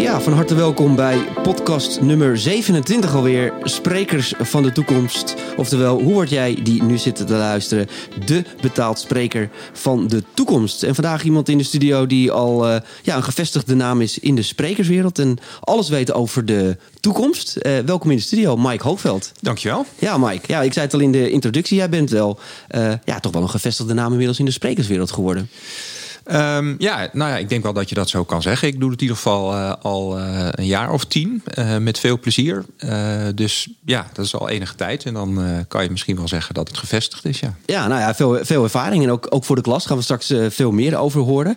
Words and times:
Ja, 0.00 0.20
van 0.20 0.32
harte 0.32 0.54
welkom 0.54 0.96
bij 0.96 1.18
podcast 1.42 2.00
nummer 2.00 2.38
27 2.38 3.14
alweer. 3.14 3.52
Sprekers 3.62 4.34
van 4.38 4.62
de 4.62 4.72
toekomst. 4.72 5.34
Oftewel, 5.56 6.00
hoe 6.00 6.12
word 6.12 6.30
jij 6.30 6.58
die 6.62 6.82
nu 6.82 6.98
zit 6.98 7.16
te 7.16 7.32
luisteren? 7.32 7.88
De 8.26 8.44
betaald 8.60 8.98
spreker 8.98 9.50
van 9.72 10.06
de 10.06 10.22
toekomst. 10.34 10.82
En 10.82 10.94
vandaag 10.94 11.22
iemand 11.22 11.48
in 11.48 11.58
de 11.58 11.64
studio 11.64 12.06
die 12.06 12.30
al 12.30 12.68
uh, 12.68 12.76
ja, 13.02 13.16
een 13.16 13.22
gevestigde 13.22 13.74
naam 13.74 14.00
is 14.00 14.18
in 14.18 14.34
de 14.34 14.42
sprekerswereld. 14.42 15.18
En 15.18 15.38
alles 15.60 15.88
weet 15.88 16.12
over 16.12 16.44
de 16.44 16.76
toekomst. 17.00 17.56
Uh, 17.62 17.78
welkom 17.78 18.10
in 18.10 18.16
de 18.16 18.22
studio, 18.22 18.56
Mike 18.56 18.86
Hoogveld. 18.86 19.32
Dankjewel. 19.40 19.86
Ja, 19.98 20.18
Mike. 20.18 20.44
Ja, 20.46 20.62
ik 20.62 20.72
zei 20.72 20.84
het 20.84 20.94
al 20.94 21.00
in 21.00 21.12
de 21.12 21.30
introductie. 21.30 21.76
Jij 21.76 21.88
bent 21.88 22.10
wel 22.10 22.38
uh, 22.74 22.92
ja, 23.04 23.20
toch 23.20 23.32
wel 23.32 23.42
een 23.42 23.50
gevestigde 23.50 23.94
naam 23.94 24.10
inmiddels 24.10 24.38
in 24.38 24.44
de 24.44 24.50
sprekerswereld 24.50 25.10
geworden. 25.10 25.48
Um, 26.32 26.74
ja, 26.78 27.08
nou 27.12 27.30
ja, 27.30 27.36
ik 27.36 27.48
denk 27.48 27.62
wel 27.62 27.72
dat 27.72 27.88
je 27.88 27.94
dat 27.94 28.08
zo 28.08 28.24
kan 28.24 28.42
zeggen. 28.42 28.68
Ik 28.68 28.80
doe 28.80 28.90
het 28.90 29.00
in 29.00 29.02
ieder 29.02 29.16
geval 29.16 29.52
uh, 29.52 29.72
al 29.82 30.18
uh, 30.18 30.48
een 30.50 30.66
jaar 30.66 30.92
of 30.92 31.04
tien 31.04 31.42
uh, 31.58 31.76
met 31.76 31.98
veel 31.98 32.18
plezier. 32.18 32.64
dus 33.34 33.68
ja, 33.84 34.06
dat 34.12 34.24
is 34.24 34.34
al 34.34 34.48
enige 34.48 34.74
tijd. 34.74 35.04
En 35.04 35.14
dan 35.14 35.64
kan 35.68 35.82
je 35.82 35.90
misschien 35.90 36.16
wel 36.16 36.28
zeggen 36.28 36.54
dat 36.54 36.68
het 36.68 36.78
gevestigd 36.78 37.24
is. 37.24 37.40
Ja, 37.40 37.54
ja 37.66 37.86
nou 37.86 38.00
ja, 38.00 38.14
veel, 38.14 38.38
veel 38.42 38.62
ervaring. 38.62 39.02
En 39.02 39.10
ook, 39.10 39.26
ook 39.30 39.44
voor 39.44 39.56
de 39.56 39.62
klas 39.62 39.86
gaan 39.86 39.96
we 39.96 40.02
straks 40.02 40.32
veel 40.48 40.70
meer 40.70 40.96
over 40.96 41.20
horen. 41.20 41.56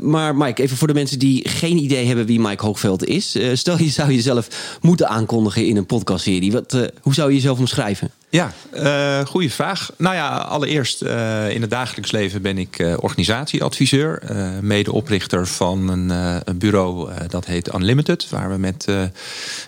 maar 0.00 0.36
Mike, 0.36 0.62
even 0.62 0.76
voor 0.76 0.88
de 0.88 0.94
mensen 0.94 1.18
die 1.18 1.48
geen 1.48 1.76
idee 1.76 2.06
hebben 2.06 2.26
wie 2.26 2.40
Mike 2.40 2.64
Hoogveld 2.64 3.04
is. 3.04 3.38
stel 3.52 3.78
je 3.78 3.88
zou 3.88 4.12
jezelf 4.12 4.48
moeten 4.80 5.08
aankondigen 5.08 5.66
in 5.66 5.76
een 5.76 5.86
podcastserie. 5.86 6.52
Wat, 6.52 6.90
hoe 7.00 7.14
zou 7.14 7.28
je 7.28 7.34
jezelf 7.34 7.58
omschrijven? 7.58 8.10
Ja, 8.30 8.52
uh, 8.74 9.26
goede 9.26 9.50
vraag. 9.50 9.90
Nou 9.96 10.14
ja, 10.14 10.36
allereerst 10.36 11.02
uh, 11.02 11.50
in 11.50 11.60
het 11.60 11.70
dagelijks 11.70 12.10
leven 12.10 12.42
ben 12.42 12.58
ik 12.58 12.78
uh, 12.78 12.94
organisatieadviseur, 13.00 14.22
medeoprichter 14.60 15.46
van 15.46 15.88
een, 15.88 16.08
een 16.44 16.58
bureau 16.58 17.10
dat 17.28 17.46
heet 17.46 17.74
Unlimited, 17.74 18.28
waar 18.28 18.50
we 18.50 18.56
met 18.56 18.86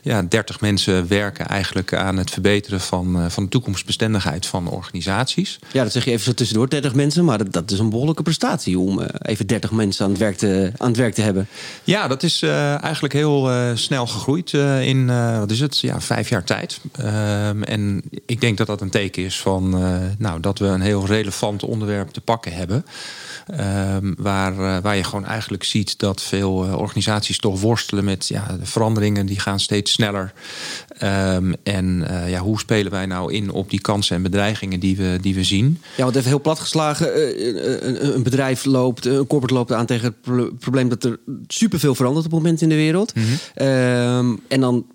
ja, 0.02 0.22
30 0.22 0.60
mensen 0.60 1.08
werken 1.08 1.46
eigenlijk 1.46 1.94
aan 1.94 2.16
het 2.16 2.30
verbeteren 2.30 2.80
van, 2.80 3.30
van 3.30 3.42
de 3.42 3.48
toekomstbestendigheid 3.48 4.46
van 4.46 4.68
organisaties. 4.68 5.58
Ja, 5.72 5.82
dat 5.82 5.92
zeg 5.92 6.04
je 6.04 6.10
even 6.10 6.24
zo 6.24 6.32
tussendoor, 6.32 6.68
30 6.68 6.94
mensen, 6.94 7.24
maar 7.24 7.38
dat, 7.38 7.52
dat 7.52 7.70
is 7.70 7.78
een 7.78 7.90
behoorlijke 7.90 8.22
prestatie 8.22 8.78
om 8.78 9.00
even 9.22 9.46
30 9.46 9.70
mensen 9.70 10.04
aan 10.04 10.10
het 10.10 10.20
werk 10.20 10.36
te, 10.36 10.72
aan 10.76 10.88
het 10.88 10.96
werk 10.96 11.14
te 11.14 11.22
hebben. 11.22 11.48
Ja, 11.84 12.08
dat 12.08 12.22
is 12.22 12.42
eigenlijk 12.42 13.14
heel 13.14 13.50
snel 13.74 14.06
gegroeid 14.06 14.52
in, 14.82 15.06
wat 15.38 15.50
is 15.50 15.60
het, 15.60 15.78
ja, 15.78 16.00
vijf 16.00 16.28
jaar 16.28 16.44
tijd. 16.44 16.80
Ehm, 16.92 17.62
en 17.62 18.02
ik 18.26 18.40
denk 18.40 18.51
dat 18.58 18.66
dat 18.66 18.80
een 18.80 18.90
teken 18.90 19.24
is 19.24 19.40
van 19.40 19.82
uh, 19.82 19.98
nou, 20.18 20.40
dat 20.40 20.58
we 20.58 20.66
een 20.66 20.80
heel 20.80 21.06
relevant 21.06 21.62
onderwerp 21.62 22.10
te 22.10 22.20
pakken 22.20 22.52
hebben. 22.52 22.84
Um, 23.94 24.14
waar, 24.18 24.52
uh, 24.52 24.76
waar 24.82 24.96
je 24.96 25.04
gewoon 25.04 25.24
eigenlijk 25.24 25.64
ziet 25.64 25.98
dat 25.98 26.22
veel 26.22 26.66
uh, 26.66 26.76
organisaties 26.76 27.38
toch 27.38 27.60
worstelen 27.60 28.04
met 28.04 28.28
ja, 28.28 28.56
de 28.60 28.66
veranderingen 28.66 29.26
die 29.26 29.40
gaan 29.40 29.60
steeds 29.60 29.92
sneller. 29.92 30.32
Um, 31.02 31.54
en 31.62 32.06
ja, 32.26 32.40
hoe 32.40 32.58
spelen 32.58 32.92
wij 32.92 33.06
nou 33.06 33.32
in 33.32 33.50
op 33.50 33.70
die 33.70 33.80
kansen 33.80 34.16
en 34.16 34.22
bedreigingen 34.22 34.80
die 34.80 34.96
we, 34.96 35.18
die 35.20 35.34
we 35.34 35.44
zien? 35.44 35.80
Ja, 35.96 36.04
want 36.04 36.16
even 36.16 36.28
heel 36.28 36.40
plat 36.40 36.58
geslagen. 36.58 37.08
een, 37.88 38.14
een 38.14 38.22
bedrijf 38.22 38.64
loopt, 38.64 39.06
een 39.06 39.26
corporate 39.26 39.54
loopt 39.54 39.72
aan 39.72 39.86
tegen 39.86 40.06
het 40.22 40.58
probleem 40.58 40.88
dat 40.88 41.04
er 41.04 41.18
superveel 41.46 41.94
verandert 41.94 42.26
op 42.26 42.32
het 42.32 42.40
moment 42.40 42.62
in 42.62 42.68
de 42.68 42.74
wereld. 42.74 43.14
Mm 43.14 43.22
-hmm. 43.22 43.66
um, 43.66 44.40
en 44.48 44.60
dan 44.60 44.86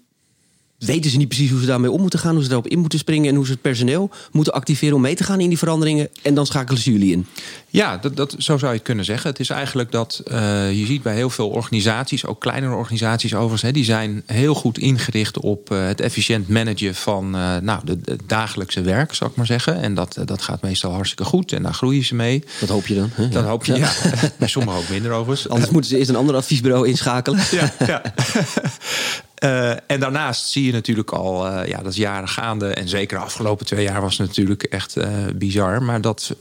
weten 0.77 1.11
ze 1.11 1.17
niet 1.17 1.27
precies 1.27 1.49
hoe 1.49 1.59
ze 1.59 1.65
daarmee 1.65 1.91
om 1.91 2.01
moeten 2.01 2.19
gaan, 2.19 2.33
hoe 2.33 2.43
ze 2.43 2.49
daarop 2.49 2.67
in 2.67 2.79
moeten 2.79 2.99
springen 2.99 3.29
en 3.29 3.35
hoe 3.35 3.45
ze 3.45 3.51
het 3.51 3.61
personeel 3.61 4.09
moeten 4.31 4.53
activeren 4.53 4.95
om 4.95 5.01
mee 5.01 5.15
te 5.15 5.23
gaan 5.23 5.39
in 5.39 5.49
die 5.49 5.57
veranderingen. 5.57 6.09
En 6.21 6.33
dan 6.33 6.45
schakelen 6.45 6.81
ze 6.81 6.91
jullie 6.91 7.11
in. 7.11 7.25
Ja, 7.69 7.97
dat, 7.97 8.15
dat, 8.15 8.35
zo 8.37 8.57
zou 8.57 8.71
je 8.71 8.77
het 8.77 8.87
kunnen 8.87 9.05
zeggen. 9.05 9.29
Het 9.29 9.39
is 9.39 9.49
eigenlijk 9.49 9.91
dat 9.91 10.23
uh, 10.31 10.37
je 10.71 10.85
ziet 10.85 11.01
bij 11.01 11.15
heel 11.15 11.29
veel 11.29 11.49
organisaties, 11.49 12.25
ook 12.25 12.39
kleinere 12.39 12.75
organisaties 12.75 13.33
overigens, 13.33 13.61
hè, 13.61 13.71
die 13.71 13.83
zijn 13.83 14.23
heel 14.25 14.55
goed 14.55 14.77
ingericht 14.77 15.39
op 15.39 15.71
uh, 15.71 15.85
het 15.85 16.01
efficiënt 16.01 16.47
managen 16.47 16.95
van 16.95 17.35
uh, 17.35 17.57
nou, 17.57 17.81
de, 17.85 18.01
de, 18.01 18.17
dagelijkse 18.25 18.81
werk, 18.81 19.13
zou 19.13 19.29
ik 19.29 19.35
maar 19.35 19.45
zeggen. 19.45 19.81
En 19.81 19.93
dat, 19.93 20.17
dat 20.25 20.41
gaat 20.41 20.61
meestal 20.61 20.91
hartstikke 20.91 21.23
goed 21.23 21.51
en 21.51 21.63
daar 21.63 21.73
groeien 21.73 22.05
ze 22.05 22.15
mee. 22.15 22.43
Dat 22.59 22.69
hoop 22.69 22.87
je 22.87 22.95
dan? 22.95 23.09
Hè? 23.13 23.29
Dat 23.29 23.43
ja. 23.43 23.49
hoop 23.49 23.65
je, 23.65 23.73
ja. 23.73 23.91
bij 24.39 24.47
sommigen 24.47 24.79
ook 24.79 24.89
minder 24.89 25.11
overigens. 25.11 25.49
Anders 25.49 25.71
moeten 25.71 25.89
ze 25.89 25.97
eerst 25.97 26.09
een 26.09 26.15
ander 26.15 26.35
adviesbureau 26.35 26.87
inschakelen. 26.87 27.39
Ja, 27.51 27.73
ja. 27.87 28.01
Uh, 29.43 29.69
en 29.69 29.99
daarnaast 29.99 30.49
zie 30.49 30.65
je 30.65 30.71
natuurlijk 30.71 31.11
al, 31.11 31.47
uh, 31.47 31.67
ja, 31.67 31.77
dat 31.77 31.91
is 31.91 31.97
jaren 31.97 32.27
gaande. 32.27 32.67
En 32.67 32.89
zeker 32.89 33.17
de 33.17 33.23
afgelopen 33.23 33.65
twee 33.65 33.83
jaar 33.83 34.01
was 34.01 34.17
het 34.17 34.27
natuurlijk 34.27 34.63
echt 34.63 34.97
uh, 34.97 35.07
bizar. 35.35 35.83
Maar 35.83 36.01
dat, 36.01 36.35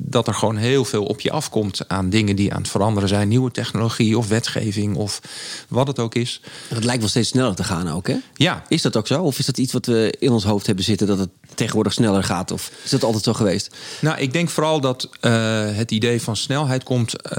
dat 0.00 0.26
er 0.26 0.34
gewoon 0.34 0.56
heel 0.56 0.84
veel 0.84 1.04
op 1.04 1.20
je 1.20 1.30
afkomt 1.30 1.88
aan 1.88 2.10
dingen 2.10 2.36
die 2.36 2.52
aan 2.54 2.60
het 2.60 2.70
veranderen 2.70 3.08
zijn. 3.08 3.28
Nieuwe 3.28 3.50
technologie 3.50 4.18
of 4.18 4.28
wetgeving 4.28 4.96
of 4.96 5.20
wat 5.68 5.86
het 5.86 5.98
ook 5.98 6.14
is. 6.14 6.40
Het 6.68 6.84
lijkt 6.84 7.00
wel 7.00 7.08
steeds 7.08 7.28
sneller 7.28 7.54
te 7.54 7.64
gaan 7.64 7.90
ook, 7.90 8.06
hè? 8.06 8.16
Ja. 8.34 8.62
Is 8.68 8.82
dat 8.82 8.96
ook 8.96 9.06
zo? 9.06 9.22
Of 9.22 9.38
is 9.38 9.46
dat 9.46 9.58
iets 9.58 9.72
wat 9.72 9.86
we 9.86 10.14
in 10.18 10.30
ons 10.30 10.44
hoofd 10.44 10.66
hebben 10.66 10.84
zitten 10.84 11.06
dat 11.06 11.18
het 11.18 11.30
tegenwoordig 11.54 11.92
sneller 11.92 12.24
gaat? 12.24 12.50
Of 12.50 12.70
is 12.82 12.90
dat 12.90 13.04
altijd 13.04 13.24
zo 13.24 13.32
geweest? 13.32 13.76
Nou, 14.00 14.18
ik 14.18 14.32
denk 14.32 14.48
vooral 14.48 14.80
dat 14.80 15.08
het 15.20 15.90
idee 15.90 16.22
van 16.22 16.36
snelheid 16.36 16.82
komt 16.82 17.34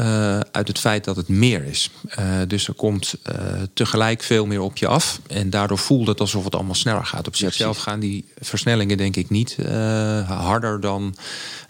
uit 0.52 0.68
het 0.68 0.80
feit 0.80 1.04
dat 1.04 1.16
het 1.16 1.28
meer 1.28 1.64
is. 1.66 1.90
dus 2.48 2.68
er 2.68 2.74
komt 2.74 3.16
tegelijk 3.74 4.24
veel 4.24 4.46
meer 4.46 4.62
op 4.62 4.78
je 4.78 4.88
af. 4.88 5.03
En 5.28 5.50
daardoor 5.50 5.78
voelt 5.78 6.08
het 6.08 6.20
alsof 6.20 6.44
het 6.44 6.56
allemaal 6.56 6.76
sneller 6.76 7.06
gaat. 7.06 7.28
Op 7.28 7.36
zichzelf 7.36 7.78
gaan 7.78 8.00
die 8.00 8.26
versnellingen 8.40 8.98
denk 8.98 9.16
ik 9.16 9.30
niet 9.30 9.56
uh, 9.60 10.30
harder 10.30 10.80
dan, 10.80 11.16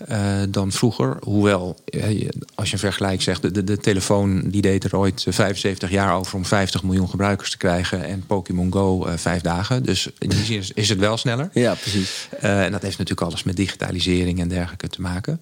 uh, 0.10 0.42
dan 0.50 0.72
vroeger. 0.72 1.18
Hoewel, 1.22 1.76
uh, 1.90 2.30
als 2.56 2.68
je 2.68 2.74
een 2.74 2.80
vergelijk 2.80 3.22
zegt, 3.22 3.42
de, 3.42 3.52
de, 3.52 3.64
de, 3.64 3.78
telefoon 3.78 4.50
die 4.50 4.62
deed 4.62 4.84
er 4.84 4.98
ooit 4.98 5.26
75 5.30 5.90
jaar 5.90 6.16
over 6.16 6.36
om 6.36 6.46
50 6.46 6.84
miljoen 6.84 7.10
gebruikers 7.10 7.50
te 7.50 7.58
krijgen. 7.58 8.06
En 8.06 8.26
Pokémon 8.26 8.72
Go 8.74 9.08
vijf 9.16 9.42
dagen. 9.42 9.84
Dus 9.84 10.10
in 10.20 10.30
die 10.30 10.44
zin 10.44 10.58
is, 10.58 10.72
is 10.72 10.90
het 10.90 11.00
wel 11.00 11.18
sneller. 11.18 11.50
Ja, 11.54 11.74
precies. 11.74 12.28
en 12.40 12.72
dat 12.72 12.82
heeft 12.82 12.98
natuurlijk 12.98 13.28
alles 13.28 13.44
met 13.44 13.56
digitalisering 13.56 14.40
en 14.40 14.48
dergelijke 14.48 14.88
te 14.88 15.02
maken. 15.02 15.42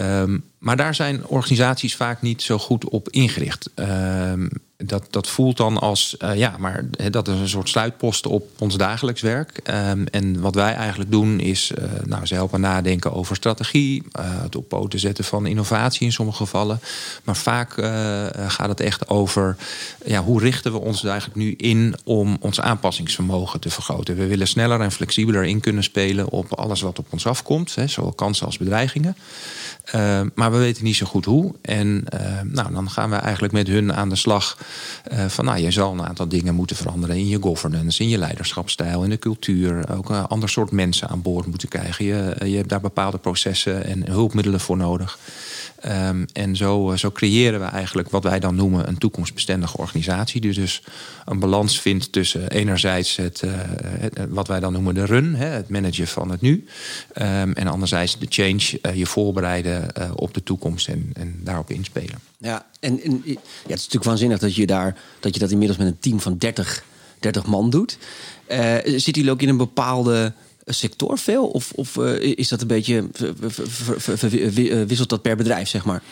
Um, 0.00 0.44
maar 0.58 0.76
daar 0.76 0.94
zijn 0.94 1.26
organisaties 1.26 1.96
vaak 1.96 2.22
niet 2.22 2.42
zo 2.42 2.58
goed 2.58 2.84
op 2.84 3.08
ingericht. 3.08 3.70
Um, 3.74 4.48
dat, 4.84 5.06
dat 5.10 5.28
voelt 5.28 5.56
dan 5.56 5.78
als, 5.78 6.16
uh, 6.18 6.36
ja, 6.36 6.54
maar 6.58 6.84
dat 7.10 7.28
is 7.28 7.38
een 7.38 7.48
soort 7.48 7.68
sluitpost 7.68 8.26
op 8.26 8.48
ons 8.58 8.76
dagelijks 8.76 9.20
werk. 9.20 9.60
Um, 9.90 10.06
en 10.06 10.40
wat 10.40 10.54
wij 10.54 10.74
eigenlijk 10.74 11.10
doen 11.10 11.40
is, 11.40 11.72
uh, 11.78 11.84
nou, 12.04 12.26
ze 12.26 12.34
helpen 12.34 12.60
nadenken 12.60 13.12
over 13.12 13.36
strategie, 13.36 14.02
uh, 14.02 14.42
het 14.42 14.56
op 14.56 14.68
poten 14.68 14.98
zetten 14.98 15.24
van 15.24 15.46
innovatie 15.46 16.06
in 16.06 16.12
sommige 16.12 16.36
gevallen. 16.36 16.80
Maar 17.24 17.36
vaak 17.36 17.72
gaat 18.46 18.68
het 18.68 18.80
echt 18.80 19.08
over, 19.08 19.56
ja, 20.04 20.22
hoe 20.22 20.40
richten 20.40 20.72
we 20.72 20.78
ons 20.78 21.04
eigenlijk 21.04 21.36
nu 21.36 21.54
in 21.56 21.94
om 22.04 22.36
ons 22.40 22.60
aanpassingsvermogen 22.60 23.60
te 23.60 23.70
vergroten. 23.70 24.16
We 24.16 24.26
willen 24.26 24.48
sneller 24.48 24.80
en 24.80 24.92
flexibeler 24.92 25.44
in 25.44 25.60
kunnen 25.60 25.82
spelen 25.82 26.28
op 26.28 26.54
alles 26.54 26.80
wat 26.80 26.98
op 26.98 27.06
ons 27.10 27.26
afkomt, 27.26 27.76
zowel 27.86 28.12
kansen 28.12 28.46
als 28.46 28.58
bedreigingen. 28.58 29.16
Uh, 29.94 30.20
maar 30.34 30.52
we 30.52 30.58
weten 30.58 30.84
niet 30.84 30.96
zo 30.96 31.06
goed 31.06 31.24
hoe. 31.24 31.54
En 31.62 32.04
uh, 32.14 32.40
nou, 32.42 32.72
dan 32.72 32.90
gaan 32.90 33.10
we 33.10 33.16
eigenlijk 33.16 33.52
met 33.52 33.66
hun 33.66 33.94
aan 33.94 34.08
de 34.08 34.16
slag. 34.16 34.58
Uh, 35.12 35.24
van 35.26 35.44
nou, 35.44 35.58
je 35.58 35.70
zal 35.70 35.92
een 35.92 36.06
aantal 36.06 36.28
dingen 36.28 36.54
moeten 36.54 36.76
veranderen 36.76 37.16
in 37.16 37.28
je 37.28 37.42
governance, 37.42 38.02
in 38.02 38.08
je 38.08 38.18
leiderschapsstijl, 38.18 39.02
in 39.02 39.10
de 39.10 39.18
cultuur. 39.18 39.96
Ook 39.96 40.10
een 40.10 40.26
ander 40.26 40.48
soort 40.48 40.70
mensen 40.70 41.08
aan 41.08 41.22
boord 41.22 41.46
moeten 41.46 41.68
krijgen. 41.68 42.04
Je, 42.04 42.36
je 42.44 42.56
hebt 42.56 42.68
daar 42.68 42.80
bepaalde 42.80 43.18
processen 43.18 43.84
en 43.84 44.10
hulpmiddelen 44.10 44.60
voor 44.60 44.76
nodig. 44.76 45.18
Um, 45.88 46.26
en 46.32 46.56
zo, 46.56 46.96
zo 46.96 47.10
creëren 47.10 47.60
we 47.60 47.66
eigenlijk 47.66 48.10
wat 48.10 48.22
wij 48.22 48.40
dan 48.40 48.54
noemen 48.54 48.88
een 48.88 48.98
toekomstbestendige 48.98 49.76
organisatie. 49.76 50.40
Die 50.40 50.52
dus 50.52 50.82
een 51.24 51.38
balans 51.38 51.80
vindt 51.80 52.12
tussen 52.12 52.50
enerzijds 52.50 53.16
het, 53.16 53.42
het 53.98 54.18
wat 54.28 54.48
wij 54.48 54.60
dan 54.60 54.72
noemen 54.72 54.94
de 54.94 55.04
run, 55.04 55.34
hè, 55.34 55.46
het 55.46 55.68
managen 55.68 56.06
van 56.06 56.30
het 56.30 56.40
nu. 56.40 56.64
Um, 57.14 57.52
en 57.52 57.66
anderzijds 57.66 58.18
de 58.18 58.26
change, 58.28 58.78
uh, 58.82 58.94
je 58.94 59.06
voorbereiden 59.06 59.88
op 60.18 60.34
de 60.34 60.42
toekomst 60.42 60.88
en, 60.88 61.10
en 61.12 61.40
daarop 61.44 61.70
inspelen. 61.70 62.18
Ja, 62.38 62.66
en, 62.80 63.02
en 63.02 63.22
ja, 63.24 63.32
het 63.32 63.38
is 63.66 63.66
natuurlijk 63.66 64.04
waanzinnig 64.04 64.38
dat 64.38 64.54
je, 64.54 64.66
daar, 64.66 64.96
dat 65.20 65.34
je 65.34 65.40
dat 65.40 65.50
inmiddels 65.50 65.78
met 65.78 65.88
een 65.88 65.98
team 65.98 66.20
van 66.20 66.38
30, 66.38 66.84
30 67.18 67.46
man 67.46 67.70
doet. 67.70 67.98
zit 68.84 69.16
jullie 69.16 69.30
ook 69.30 69.42
in 69.42 69.48
een 69.48 69.56
bepaalde 69.56 70.32
sector 70.66 71.18
veel? 71.18 71.46
Of, 71.46 71.72
of 71.72 71.96
uh, 71.96 72.20
is 72.20 72.48
dat 72.48 72.60
een 72.60 72.66
beetje. 72.66 73.08
wisselt 74.86 75.08
dat 75.08 75.22
per 75.22 75.36
bedrijf, 75.36 75.68
zeg 75.68 75.84
maar? 75.84 76.02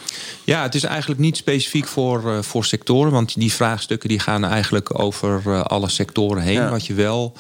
Ja, 0.44 0.62
het 0.62 0.75
is 0.75 0.85
eigenlijk 0.85 1.20
niet 1.20 1.37
specifiek 1.37 1.87
voor, 1.87 2.23
uh, 2.25 2.43
voor 2.43 2.64
sectoren. 2.64 3.12
Want 3.12 3.35
die 3.38 3.52
vraagstukken 3.52 4.08
die 4.08 4.19
gaan 4.19 4.44
eigenlijk 4.44 4.99
over 4.99 5.62
alle 5.62 5.88
sectoren 5.88 6.43
heen. 6.43 6.55
Ja. 6.55 6.70
Wat 6.70 6.87
je 6.87 6.94
wel 6.94 7.37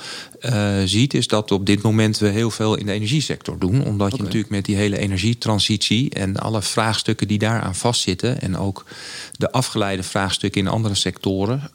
ziet, 0.84 1.14
is 1.14 1.26
dat 1.26 1.50
op 1.50 1.66
dit 1.66 1.82
moment 1.82 2.18
we 2.18 2.28
heel 2.28 2.50
veel 2.50 2.74
in 2.74 2.86
de 2.86 2.92
energiesector 2.92 3.58
doen. 3.58 3.84
Omdat 3.84 4.06
okay. 4.06 4.18
je 4.18 4.22
natuurlijk 4.22 4.52
met 4.52 4.64
die 4.64 4.76
hele 4.76 4.98
energietransitie 4.98 6.10
en 6.10 6.36
alle 6.36 6.62
vraagstukken 6.62 7.28
die 7.28 7.38
daaraan 7.38 7.74
vastzitten. 7.74 8.40
En 8.40 8.56
ook 8.56 8.84
de 9.32 9.52
afgeleide 9.52 10.02
vraagstukken 10.02 10.60
in 10.60 10.68
andere 10.68 10.94
sectoren 10.94 11.70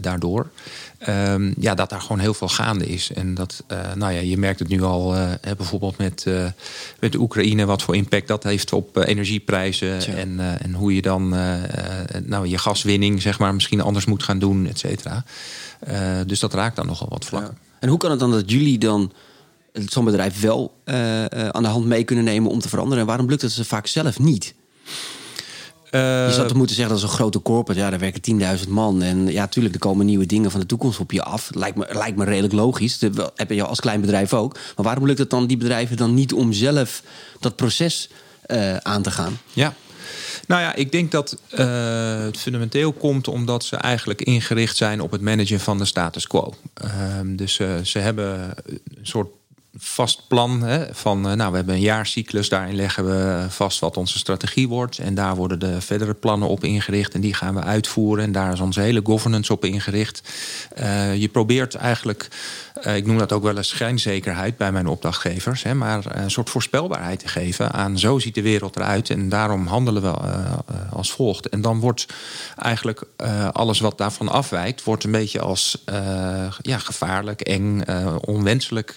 daardoor. 0.00 0.50
Ehm, 1.04 1.52
ja, 1.58 1.74
dat 1.74 1.90
daar 1.90 2.00
gewoon 2.00 2.18
heel 2.18 2.34
veel 2.34 2.48
gaande 2.48 2.86
is. 2.86 3.12
En 3.12 3.34
dat, 3.34 3.64
nou 3.94 4.12
ja, 4.12 4.20
je 4.20 4.36
merkt 4.36 4.58
het 4.58 4.68
nu 4.68 4.82
al 4.82 5.14
bijvoorbeeld 5.56 5.98
met, 5.98 6.26
met 7.00 7.12
de 7.12 7.18
Oekraïne, 7.18 7.64
wat 7.64 7.82
voor 7.82 7.96
impact 7.96 8.28
dat 8.28 8.42
heeft 8.42 8.72
op 8.72 8.96
energieprijzen. 8.96 10.16
En, 10.16 10.60
en 10.60 10.74
hoe 10.74 10.94
je 10.94 11.02
dan 11.02 11.28
nou, 12.24 12.46
je 12.46 12.58
gaswinning, 12.58 13.22
zeg 13.22 13.38
maar, 13.38 13.54
misschien 13.54 13.80
anders 13.80 14.04
moet 14.04 14.22
gaan 14.22 14.38
doen, 14.38 14.66
et 14.66 14.78
cetera. 14.78 15.24
dus 16.26 16.40
dat 16.40 16.54
raakt 16.54 16.76
dan 16.76 16.86
nogal 16.86 17.08
wat 17.08 17.24
vlak. 17.24 17.52
En 17.78 17.88
hoe 17.88 17.98
kan 17.98 18.10
het 18.10 18.20
dan 18.20 18.30
dat 18.30 18.50
jullie 18.50 18.78
dan 18.78 19.12
zo'n 19.72 20.04
bedrijf 20.04 20.40
wel 20.40 20.74
aan 21.50 21.62
de 21.62 21.68
hand 21.68 21.86
mee 21.86 22.04
kunnen 22.04 22.24
nemen 22.24 22.50
om 22.50 22.60
te 22.60 22.68
veranderen? 22.68 23.00
En 23.00 23.06
waarom 23.06 23.28
lukt 23.28 23.42
het 23.42 23.52
ze 23.52 23.64
vaak 23.64 23.86
zelf 23.86 24.18
niet? 24.18 24.54
Je 25.98 26.32
zou 26.32 26.48
toch 26.48 26.56
moeten 26.56 26.76
zeggen 26.76 26.94
dat 26.94 27.04
is 27.04 27.10
een 27.10 27.16
grote 27.16 27.42
corporate. 27.42 27.80
Ja, 27.80 27.90
daar 27.90 27.98
werken 27.98 28.58
10.000 28.64 28.68
man. 28.68 29.02
En 29.02 29.26
ja, 29.26 29.46
tuurlijk, 29.46 29.74
er 29.74 29.80
komen 29.80 30.06
nieuwe 30.06 30.26
dingen 30.26 30.50
van 30.50 30.60
de 30.60 30.66
toekomst 30.66 30.98
op 30.98 31.12
je 31.12 31.22
af. 31.22 31.50
Lijkt 31.54 31.76
me, 31.76 31.86
lijkt 31.92 32.16
me 32.16 32.24
redelijk 32.24 32.52
logisch. 32.52 32.98
Dat 32.98 33.32
heb 33.34 33.50
je 33.50 33.64
als 33.64 33.80
klein 33.80 34.00
bedrijf 34.00 34.34
ook. 34.34 34.54
Maar 34.54 34.84
waarom 34.84 35.06
lukt 35.06 35.18
het 35.18 35.30
dan 35.30 35.46
die 35.46 35.56
bedrijven 35.56 35.96
dan 35.96 36.14
niet 36.14 36.32
om 36.32 36.52
zelf 36.52 37.02
dat 37.40 37.56
proces 37.56 38.08
uh, 38.46 38.76
aan 38.76 39.02
te 39.02 39.10
gaan? 39.10 39.38
Ja. 39.52 39.74
Nou 40.46 40.62
ja, 40.62 40.74
ik 40.74 40.92
denk 40.92 41.10
dat 41.10 41.38
uh, 41.50 42.24
het 42.24 42.38
fundamenteel 42.38 42.92
komt 42.92 43.28
omdat 43.28 43.64
ze 43.64 43.76
eigenlijk 43.76 44.22
ingericht 44.22 44.76
zijn 44.76 45.00
op 45.00 45.10
het 45.10 45.20
managen 45.20 45.60
van 45.60 45.78
de 45.78 45.84
status 45.84 46.26
quo. 46.26 46.54
Uh, 46.84 46.90
dus 47.26 47.54
ze 47.82 47.98
hebben 47.98 48.54
een 48.64 49.06
soort 49.06 49.28
vast 49.76 50.28
plan 50.28 50.62
hè, 50.62 50.94
van, 50.94 51.28
eh, 51.28 51.34
nou, 51.34 51.50
we 51.50 51.56
hebben 51.56 51.74
een 51.74 51.80
jaarcyclus, 51.80 52.48
daarin 52.48 52.74
leggen 52.74 53.06
we 53.06 53.46
vast 53.48 53.78
wat 53.80 53.96
onze 53.96 54.18
strategie 54.18 54.68
wordt. 54.68 54.98
En 54.98 55.14
daar 55.14 55.36
worden 55.36 55.58
de 55.58 55.80
verdere 55.80 56.14
plannen 56.14 56.48
op 56.48 56.64
ingericht 56.64 57.14
en 57.14 57.20
die 57.20 57.34
gaan 57.34 57.54
we 57.54 57.62
uitvoeren. 57.62 58.24
En 58.24 58.32
daar 58.32 58.52
is 58.52 58.60
onze 58.60 58.80
hele 58.80 59.00
governance 59.04 59.52
op 59.52 59.64
ingericht. 59.64 60.22
Uh, 60.78 61.16
je 61.16 61.28
probeert 61.28 61.74
eigenlijk, 61.74 62.28
uh, 62.86 62.96
ik 62.96 63.06
noem 63.06 63.18
dat 63.18 63.32
ook 63.32 63.42
wel 63.42 63.56
eens 63.56 63.68
schijnzekerheid 63.68 64.56
bij 64.56 64.72
mijn 64.72 64.86
opdrachtgevers, 64.86 65.62
hè, 65.62 65.74
maar 65.74 66.16
een 66.16 66.30
soort 66.30 66.50
voorspelbaarheid 66.50 67.18
te 67.18 67.28
geven 67.28 67.72
aan 67.72 67.98
zo 67.98 68.18
ziet 68.18 68.34
de 68.34 68.42
wereld 68.42 68.76
eruit 68.76 69.10
en 69.10 69.28
daarom 69.28 69.66
handelen 69.66 70.02
we 70.02 70.14
als 70.90 71.12
volgt. 71.12 71.48
En 71.48 71.60
dan 71.60 71.80
wordt 71.80 72.06
eigenlijk 72.56 73.02
alles 73.52 73.80
wat 73.80 73.98
daarvan 73.98 74.28
afwijkt, 74.28 74.84
wordt 74.84 75.04
een 75.04 75.10
beetje 75.10 75.40
als 75.40 75.84
ja, 76.60 76.78
gevaarlijk, 76.78 77.40
eng, 77.40 77.82
onwenselijk 78.20 78.90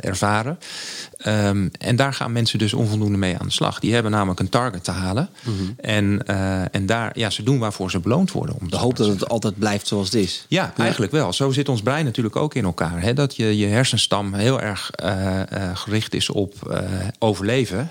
ervaren 0.00 0.21
Ehm, 0.22 1.68
en 1.78 1.96
daar 1.96 2.14
gaan 2.14 2.32
mensen 2.32 2.58
dus 2.58 2.74
onvoldoende 2.74 3.18
mee 3.18 3.38
aan 3.38 3.46
de 3.46 3.52
slag. 3.52 3.78
Die 3.80 3.94
hebben 3.94 4.12
namelijk 4.12 4.40
een 4.40 4.48
target 4.48 4.84
te 4.84 4.90
halen. 4.90 5.28
Mhm. 5.42 5.54
en, 5.76 6.22
uh, 6.30 6.74
en 6.74 6.86
daar, 6.86 7.18
ja, 7.18 7.30
ze 7.30 7.42
doen 7.42 7.58
waarvoor 7.58 7.90
ze 7.90 8.00
beloond 8.00 8.32
worden. 8.32 8.56
Om 8.60 8.70
de 8.70 8.76
hoop 8.76 8.96
dat 8.96 9.06
het 9.06 9.28
altijd 9.28 9.58
blijft 9.58 9.86
zoals 9.86 10.06
het 10.06 10.14
is. 10.14 10.44
Ja, 10.48 10.72
eigenlijk 10.76 11.12
wel. 11.12 11.32
Zo 11.32 11.50
zit 11.50 11.68
ons 11.68 11.82
brein 11.82 12.04
natuurlijk 12.04 12.36
ook 12.36 12.54
in 12.54 12.64
elkaar. 12.64 13.02
Hè? 13.02 13.12
Dat 13.12 13.36
je, 13.36 13.56
je 13.56 13.66
hersenstam 13.66 14.34
heel 14.34 14.60
erg 14.60 14.90
uh, 15.04 15.40
gericht 15.74 16.14
is 16.14 16.30
op 16.30 16.80
overleven. 17.18 17.90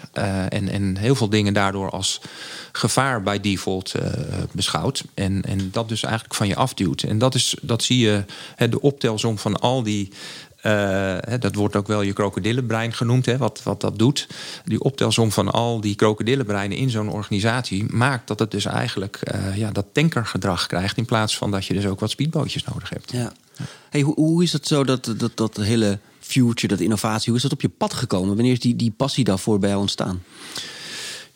en, 0.49 0.69
en 0.69 0.97
heel 0.97 1.15
veel 1.15 1.29
dingen 1.29 1.53
daardoor 1.53 1.89
als 1.89 2.21
gevaar 2.71 3.23
bij 3.23 3.39
default 3.39 3.93
beschouwt. 4.51 5.03
En, 5.13 5.41
en 5.41 5.69
dat 5.71 5.89
dus 5.89 6.03
eigenlijk 6.03 6.35
van 6.35 6.47
je 6.47 6.55
afduwt. 6.55 7.03
En 7.03 7.17
dat, 7.17 7.35
is, 7.35 7.55
dat 7.61 7.83
zie 7.83 7.99
je, 7.99 8.23
de 8.69 8.81
optelsom 8.81 9.37
van 9.37 9.59
al 9.59 9.83
die 9.83 10.11
uh, 10.65 11.17
dat 11.39 11.55
wordt 11.55 11.75
ook 11.75 11.87
wel 11.87 12.01
je 12.01 12.13
krokodillenbrein 12.13 12.93
genoemd, 12.93 13.25
hè, 13.25 13.37
wat, 13.37 13.63
wat 13.63 13.81
dat 13.81 13.99
doet. 13.99 14.27
Die 14.65 14.81
optelsom 14.81 15.31
van 15.31 15.51
al 15.51 15.81
die 15.81 15.95
krokodillenbreinen 15.95 16.77
in 16.77 16.89
zo'n 16.89 17.09
organisatie 17.09 17.93
maakt 17.93 18.27
dat 18.27 18.39
het 18.39 18.51
dus 18.51 18.65
eigenlijk 18.65 19.19
uh, 19.35 19.57
ja, 19.57 19.71
dat 19.71 19.85
tankergedrag 19.91 20.67
krijgt. 20.67 20.97
In 20.97 21.05
plaats 21.05 21.37
van 21.37 21.51
dat 21.51 21.65
je 21.65 21.73
dus 21.73 21.85
ook 21.85 21.99
wat 21.99 22.09
speedbootjes 22.09 22.63
nodig 22.63 22.89
hebt. 22.89 23.11
Ja. 23.11 23.31
Hey, 23.89 24.01
hoe, 24.01 24.15
hoe 24.15 24.43
is 24.43 24.53
het 24.53 24.67
zo 24.67 24.83
dat, 24.83 25.13
dat 25.17 25.37
dat 25.37 25.57
hele 25.57 25.99
future, 26.19 26.67
dat 26.67 26.79
innovatie, 26.79 27.27
hoe 27.27 27.37
is 27.37 27.43
dat 27.43 27.51
op 27.51 27.61
je 27.61 27.69
pad 27.69 27.93
gekomen? 27.93 28.35
Wanneer 28.35 28.51
is 28.51 28.59
die, 28.59 28.75
die 28.75 28.93
passie 28.97 29.23
daarvoor 29.23 29.59
bij 29.59 29.75
ontstaan? 29.75 30.23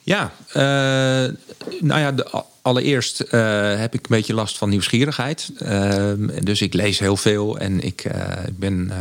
Ja, 0.05 0.31
uh, 0.47 1.33
nou 1.79 1.99
ja, 1.99 2.13
allereerst 2.61 3.23
uh, 3.31 3.79
heb 3.79 3.93
ik 3.93 3.99
een 3.99 4.15
beetje 4.15 4.33
last 4.33 4.57
van 4.57 4.69
nieuwsgierigheid. 4.69 5.51
Uh, 5.61 6.11
dus 6.43 6.61
ik 6.61 6.73
lees 6.73 6.99
heel 6.99 7.17
veel 7.17 7.57
en 7.57 7.81
ik 7.81 8.11
ben 8.53 8.91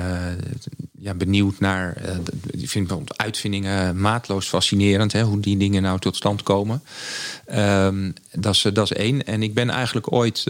ja, 0.99 1.15
benieuwd 1.15 1.61
naar. 1.61 1.97
ik 2.51 2.71
vind 2.71 2.87
bijvoorbeeld 2.87 3.19
uitvindingen 3.19 4.01
maatloos 4.01 4.47
fascinerend. 4.47 5.13
Hè, 5.13 5.23
hoe 5.23 5.41
die 5.41 5.57
dingen 5.57 5.83
nou 5.83 5.99
tot 5.99 6.17
stand 6.17 6.43
komen. 6.43 6.83
Ehm, 7.47 8.11
dat, 8.39 8.55
is, 8.55 8.63
dat 8.73 8.91
is 8.91 8.93
één. 8.93 9.27
En 9.27 9.43
ik 9.43 9.55
ben 9.55 9.71
eigenlijk 9.71 10.13
ooit 10.13 10.45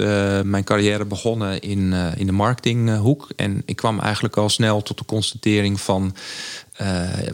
mijn 0.44 0.64
carrière 0.64 1.04
begonnen 1.04 1.60
in, 1.60 1.92
in 1.92 2.26
de 2.26 2.32
marketinghoek. 2.32 3.28
En 3.36 3.62
ik 3.64 3.76
kwam 3.76 4.00
eigenlijk 4.00 4.36
al 4.36 4.48
snel 4.48 4.82
tot 4.82 4.98
de 4.98 5.04
constatering 5.04 5.80
van 5.80 6.14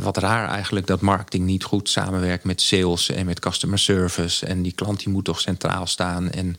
wat 0.01 0.17
raar 0.17 0.49
eigenlijk 0.49 0.87
dat 0.87 1.01
marketing 1.01 1.45
niet 1.45 1.65
goed 1.65 1.89
samenwerkt 1.89 2.45
met 2.45 2.61
sales 2.61 3.11
en 3.11 3.27
met 3.27 3.41
customer 3.41 3.79
service. 3.79 4.47
En 4.47 4.63
die 4.63 4.73
klant 4.73 4.99
die 4.99 5.09
moet 5.09 5.25
toch 5.25 5.41
centraal 5.41 5.87
staan. 5.87 6.31
En 6.31 6.57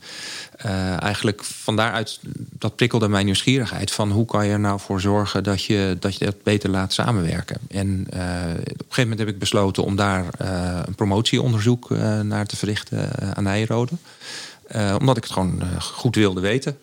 eigenlijk 1.00 1.44
van 1.44 1.76
daaruit, 1.76 2.20
dat 2.60 2.76
prikkelde 2.76 3.08
mijn 3.08 3.26
nieuwsgierigheid 3.26 3.92
van 3.92 4.12
hoe 4.12 4.26
kan 4.26 4.46
je 4.46 4.52
er 4.52 4.60
nou 4.60 4.80
voor 4.80 5.02
zorgen 5.02 5.44
dat 5.44 5.64
je 5.64 5.98
dat, 6.00 6.18
je 6.18 6.26
dat 6.26 6.44
beter 6.44 6.70
laat 6.70 6.94
samenwerken. 6.94 7.58
En 7.70 8.06
op 8.08 8.14
een 8.16 8.64
gegeven 8.66 9.02
moment 9.02 9.20
heb 9.20 9.28
ik 9.28 9.40
besloten 9.40 9.84
om 9.84 9.96
daar 9.96 10.26
een 10.88 10.96
promotieonderzoek 10.96 11.90
naar 12.24 12.46
te 12.46 12.58
verrichten 12.58 13.36
aan 13.36 13.44
Nijrode. 13.90 15.00
omdat 15.00 15.18
ik 15.18 15.24
het 15.24 15.32
gewoon 15.32 15.62
goed 15.80 16.16
wilde 16.16 16.42
weten. 16.42 16.78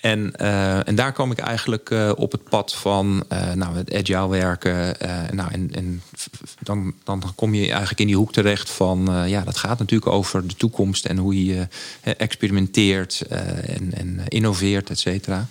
En, 0.00 0.32
uh, 0.40 0.88
en 0.88 0.94
daar 0.94 1.12
kwam 1.12 1.30
ik 1.30 1.38
eigenlijk 1.38 1.94
op 2.16 2.32
het 2.32 2.48
pad 2.48 2.74
van 2.74 3.24
uh, 3.32 3.52
nou, 3.52 3.76
het 3.76 3.94
agile 3.94 4.28
werken. 4.28 4.96
nou, 5.30 5.52
en 5.52 5.70
en 5.74 6.02
dan, 6.60 6.94
dan 7.04 7.22
kom 7.34 7.54
je 7.54 7.68
eigenlijk 7.68 8.00
in 8.00 8.06
die 8.06 8.16
hoek 8.16 8.32
terecht 8.32 8.70
van... 8.70 9.24
ja, 9.26 9.44
dat 9.44 9.56
gaat 9.56 9.78
natuurlijk 9.78 10.10
over 10.10 10.46
de 10.46 10.56
toekomst 10.56 11.06
en 11.06 11.16
hoe 11.16 11.44
je 11.44 11.68
experimenteert 12.00 13.20
en, 13.20 13.94
en 13.94 14.20
innoveert, 14.28 14.90
et 14.90 14.98
cetera. 14.98 15.46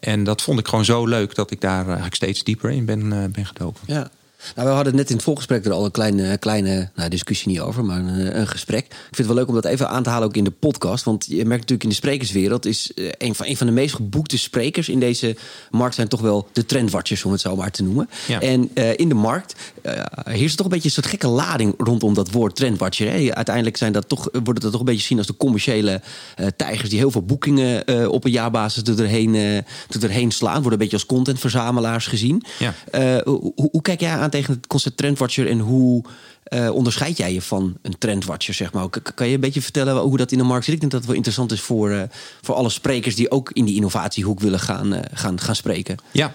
En 0.00 0.24
dat 0.24 0.42
vond 0.42 0.58
ik 0.58 0.68
gewoon 0.68 0.84
zo 0.84 1.06
leuk 1.06 1.34
dat 1.34 1.50
ik 1.50 1.60
daar 1.60 1.84
eigenlijk 1.84 2.14
steeds 2.14 2.44
dieper 2.44 2.70
in 2.70 2.84
ben, 2.84 3.32
ben 3.32 3.46
gedoken. 3.46 3.82
Ja, 3.86 4.10
nou, 4.54 4.68
we 4.68 4.74
hadden 4.74 4.96
net 4.96 5.08
in 5.08 5.14
het 5.16 5.24
voorgesprek 5.24 5.64
er 5.64 5.72
al 5.72 5.84
een 5.84 5.90
kleine, 5.90 6.38
kleine 6.38 6.90
nou, 6.94 7.08
discussie 7.10 7.48
niet 7.48 7.60
over, 7.60 7.84
maar 7.84 7.98
een, 7.98 8.38
een, 8.38 8.46
gesprek. 8.46 8.84
Ik 8.84 8.92
vind 8.92 9.16
het 9.16 9.26
wel 9.26 9.36
leuk 9.36 9.48
om 9.48 9.54
dat 9.54 9.64
even 9.64 9.88
aan 9.88 10.02
te 10.02 10.10
halen 10.10 10.28
ook 10.28 10.36
in 10.36 10.44
de 10.44 10.50
podcast. 10.50 11.04
Want 11.04 11.26
je 11.26 11.36
merkt 11.36 11.48
natuurlijk 11.48 11.82
in 11.82 11.88
de 11.88 11.94
sprekerswereld 11.94 12.66
is 12.66 12.92
eh, 12.94 13.08
een 13.18 13.34
van, 13.34 13.46
een 13.46 13.56
van 13.56 13.66
de 13.66 13.72
meest 13.72 13.94
geboekte 13.94 14.38
sprekers 14.38 14.88
in 14.88 15.00
deze 15.00 15.36
markt 15.70 15.94
zijn 15.94 16.08
toch 16.08 16.20
wel 16.20 16.48
de 16.52 16.66
trendwatchers, 16.66 17.24
om 17.24 17.32
het 17.32 17.40
zo 17.40 17.56
maar 17.56 17.70
te 17.70 17.82
noemen. 17.82 18.08
En 18.40 18.70
uh, 18.74 18.96
in 18.96 19.08
de 19.08 19.14
markt 19.14 19.54
uh, 19.82 20.02
heerst 20.24 20.56
toch 20.56 20.66
een 20.66 20.72
beetje 20.72 20.86
een 20.88 20.94
soort 20.94 21.06
gekke 21.06 21.28
lading 21.28 21.74
rondom 21.78 22.14
dat 22.14 22.30
woord 22.30 22.56
trendwatcher. 22.56 23.10
Hè? 23.10 23.34
Uiteindelijk 23.34 23.76
zijn 23.76 23.92
dat 23.92 24.08
toch, 24.08 24.28
worden 24.32 24.62
dat 24.62 24.70
toch 24.70 24.80
een 24.80 24.86
beetje 24.86 25.00
gezien 25.00 25.18
als 25.18 25.26
de 25.26 25.36
commerciële 25.36 26.00
uh, 26.40 26.46
tijgers 26.56 26.90
die 26.90 26.98
heel 26.98 27.10
veel 27.10 27.22
boekingen 27.22 28.10
op 28.10 28.24
een 28.24 28.30
jaarbasis 28.30 28.82
er 28.82 28.96
doorheen, 28.96 29.34
er 29.34 30.00
doorheen 30.00 30.30
slaan. 30.30 30.54
Worden 30.54 30.72
een 30.72 30.78
beetje 30.78 30.96
als 30.96 31.06
contentverzamelaars 31.06 32.06
gezien. 32.06 32.44
Ja. 32.58 32.74
Hoe, 33.24 33.52
hoe, 33.54 33.82
kijk 33.82 34.00
jij 34.00 34.10
aan 34.10 34.27
tegen 34.30 34.54
het 34.54 34.66
concept 34.66 34.96
trendwatcher 34.96 35.48
en 35.48 35.58
hoe 35.58 36.04
uh, 36.48 36.70
onderscheid 36.70 37.16
jij 37.16 37.32
je 37.32 37.42
van 37.42 37.76
een 37.82 37.98
trendwatcher, 37.98 38.54
zeg 38.54 38.72
maar? 38.72 38.88
Kan 39.14 39.28
je 39.28 39.34
een 39.34 39.40
beetje 39.40 39.62
vertellen 39.62 39.96
hoe 39.96 40.16
dat 40.16 40.32
in 40.32 40.38
de 40.38 40.44
markt 40.44 40.64
zit? 40.64 40.74
Ik 40.74 40.80
denk 40.80 40.92
dat 40.92 41.00
het 41.00 41.08
wel 41.08 41.18
interessant 41.18 41.52
is 41.52 41.60
voor, 41.60 41.90
uh, 41.90 42.02
voor 42.42 42.54
alle 42.54 42.70
sprekers 42.70 43.14
die 43.14 43.30
ook 43.30 43.50
in 43.52 43.64
die 43.64 43.74
innovatiehoek 43.74 44.40
willen 44.40 44.60
gaan, 44.60 44.94
uh, 44.94 45.00
gaan, 45.12 45.40
gaan 45.40 45.56
spreken. 45.56 45.96
Ja. 46.12 46.32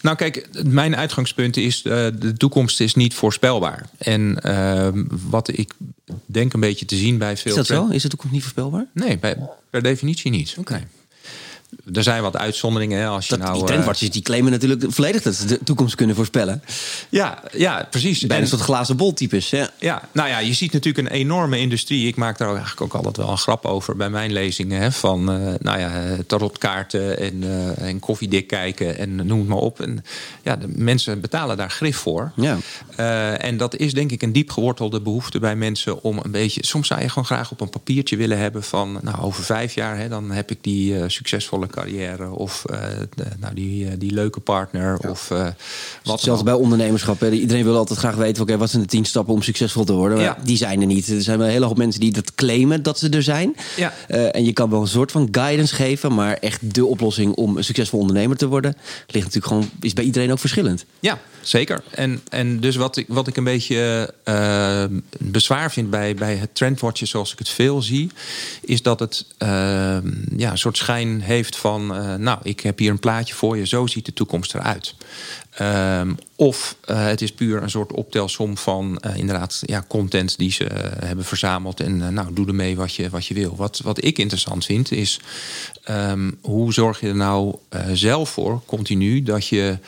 Nou, 0.00 0.16
kijk, 0.16 0.48
mijn 0.64 0.96
uitgangspunt 0.96 1.56
is: 1.56 1.82
de 1.82 2.34
toekomst 2.36 2.80
is 2.80 2.94
niet 2.94 3.14
voorspelbaar. 3.14 3.88
En 3.98 4.42
ehm, 4.42 5.04
wat 5.28 5.58
ik 5.58 5.72
denk 6.26 6.52
een 6.52 6.60
beetje 6.60 6.84
te 6.84 6.96
zien 6.96 7.18
bij 7.18 7.36
veel. 7.36 7.50
Is 7.50 7.56
dat 7.56 7.66
zo? 7.66 7.88
Is 7.88 8.02
de 8.02 8.08
toekomst 8.08 8.32
niet 8.32 8.42
voorspelbaar? 8.42 8.86
Nee, 8.94 9.18
bij, 9.18 9.36
per 9.70 9.82
definitie 9.82 10.30
niet. 10.30 10.54
Oké 10.58 10.86
er 11.92 12.02
zijn 12.02 12.22
wat 12.22 12.36
uitzonderingen. 12.36 13.00
Hè, 13.00 13.06
als 13.06 13.26
je 13.26 13.36
nou, 13.36 13.52
die 13.52 13.64
trendwatchers 13.64 14.10
die 14.10 14.22
claimen 14.22 14.52
natuurlijk 14.52 14.84
volledig 14.88 15.22
dat 15.22 15.34
ze 15.34 15.46
de 15.46 15.58
toekomst 15.64 15.94
kunnen 15.94 16.16
voorspellen. 16.16 16.62
Ja, 17.08 17.42
ja 17.52 17.86
precies. 17.90 18.26
Bijna 18.26 18.42
een 18.42 18.48
soort 18.48 18.60
glazen 18.60 18.96
bol 18.96 19.12
types. 19.12 19.50
Ja. 19.50 19.70
ja, 19.78 20.08
nou 20.12 20.28
ja, 20.28 20.38
je 20.38 20.52
ziet 20.52 20.72
natuurlijk 20.72 21.08
een 21.08 21.14
enorme 21.14 21.58
industrie. 21.58 22.06
Ik 22.06 22.16
maak 22.16 22.38
daar 22.38 22.48
eigenlijk 22.48 22.80
ook 22.80 22.94
altijd 22.94 23.16
wel 23.16 23.28
een 23.30 23.38
grap 23.38 23.64
over 23.64 23.96
bij 23.96 24.10
mijn 24.10 24.32
lezingen. 24.32 24.80
Hè, 24.80 24.92
van 24.92 25.20
uh, 25.20 25.54
nou 25.58 25.78
ja, 25.78 26.16
tarotkaarten 26.26 27.18
en, 27.18 27.42
uh, 27.42 27.78
en 27.78 28.00
koffiedik 28.00 28.46
kijken 28.46 28.98
en 28.98 29.14
noem 29.14 29.38
het 29.38 29.48
maar 29.48 29.58
op. 29.58 29.80
En 29.80 30.04
ja, 30.42 30.56
de 30.56 30.68
mensen 30.68 31.20
betalen 31.20 31.56
daar 31.56 31.70
grif 31.70 31.96
voor. 31.96 32.32
Ja. 32.36 32.56
Uh, 33.00 33.44
en 33.44 33.56
dat 33.56 33.76
is 33.76 33.94
denk 33.94 34.10
ik 34.10 34.22
een 34.22 34.32
diep 34.32 34.50
gewortelde 34.50 35.00
behoefte 35.00 35.38
bij 35.38 35.56
mensen 35.56 36.02
om 36.02 36.20
een 36.22 36.30
beetje... 36.30 36.66
Soms 36.66 36.86
zou 36.86 37.00
je 37.00 37.08
gewoon 37.08 37.24
graag 37.24 37.50
op 37.50 37.60
een 37.60 37.70
papiertje 37.70 38.16
willen 38.16 38.38
hebben 38.38 38.62
van... 38.62 38.98
nou, 39.02 39.22
over 39.22 39.44
vijf 39.44 39.74
jaar 39.74 39.98
hè, 39.98 40.08
dan 40.08 40.30
heb 40.30 40.50
ik 40.50 40.58
die 40.60 41.08
succesvolle 41.08 41.61
carrière 41.68 42.30
of 42.30 42.64
nou, 43.38 43.54
die, 43.54 43.98
die 43.98 44.12
leuke 44.12 44.40
partner. 44.40 44.98
Of, 45.08 45.28
wat 46.04 46.20
Zelfs 46.20 46.42
bij 46.42 46.54
ondernemerschap. 46.54 47.20
Hè. 47.20 47.30
Iedereen 47.30 47.64
wil 47.64 47.76
altijd 47.76 47.98
graag 47.98 48.14
weten, 48.14 48.42
oké, 48.42 48.56
wat 48.56 48.70
zijn 48.70 48.82
de 48.82 48.88
tien 48.88 49.04
stappen 49.04 49.34
om 49.34 49.42
succesvol 49.42 49.84
te 49.84 49.92
worden? 49.92 50.18
Maar 50.18 50.38
die 50.44 50.56
zijn 50.56 50.80
er 50.80 50.86
niet. 50.86 51.08
Er 51.08 51.22
zijn 51.22 51.38
wel 51.38 51.46
een 51.46 51.52
hele 51.52 51.66
hoop 51.66 51.76
mensen 51.76 52.00
die 52.00 52.12
dat 52.12 52.34
claimen 52.34 52.82
dat 52.82 52.98
ze 52.98 53.08
er 53.08 53.22
zijn. 53.22 53.56
Ja. 53.76 53.92
en 54.06 54.44
je 54.44 54.52
kan 54.52 54.70
wel 54.70 54.80
een 54.80 54.86
soort 54.86 55.12
van 55.12 55.28
guidance 55.30 55.74
geven, 55.74 56.14
maar 56.14 56.34
echt 56.34 56.74
de 56.74 56.86
oplossing 56.86 57.34
om 57.34 57.56
een 57.56 57.64
succesvol 57.64 58.00
ondernemer 58.00 58.36
te 58.36 58.46
worden, 58.46 58.76
ligt 59.06 59.24
natuurlijk 59.24 59.46
gewoon, 59.46 59.70
is 59.80 59.92
bij 59.92 60.04
iedereen 60.04 60.32
ook 60.32 60.38
verschillend. 60.38 60.84
Ja, 61.00 61.18
zeker. 61.40 61.82
En, 61.90 62.20
en 62.28 62.60
dus 62.60 62.76
wat 62.76 62.96
ik, 62.96 63.06
wat 63.08 63.26
ik 63.26 63.36
een 63.36 63.44
beetje 63.44 64.14
uh, 64.24 64.84
bezwaar 65.18 65.72
vind 65.72 65.90
bij, 65.90 66.14
bij 66.14 66.36
het 66.36 66.54
trendwatchen 66.54 67.06
zoals 67.06 67.32
ik 67.32 67.38
het 67.38 67.48
veel 67.48 67.82
zie, 67.82 68.10
is 68.60 68.82
dat 68.82 69.00
het 69.00 69.24
uh, 69.38 69.48
ja, 70.36 70.50
een 70.50 70.58
soort 70.58 70.76
schijn 70.76 71.20
heeft 71.20 71.51
van, 71.56 71.96
uh, 71.96 72.14
nou, 72.14 72.38
ik 72.42 72.60
heb 72.60 72.78
hier 72.78 72.90
een 72.90 72.98
plaatje 72.98 73.34
voor 73.34 73.56
je, 73.56 73.66
zo 73.66 73.86
ziet 73.86 74.04
de 74.04 74.12
toekomst 74.12 74.54
eruit. 74.54 74.94
Um, 75.60 76.18
of 76.36 76.76
uh, 76.90 77.04
het 77.04 77.22
is 77.22 77.32
puur 77.32 77.62
een 77.62 77.70
soort 77.70 77.92
optelsom 77.92 78.56
van 78.56 79.02
uh, 79.06 79.16
inderdaad 79.16 79.62
ja, 79.64 79.84
content 79.88 80.38
die 80.38 80.50
ze 80.50 80.66
hebben 81.04 81.24
verzameld. 81.24 81.80
En 81.80 82.14
nou, 82.14 82.34
doe 82.34 82.46
ermee 82.46 82.76
wat 82.76 82.94
je, 82.94 83.10
wat 83.10 83.26
je 83.26 83.34
wil. 83.34 83.56
Wat, 83.56 83.80
wat 83.84 84.04
ik 84.04 84.18
interessant 84.18 84.64
vind 84.64 84.92
is 84.92 85.20
um, 85.90 86.38
hoe 86.40 86.72
zorg 86.72 87.00
je 87.00 87.08
er 87.08 87.16
nou 87.16 87.56
zelf 87.92 88.30
voor, 88.30 88.62
continu, 88.66 89.22
dat 89.22 89.46
je 89.46 89.78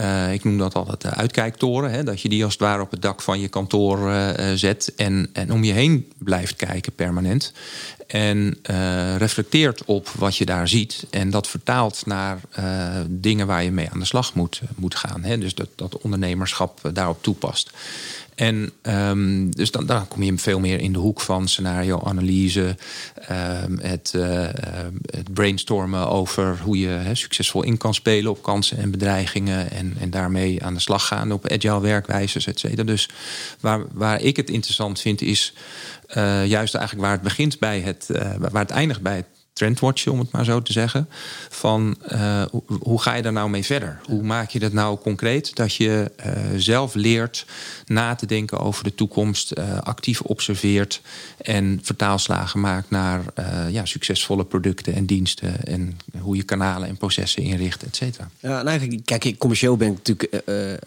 uh, 0.00 0.32
ik 0.32 0.44
noem 0.44 0.58
dat 0.58 0.74
altijd 0.74 1.00
de 1.00 1.10
uitkijktoren. 1.10 1.90
Hè, 1.90 2.04
dat 2.04 2.20
je 2.20 2.28
die 2.28 2.44
als 2.44 2.52
het 2.52 2.62
ware 2.62 2.82
op 2.82 2.90
het 2.90 3.02
dak 3.02 3.22
van 3.22 3.40
je 3.40 3.48
kantoor 3.48 4.08
uh, 4.08 4.30
zet. 4.54 4.92
En, 4.96 5.30
en 5.32 5.52
om 5.52 5.64
je 5.64 5.72
heen 5.72 6.12
blijft 6.18 6.56
kijken 6.56 6.92
permanent. 6.92 7.52
En 8.06 8.58
reflecteert 9.18 9.84
op 9.84 10.08
wat 10.08 10.36
je 10.36 10.44
daar 10.44 10.68
ziet. 10.68 11.06
En 11.10 11.30
dat 11.30 11.48
vertaalt 11.48 12.06
naar 12.06 12.40
dingen 13.08 13.46
waar 13.46 13.64
je 13.64 13.70
mee 13.70 13.88
aan 13.92 13.98
de 13.98 14.04
slag 14.04 14.34
moet, 14.34 14.60
moet 14.74 14.94
gaan. 14.94 15.22
Hè. 15.22 15.38
Dus 15.38 15.54
dat, 15.54 15.68
dat 15.74 15.98
ondernemerschap 15.98 16.80
daarop 16.92 17.22
toepast. 17.22 17.70
En 18.40 18.72
um, 18.82 19.54
dus 19.54 19.70
dan, 19.70 20.08
kom 20.08 20.22
je 20.22 20.38
veel 20.38 20.60
meer 20.60 20.80
in 20.80 20.92
de 20.92 20.98
hoek 20.98 21.20
van 21.20 21.48
scenario-analyse, 21.48 22.76
um, 23.30 23.78
het, 23.78 24.12
uh, 24.16 24.48
het, 25.10 25.32
brainstormen 25.32 26.08
over 26.08 26.58
hoe 26.62 26.78
je 26.78 27.10
succesvol 27.12 27.62
in 27.62 27.76
kan 27.76 27.94
spelen 27.94 28.30
op 28.30 28.42
kansen 28.42 28.78
en 28.78 28.90
bedreigingen 28.90 29.70
en, 29.70 29.96
en 29.98 30.10
daarmee 30.10 30.64
aan 30.64 30.74
de 30.74 30.80
slag 30.80 31.06
gaan 31.06 31.32
op 31.32 31.48
agile 31.48 31.80
werkwijzes, 31.80 32.46
et 32.46 32.58
cetera. 32.58 32.82
Dus 32.82 33.08
waar, 33.60 33.80
waar 33.92 34.20
ik 34.20 34.36
het 34.36 34.50
interessant 34.50 35.00
vind 35.00 35.20
is 35.20 35.52
uh, 36.16 36.46
juist 36.46 36.74
eigenlijk 36.74 37.04
waar 37.04 37.14
het 37.14 37.22
begint 37.22 37.58
bij 37.58 37.80
het, 37.80 38.08
uh, 38.10 38.34
waar 38.38 38.62
het 38.62 38.70
eindigt 38.70 39.00
bij 39.00 39.16
het 39.16 39.39
trendwatchen, 39.60 40.12
om 40.12 40.18
het 40.18 40.30
maar 40.30 40.44
zo 40.44 40.62
te 40.62 40.72
zeggen. 40.72 41.08
Van 41.48 41.96
uh, 42.12 42.42
hoe 42.80 43.00
ga 43.00 43.14
je 43.14 43.22
daar 43.22 43.32
nou 43.32 43.50
mee 43.50 43.64
verder? 43.64 44.00
Hoe 44.04 44.22
maak 44.22 44.50
je 44.50 44.58
dat 44.58 44.72
nou 44.72 44.98
concreet? 44.98 45.56
Dat 45.56 45.74
je 45.74 46.10
uh, 46.26 46.32
zelf 46.56 46.94
leert 46.94 47.46
na 47.86 48.14
te 48.14 48.26
denken 48.26 48.58
over 48.58 48.84
de 48.84 48.94
toekomst, 48.94 49.52
uh, 49.58 49.78
actief 49.78 50.20
observeert 50.20 51.00
en 51.40 51.80
vertaalslagen 51.82 52.60
maakt 52.60 52.90
naar 52.90 53.22
ja, 53.70 53.84
succesvolle 53.84 54.44
producten 54.44 54.94
en 54.94 55.06
diensten 55.06 55.64
en 55.64 55.96
hoe 56.20 56.36
je 56.36 56.42
kanalen 56.42 56.88
en 56.88 56.96
processen 56.96 57.42
inricht, 57.42 57.82
et 57.82 57.96
cetera. 57.96 58.30
Ja, 58.38 58.62
nou, 58.62 59.00
kijk, 59.04 59.24
ik, 59.24 59.38
commercieel 59.38 59.76
ben 59.76 59.88
ik 59.88 59.96
natuurlijk, 59.96 60.42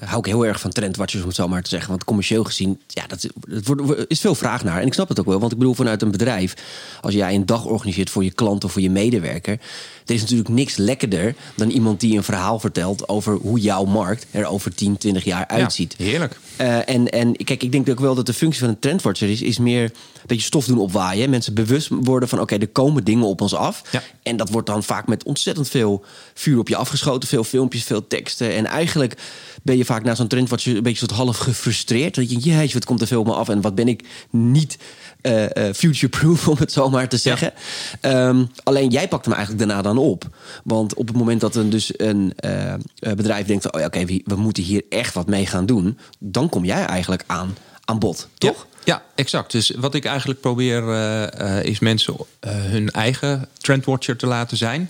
hou 0.06 0.20
ik 0.20 0.25
heel 0.25 0.46
erg 0.46 0.60
van 0.60 0.72
trendwatchers, 0.72 1.22
om 1.22 1.27
het 1.27 1.38
zo 1.38 1.48
maar 1.48 1.63
te 1.63 1.70
zeggen. 1.70 1.89
Want 1.89 2.03
commercieel 2.03 2.44
gezien, 2.44 2.82
ja, 2.88 3.08
dat, 3.08 3.27
het 3.50 3.68
wordt, 3.68 4.10
is 4.10 4.20
veel 4.20 4.36
vraag 4.36 4.63
naar. 4.63 4.82
En 4.82 4.88
ik 4.88 4.94
snap 4.94 5.10
het 5.10 5.20
ook 5.20 5.25
wel, 5.25 5.39
want 5.39 5.51
ik 5.51 5.58
bedoel, 5.58 5.74
vanuit 5.74 6.01
een 6.01 6.12
bedrijf, 6.12 6.56
als 7.01 7.13
jij 7.13 7.36
een 7.36 7.46
dag 7.46 7.65
organiseert 7.65 8.10
voor 8.10 8.24
je 8.24 8.32
klant 8.32 8.62
of 8.63 8.72
voor 8.72 8.82
je 8.82 8.89
medewerker. 8.89 9.60
Er 10.05 10.13
is 10.13 10.22
natuurlijk 10.22 10.50
niks 10.50 10.75
lekkerder 10.75 11.36
dan 11.55 11.70
iemand 11.70 12.00
die 12.00 12.17
een 12.17 12.24
verhaal 12.24 12.60
vertelt 12.60 13.08
over 13.08 13.34
hoe 13.34 13.60
jouw 13.60 13.86
markt 13.86 14.25
er 14.32 14.46
over 14.46 14.75
10, 14.75 14.98
20 14.98 15.24
jaar 15.24 15.48
uitziet. 15.48 15.96
Ja, 15.98 16.05
heerlijk. 16.05 16.39
Uh, 16.62 16.89
en, 16.89 17.10
en 17.10 17.36
kijk, 17.36 17.63
ik 17.63 17.72
denk 17.72 17.89
ook 17.89 18.00
wel 18.00 18.15
dat 18.15 18.25
de 18.25 18.34
functie 18.34 18.60
van 18.60 18.70
een 18.70 18.79
trendwatcher 18.79 19.29
is, 19.29 19.41
is 19.41 19.58
meer 19.58 19.84
een 19.84 19.91
beetje 20.27 20.46
stof 20.46 20.65
doen 20.65 20.77
opwaaien. 20.77 21.29
Mensen 21.29 21.53
bewust 21.53 21.89
worden 21.89 22.29
van 22.29 22.39
oké, 22.39 22.58
er 22.58 22.67
komen 22.67 23.03
dingen 23.03 23.25
op 23.25 23.41
ons 23.41 23.53
af. 23.53 23.82
Ja. 23.91 24.03
En 24.24 24.38
dat 24.38 24.50
wordt 24.50 24.67
dan 24.67 24.84
vaak 24.84 25.08
met 25.08 25.24
ontzettend 25.24 25.70
veel 25.70 26.05
vuur 26.34 26.60
op 26.60 26.67
je 26.67 26.75
afgeschoten. 26.75 27.29
Veel 27.29 27.43
filmpjes, 27.43 27.84
veel 27.84 28.08
teksten. 28.08 28.53
En 28.53 28.65
eigenlijk 28.65 29.17
ben 29.63 29.77
je 29.77 29.86
vaak 29.86 30.03
na 30.03 30.15
zo'n 30.15 30.27
trendwatcher 30.27 30.75
een 30.75 30.84
beetje 30.84 30.98
soort 31.08 31.20
half 31.20 31.38
gefrustreerd. 31.38 32.15
Dat 32.15 32.29
je, 32.29 32.38
jeetje, 32.38 32.74
wat 32.74 32.86
komt 32.86 33.01
er 33.01 33.08
veel 33.08 33.20
op 33.20 33.25
me 33.25 33.34
af 33.34 33.50
en 33.50 33.62
wat 33.62 33.75
ben 33.75 33.88
ik 33.88 34.03
niet 34.29 34.77
uh, 35.22 35.41
uh, 35.41 35.74
future-proof, 35.74 36.48
om 36.53 36.58
het 36.58 36.72
zo 36.72 36.89
maar 36.89 37.10
te 37.10 37.17
zeggen. 37.17 37.53
Ja. 38.01 38.27
Um, 38.27 38.43
alleen 38.64 38.90
jij 38.90 39.08
pakt 39.08 39.26
hem 39.26 39.34
eigenlijk 39.34 39.68
daarna 39.68 39.84
dan 39.84 39.98
op. 39.98 40.28
Want 40.64 40.94
op 40.94 41.08
het 41.08 41.18
moment 41.18 41.42
dat 41.42 41.56
een, 41.56 41.70
dus 41.70 42.00
een 42.00 42.34
uh, 42.46 42.74
bedrijf 43.00 43.46
denkt: 43.46 43.72
oh 43.72 43.80
ja, 43.80 43.86
oké, 43.86 44.00
okay, 44.00 44.22
we 44.26 44.36
moeten 44.36 44.64
hier 44.64 44.84
echt 44.90 45.14
wat 45.14 45.28
mee 45.28 45.46
gaan 45.46 45.66
doen, 45.66 45.98
dan 46.20 46.50
kom 46.50 46.66
jij 46.66 46.86
eigenlijk 46.86 47.24
aan, 47.28 47.58
aan 47.86 48.00
bod, 48.00 48.28
toch? 48.38 48.66
Ja. 48.66 48.72
Ja, 48.86 49.04
exact. 49.16 49.52
Dus 49.52 49.70
wat 49.70 49.94
ik 49.94 50.06
eigenlijk 50.06 50.40
probeer 50.40 50.84
uh, 50.84 51.22
uh, 51.42 51.64
is 51.64 51.80
mensen 51.80 52.14
uh, 52.14 52.20
hun 52.42 52.90
eigen 52.90 53.48
trendwatcher 53.58 54.18
te 54.18 54.26
laten 54.26 54.58
zijn. 54.58 54.90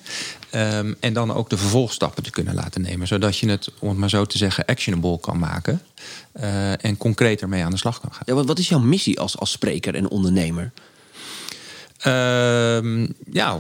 Um, 0.55 0.95
en 0.99 1.13
dan 1.13 1.33
ook 1.33 1.49
de 1.49 1.57
vervolgstappen 1.57 2.23
te 2.23 2.31
kunnen 2.31 2.53
laten 2.53 2.81
nemen. 2.81 3.07
Zodat 3.07 3.37
je 3.37 3.49
het, 3.49 3.69
om 3.79 3.89
het 3.89 3.97
maar 3.97 4.09
zo 4.09 4.25
te 4.25 4.37
zeggen, 4.37 4.65
actionable 4.65 5.19
kan 5.19 5.39
maken. 5.39 5.81
en 6.81 6.97
concreter 6.97 7.49
mee 7.49 7.63
aan 7.63 7.71
de 7.71 7.77
slag 7.77 7.99
kan 7.99 8.13
gaan. 8.13 8.23
Ja, 8.25 8.33
wat, 8.33 8.45
wat 8.45 8.59
is 8.59 8.69
jouw 8.69 8.79
missie 8.79 9.19
als, 9.19 9.37
als 9.37 9.51
spreker 9.51 9.95
en 9.95 10.09
ondernemer? 10.09 10.71
Um, 12.07 13.13
ja, 13.31 13.57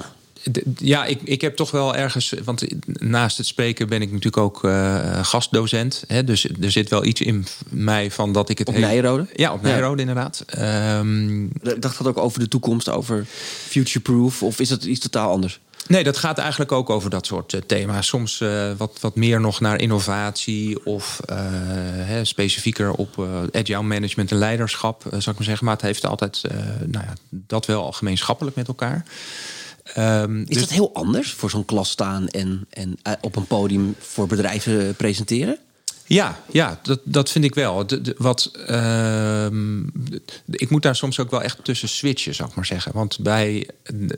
ja, 0.77 1.05
ik, 1.05 1.21
ik 1.23 1.41
heb 1.41 1.55
toch 1.55 1.71
wel 1.71 1.95
ergens. 1.95 2.33
Want 2.43 2.63
naast 2.85 3.37
het 3.37 3.45
spreken 3.45 3.87
ben 3.87 4.01
ik 4.01 4.07
natuurlijk 4.07 4.37
ook 4.37 4.63
uh, 4.63 5.19
gastdocent. 5.25 6.03
Hè, 6.07 6.23
dus 6.23 6.49
er 6.61 6.71
zit 6.71 6.89
wel 6.89 7.05
iets 7.05 7.21
in 7.21 7.45
mij 7.69 8.11
van 8.11 8.33
dat 8.33 8.49
ik 8.49 8.57
het. 8.57 8.67
Op 8.67 8.77
Nijrode? 8.77 9.27
Ja, 9.35 9.53
op 9.53 9.61
Nijrode 9.61 10.01
inderdaad. 10.01 10.45
Um, 10.59 11.51
dacht 11.79 11.97
dat 11.97 12.07
ook 12.07 12.17
over 12.17 12.39
de 12.39 12.47
toekomst, 12.47 12.89
over 12.89 13.25
future-proof? 13.67 14.43
Of 14.43 14.59
is 14.59 14.69
dat 14.69 14.83
iets 14.83 14.99
totaal 14.99 15.31
anders? 15.31 15.59
Nee, 15.87 16.03
dat 16.03 16.17
gaat 16.17 16.37
eigenlijk 16.37 16.71
ook 16.71 16.89
over 16.89 17.09
dat 17.09 17.25
soort 17.25 17.53
uh, 17.53 17.61
thema's. 17.61 18.07
Soms 18.07 18.39
uh, 18.39 18.71
wat, 18.77 18.97
wat 19.01 19.15
meer 19.15 19.41
nog 19.41 19.59
naar 19.59 19.81
innovatie 19.81 20.85
of 20.85 21.19
uh, 21.29 21.35
hè, 22.05 22.25
specifieker 22.25 22.91
op 22.91 23.27
agile 23.51 23.81
management 23.81 24.31
en 24.31 24.37
leiderschap, 24.37 25.01
zou 25.01 25.17
ik 25.17 25.25
maar 25.25 25.43
zeggen. 25.43 25.65
Maar 25.65 25.75
het 25.75 25.83
heeft 25.83 26.05
altijd 26.05 26.41
nou 26.85 27.05
ja, 27.05 27.13
dat 27.29 27.65
wel 27.65 27.91
gemeenschappelijk 27.91 28.55
met 28.55 28.67
elkaar. 28.67 29.05
Um, 29.97 30.39
is 30.41 30.47
dus... 30.47 30.59
dat 30.59 30.69
heel 30.69 30.93
anders 30.93 31.31
voor 31.31 31.49
zo'n 31.49 31.65
klas 31.65 31.89
staan 31.89 32.27
en, 32.27 32.65
en 32.69 32.97
op 33.21 33.35
een 33.35 33.47
podium 33.47 33.95
voor 33.99 34.27
bedrijven 34.27 34.95
presenteren? 34.95 35.57
Ja, 36.05 36.39
ja 36.51 36.79
dat, 36.83 36.99
dat 37.03 37.29
vind 37.29 37.45
ik 37.45 37.55
wel. 37.55 37.87
De, 37.87 38.15
wat, 38.17 38.51
uh, 38.69 39.45
ik 40.49 40.69
moet 40.69 40.81
daar 40.81 40.95
soms 40.95 41.19
ook 41.19 41.31
wel 41.31 41.41
echt 41.41 41.63
tussen 41.63 41.89
switchen, 41.89 42.35
zou 42.35 42.49
ik 42.49 42.55
maar 42.55 42.65
zeggen. 42.65 42.91
Want 42.93 43.19
bij, 43.19 43.69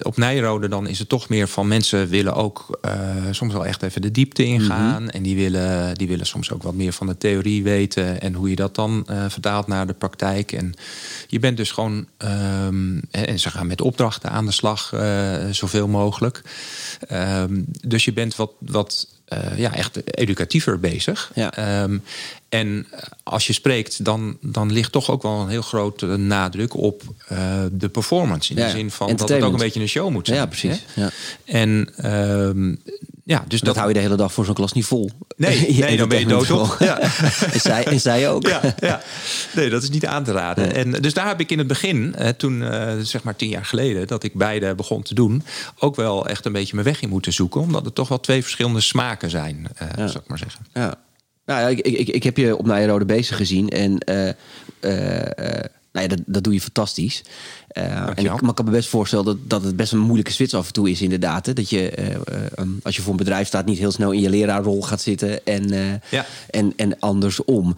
op 0.02 0.18
Nijrode 0.18 0.68
dan 0.68 0.88
is 0.88 1.00
het 1.00 1.10
toch 1.10 1.30
meer 1.30 1.48
van 1.48 1.68
mensen 1.68 2.08
willen 2.08 2.34
ook 2.34 2.80
uh, 2.86 2.92
soms 3.32 3.54
wel 3.54 3.66
echt 3.66 3.84
even 3.84 4.02
de 4.02 4.12
diepte 4.12 4.44
ingaan. 4.44 5.02
Mm 5.02 5.10
En 5.10 5.24
die 5.24 5.36
willen, 5.36 5.96
die 5.96 6.08
willen 6.08 6.26
soms 6.26 6.52
ook 6.52 6.64
wat 6.64 6.74
meer 6.74 6.94
van 6.94 7.08
de 7.08 7.18
theorie 7.18 7.64
weten 7.64 8.22
en 8.22 8.34
hoe 8.34 8.50
je 8.50 8.56
dat 8.56 8.76
dan 8.76 9.08
uh, 9.10 9.26
vertaalt 9.28 9.68
naar 9.68 9.88
de 9.88 9.94
praktijk. 9.94 10.52
En 10.52 10.74
je 11.28 11.40
bent 11.40 11.58
dus 11.58 11.72
gewoon, 11.72 12.08
um, 12.18 13.02
en 13.12 13.40
ze 13.40 13.50
gaan 13.50 13.68
met 13.68 13.82
opdrachten 13.82 14.30
aan 14.30 14.46
de 14.46 14.52
slag, 14.52 14.92
uh, 14.94 15.36
zoveel 15.52 15.88
mogelijk. 15.88 16.42
Um, 17.12 17.66
dus 17.82 18.06
je 18.06 18.14
bent 18.14 18.36
wat, 18.36 18.52
wat 18.60 19.08
ja, 19.56 19.74
echt 19.74 19.98
educatiever 19.98 20.80
bezig. 20.80 21.32
Ja. 21.36 21.84
Um, 21.84 22.02
en 22.56 22.88
als 23.24 23.48
je 23.48 23.54
spreekt, 23.54 24.06
dan, 24.06 24.38
dan 24.42 24.72
ligt 24.72 24.92
toch 24.92 25.10
ook 25.12 25.22
wel 25.22 25.40
een 25.40 25.48
heel 25.48 25.62
grote 25.62 26.06
nadruk 26.06 26.76
op 26.76 27.02
uh, 27.32 27.64
de 27.72 27.90
performance. 27.90 28.50
In 28.50 28.56
de 28.56 28.70
zin 28.70 28.92
van 28.92 29.16
dat 29.16 29.30
het 29.30 29.44
ook 29.44 29.54
een 29.54 29.60
beetje 29.60 29.82
een 29.82 29.88
show 29.88 30.10
moet 30.10 30.28
zijn. 30.28 30.40
Ja, 30.40 30.46
precies. 30.46 30.86
Ja. 30.94 31.10
En 31.46 31.90
um, 32.12 32.82
ja, 33.24 33.44
dus 33.48 33.60
dat, 33.60 33.68
dat, 33.68 33.76
hou 33.76 33.88
je 33.88 33.94
de 33.94 34.00
hele 34.00 34.16
dag 34.16 34.34
voor 34.34 34.46
zo'n 34.46 34.54
klas 34.54 34.74
niet 34.74 34.86
vol. 34.86 35.12
Nee, 35.38 35.72
nee 35.80 35.98
dan 35.98 36.08
ben 36.08 36.20
je 36.20 36.26
dood 36.26 36.52
op. 36.52 36.76
Ja. 36.80 37.00
en, 37.54 37.60
zij, 37.60 37.86
en 37.86 38.00
zij 38.02 38.30
ook. 38.30 38.48
Ja, 38.56 38.62
ja. 38.80 39.02
Nee, 39.56 39.70
dat 39.70 39.84
is 39.84 39.90
niet 39.90 40.06
aan 40.06 40.24
te 40.24 40.32
raden. 40.32 40.76
En 40.76 40.92
dus 40.92 41.14
daar 41.14 41.28
heb 41.28 41.40
ik 41.40 41.52
in 41.52 41.58
het 41.58 41.68
begin, 41.68 42.16
toen 42.38 42.64
zeg 43.02 43.24
maar 43.24 43.36
tien 43.36 43.50
jaar 43.50 43.66
geleden, 43.66 44.08
dat 44.08 44.24
ik 44.24 44.34
beide 44.34 44.76
begon 44.76 45.02
te 45.02 45.14
doen, 45.14 45.44
ook 45.80 45.96
wel 45.96 46.28
echt 46.28 46.46
een 46.46 46.52
beetje 46.52 46.74
mijn 46.74 46.88
weg 46.88 47.02
in 47.02 47.10
moeten 47.10 47.34
zoeken. 47.34 47.62
Omdat 47.62 47.86
het 47.86 47.96
toch 47.96 48.08
wel 48.08 48.20
twee 48.20 48.42
verschillende 48.42 48.82
smaken 48.82 49.30
zijn, 49.30 49.68
ja. 49.96 50.08
zou 50.08 50.20
ik 50.24 50.28
maar 50.28 50.38
zeggen. 50.38 50.66
Ja. 50.74 50.98
Nou 51.46 51.62
ja, 51.62 51.68
ik, 51.68 51.80
ik, 51.80 52.08
ik 52.08 52.24
heb 52.24 52.38
je 52.38 52.58
op 52.58 52.66
Nijrode 52.66 53.06
bezig 53.06 53.38
gezien. 53.38 53.70
En 53.70 53.92
uh, 54.10 54.30
nou 55.92 56.08
ja, 56.10 56.16
dat, 56.16 56.20
dat 56.26 56.44
doe 56.44 56.54
je 56.54 56.62
fantastisch. 56.62 57.24
Uh, 57.78 57.84
en 57.84 58.16
ik, 58.16 58.42
maar 58.42 58.50
ik 58.50 58.56
kan 58.56 58.66
me 58.66 58.72
best 58.72 58.90
voorstellen 58.90 59.26
dat, 59.26 59.38
dat 59.48 59.64
het 59.64 59.76
best 59.76 59.92
een 59.92 60.00
moeilijke 60.00 60.32
switch 60.32 60.54
af 60.54 60.68
en 60.68 60.74
toe 60.74 60.90
is, 60.90 61.02
inderdaad. 61.02 61.56
Dat 61.56 61.70
je, 61.70 61.92
uh, 62.00 62.66
als 62.84 62.96
je 62.96 63.02
voor 63.02 63.12
een 63.12 63.18
bedrijf 63.18 63.48
staat, 63.48 63.66
niet 63.66 63.78
heel 63.78 63.92
snel 63.92 64.12
in 64.12 64.22
je 64.22 64.30
leraarrol 64.30 64.82
gaat 64.82 65.02
zitten 65.02 65.46
en, 65.46 66.02
ja. 66.10 66.26
en, 66.50 66.74
en 66.76 67.00
andersom. 67.00 67.76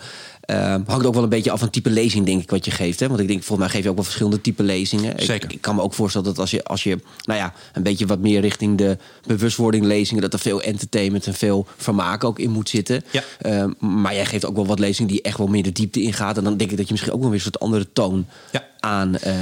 Ehm, 0.48 0.82
hangt 0.86 1.06
ook 1.06 1.14
wel 1.14 1.24
een 1.24 1.30
beetje 1.30 1.52
af 1.52 1.60
van 1.60 1.70
type 1.70 1.90
lezing, 1.90 2.26
denk 2.26 2.42
ik, 2.42 2.50
wat 2.50 2.66
je 2.66 2.72
geeft. 2.72 3.00
Hè? 3.00 3.08
Want 3.08 3.20
ik 3.20 3.28
denk, 3.28 3.44
volgens 3.44 3.60
mij 3.68 3.70
geef 3.76 3.84
je 3.84 3.90
ook 3.90 3.96
wel 3.96 4.04
verschillende 4.04 4.42
type 4.42 4.64
lezingen. 4.64 5.18
Ik- 5.18 5.26
Zeker. 5.26 5.52
Ik, 5.52 5.62
kan 5.62 5.76
me 5.76 5.82
ook 5.82 5.94
voorstellen 5.94 6.28
dat 6.28 6.40
als 6.40 6.52
je, 6.52 6.64
als 6.64 6.84
je, 6.84 6.98
nou 7.24 7.40
ja, 7.40 7.54
een 7.74 7.84
beetje 7.84 8.06
wat 8.06 8.20
meer 8.20 8.42
richting 8.42 8.78
de 8.78 8.98
bewustwording 9.26 9.86
lezingen, 9.86 10.22
dat 10.22 10.34
er 10.34 10.40
veel 10.40 10.62
entertainment 10.62 11.28
en 11.28 11.34
veel 11.34 11.68
vermaak 11.78 12.24
ook 12.24 12.40
in 12.40 12.50
moet 12.52 12.70
zitten. 12.70 13.04
Ja. 13.12 13.24
Ehm, 13.42 13.72
maar 13.80 14.14
jij 14.14 14.26
geeft 14.26 14.46
ook 14.46 14.56
wel 14.56 14.66
wat 14.68 14.80
lezingen 14.80 15.12
die 15.12 15.22
echt 15.22 15.38
wel 15.38 15.48
meer 15.48 15.64
de 15.64 15.72
diepte 15.72 16.02
ingaat. 16.02 16.38
En 16.38 16.44
dan 16.44 16.58
denk 16.58 16.72
ik 16.72 16.78
dat 16.78 16.86
je 16.86 16.92
misschien 16.92 17.14
ook 17.14 17.20
wel 17.22 17.30
weer 17.30 17.38
een 17.40 17.44
soort 17.46 17.60
andere 17.60 17.88
toon 17.94 18.26
Ja. 18.52 18.66
aan. 18.80 19.18
eh, 19.18 19.34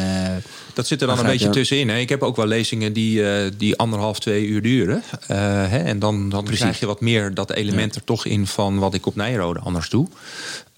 Dat 0.74 0.88
zit 0.88 1.02
er 1.02 1.08
dan 1.08 1.20
een 1.20 1.26
beetje 1.26 1.46
je? 1.48 1.52
tussenin. 1.54 1.90
Hè? 1.90 1.98
Ik 1.98 2.10
heb 2.10 2.24
ook 2.24 2.36
wel 2.36 2.48
lezingen 2.48 2.94
die, 2.94 3.30
eh, 3.30 3.52
die 3.58 3.78
anderhalf, 3.78 4.20
twee 4.20 4.46
uur 4.46 4.62
duren. 4.62 5.04
Eh, 5.28 5.38
hè? 5.70 5.78
En 5.78 6.00
dan, 6.00 6.30
dan 6.30 6.44
krijg 6.46 6.80
je 6.80 6.86
wat 6.86 7.02
meer 7.02 7.34
dat 7.34 7.52
element 7.52 7.96
er 7.96 8.04
toch 8.04 8.26
in 8.26 8.48
van 8.48 8.80
wat 8.80 8.94
ik 8.94 9.06
op 9.06 9.16
Nijrode 9.16 9.60
anders 9.60 9.90
doe. 9.90 10.08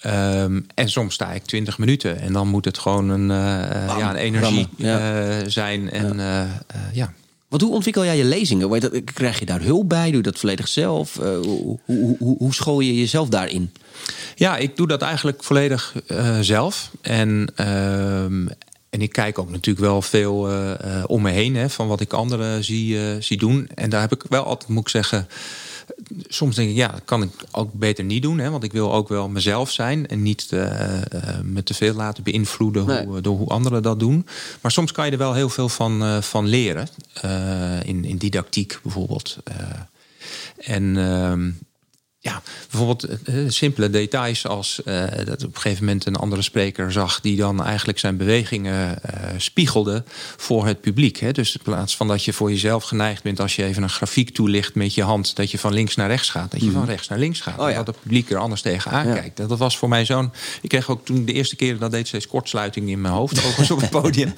Ehm, 0.08 0.60
en 0.74 0.90
soms 0.90 1.14
sta 1.14 1.32
ik 1.32 1.46
20 1.46 1.78
minuten 1.78 2.20
en 2.20 2.34
dan 2.34 2.48
moet 2.48 2.66
het 2.66 2.78
gewoon 2.78 3.10
een, 3.10 3.32
eh, 3.32 3.64
eh, 3.64 3.88
Bam, 3.88 3.98
ja, 3.98 4.10
een 4.10 4.16
energie 4.16 4.68
ja. 4.76 5.00
eh, 5.00 5.48
zijn. 5.48 5.92
En 5.92 6.18
ja. 6.18 6.62
ja. 6.94 7.14
Want 7.48 7.62
hoe 7.62 7.74
ontwikkel 7.74 8.06
jij 8.06 8.18
je 8.18 8.26
lezingen? 8.26 9.04
Krijg 9.04 9.40
je 9.40 9.46
daar 9.46 9.62
hulp 9.62 9.90
bij? 9.90 10.06
Doe 10.06 10.16
je 10.16 10.22
dat 10.22 10.40
volledig 10.40 10.68
zelf? 10.68 11.16
Hoe, 11.16 11.80
hoe, 11.86 12.16
hoe, 12.20 12.38
hoe 12.38 12.54
school 12.54 12.80
je 12.80 12.96
jezelf 12.96 13.30
daarin? 13.30 13.72
Ja, 14.36 14.58
ik 14.58 14.78
doe 14.78 14.88
dat 14.88 15.02
eigenlijk 15.02 15.44
volledig 15.44 15.94
zelf. 16.42 16.92
En, 17.02 17.52
ehm, 17.56 18.48
en 18.90 19.02
ik 19.02 19.12
kijk 19.12 19.40
ook 19.40 19.52
natuurlijk 19.52 19.86
wel 19.86 20.02
veel 20.02 20.50
om 21.06 21.22
me 21.22 21.30
heen 21.30 21.56
hè, 21.56 21.70
van 21.70 21.88
wat 21.88 22.02
ik 22.02 22.14
anderen 22.14 22.64
zie, 22.64 23.22
zie 23.22 23.38
doen. 23.38 23.70
En 23.76 23.90
daar 23.90 24.02
heb 24.02 24.14
ik 24.14 24.24
wel 24.30 24.44
altijd, 24.44 24.70
moet 24.70 24.82
ik 24.82 24.90
zeggen. 24.90 25.28
Soms 26.28 26.56
denk 26.56 26.70
ik, 26.70 26.76
ja, 26.76 26.88
dat 26.88 27.02
kan 27.06 27.22
ik 27.24 27.30
ook 27.52 27.74
beter 27.74 28.04
niet 28.04 28.22
doen. 28.22 28.38
Hè, 28.40 28.50
want 28.50 28.64
ik 28.64 28.72
wil 28.72 28.94
ook 28.94 29.08
wel 29.10 29.30
mezelf 29.30 29.72
zijn. 29.72 30.08
En 30.08 30.22
niet 30.22 30.48
eh, 30.52 31.02
eh, 31.02 31.42
me 31.44 31.64
te 31.64 31.74
veel 31.74 31.94
laten 31.94 32.24
beïnvloeden 32.24 32.86
Nee. 32.86 33.06
hoe, 33.06 33.22
door 33.22 33.38
hoe 33.38 33.50
anderen 33.50 33.82
dat 33.84 34.00
doen. 34.00 34.26
Maar 34.62 34.72
soms 34.72 34.92
kan 34.92 35.06
je 35.06 35.12
er 35.12 35.18
wel 35.18 35.34
heel 35.34 35.50
veel 35.50 35.70
van, 35.70 36.04
eh, 36.04 36.22
van 36.22 36.46
leren. 36.46 36.88
Eh, 37.14 37.84
in, 37.84 38.06
in 38.06 38.18
didactiek 38.18 38.80
bijvoorbeeld. 38.84 39.38
Eh, 39.44 39.56
en 40.58 40.98
ehm, 40.98 41.50
ja, 42.28 42.42
bijvoorbeeld 42.70 43.04
eh, 43.24 43.36
simpele 43.48 43.90
details 43.90 44.48
als 44.48 44.84
eh, 44.84 45.04
dat 45.26 45.44
op 45.44 45.56
een 45.56 45.62
gegeven 45.62 45.86
moment 45.86 46.06
een 46.06 46.16
andere 46.16 46.42
spreker 46.42 46.92
zag 46.92 47.22
die 47.22 47.36
dan 47.38 47.64
eigenlijk 47.64 48.00
zijn 48.00 48.18
bewegingen 48.18 49.04
eh, 49.04 49.30
spiegelde 49.38 50.04
voor 50.38 50.66
het 50.68 50.82
publiek. 50.82 51.18
Hè. 51.20 51.32
Dus 51.32 51.54
in 51.56 51.62
plaats 51.64 51.96
van 51.96 52.08
dat 52.08 52.24
je 52.24 52.34
voor 52.34 52.50
jezelf 52.50 52.84
geneigd 52.84 53.24
bent 53.24 53.40
als 53.40 53.56
je 53.56 53.64
even 53.64 53.84
een 53.84 53.90
grafiek 53.90 54.30
toelicht 54.30 54.76
met 54.76 54.94
je 54.94 55.04
hand, 55.04 55.36
dat 55.36 55.52
je 55.52 55.58
van 55.60 55.74
links 55.74 55.96
naar 55.96 56.08
rechts 56.08 56.30
gaat, 56.30 56.52
dat 56.52 56.62
je 56.62 56.72
van 56.72 56.86
rechts 56.86 57.08
naar 57.08 57.20
links 57.20 57.40
gaat. 57.42 57.56
Mhm. 57.58 57.66
Oh 57.66 57.70
ja. 57.70 57.78
Dat 57.78 57.88
het 57.88 58.02
publiek 58.02 58.30
er 58.32 58.38
anders 58.38 58.62
tegenaan 58.62 59.08
Ja. 59.08 59.14
kijkt. 59.14 59.38
Dat 59.38 59.58
was 59.58 59.78
voor 59.78 59.90
mij 59.90 60.06
zo'n. 60.06 60.32
Ik 60.62 60.70
kreeg 60.70 60.90
ook 60.90 61.06
toen 61.06 61.26
de 61.26 61.34
eerste 61.34 61.56
keer 61.56 61.78
dat 61.78 61.92
deed 61.92 62.08
steeds 62.08 62.28
kortsluiting 62.28 62.90
in 62.90 63.02
mijn 63.02 63.14
hoofd, 63.14 63.38
overigens 63.38 63.72
op 63.72 63.82
het 63.82 63.90
podium. 64.02 64.34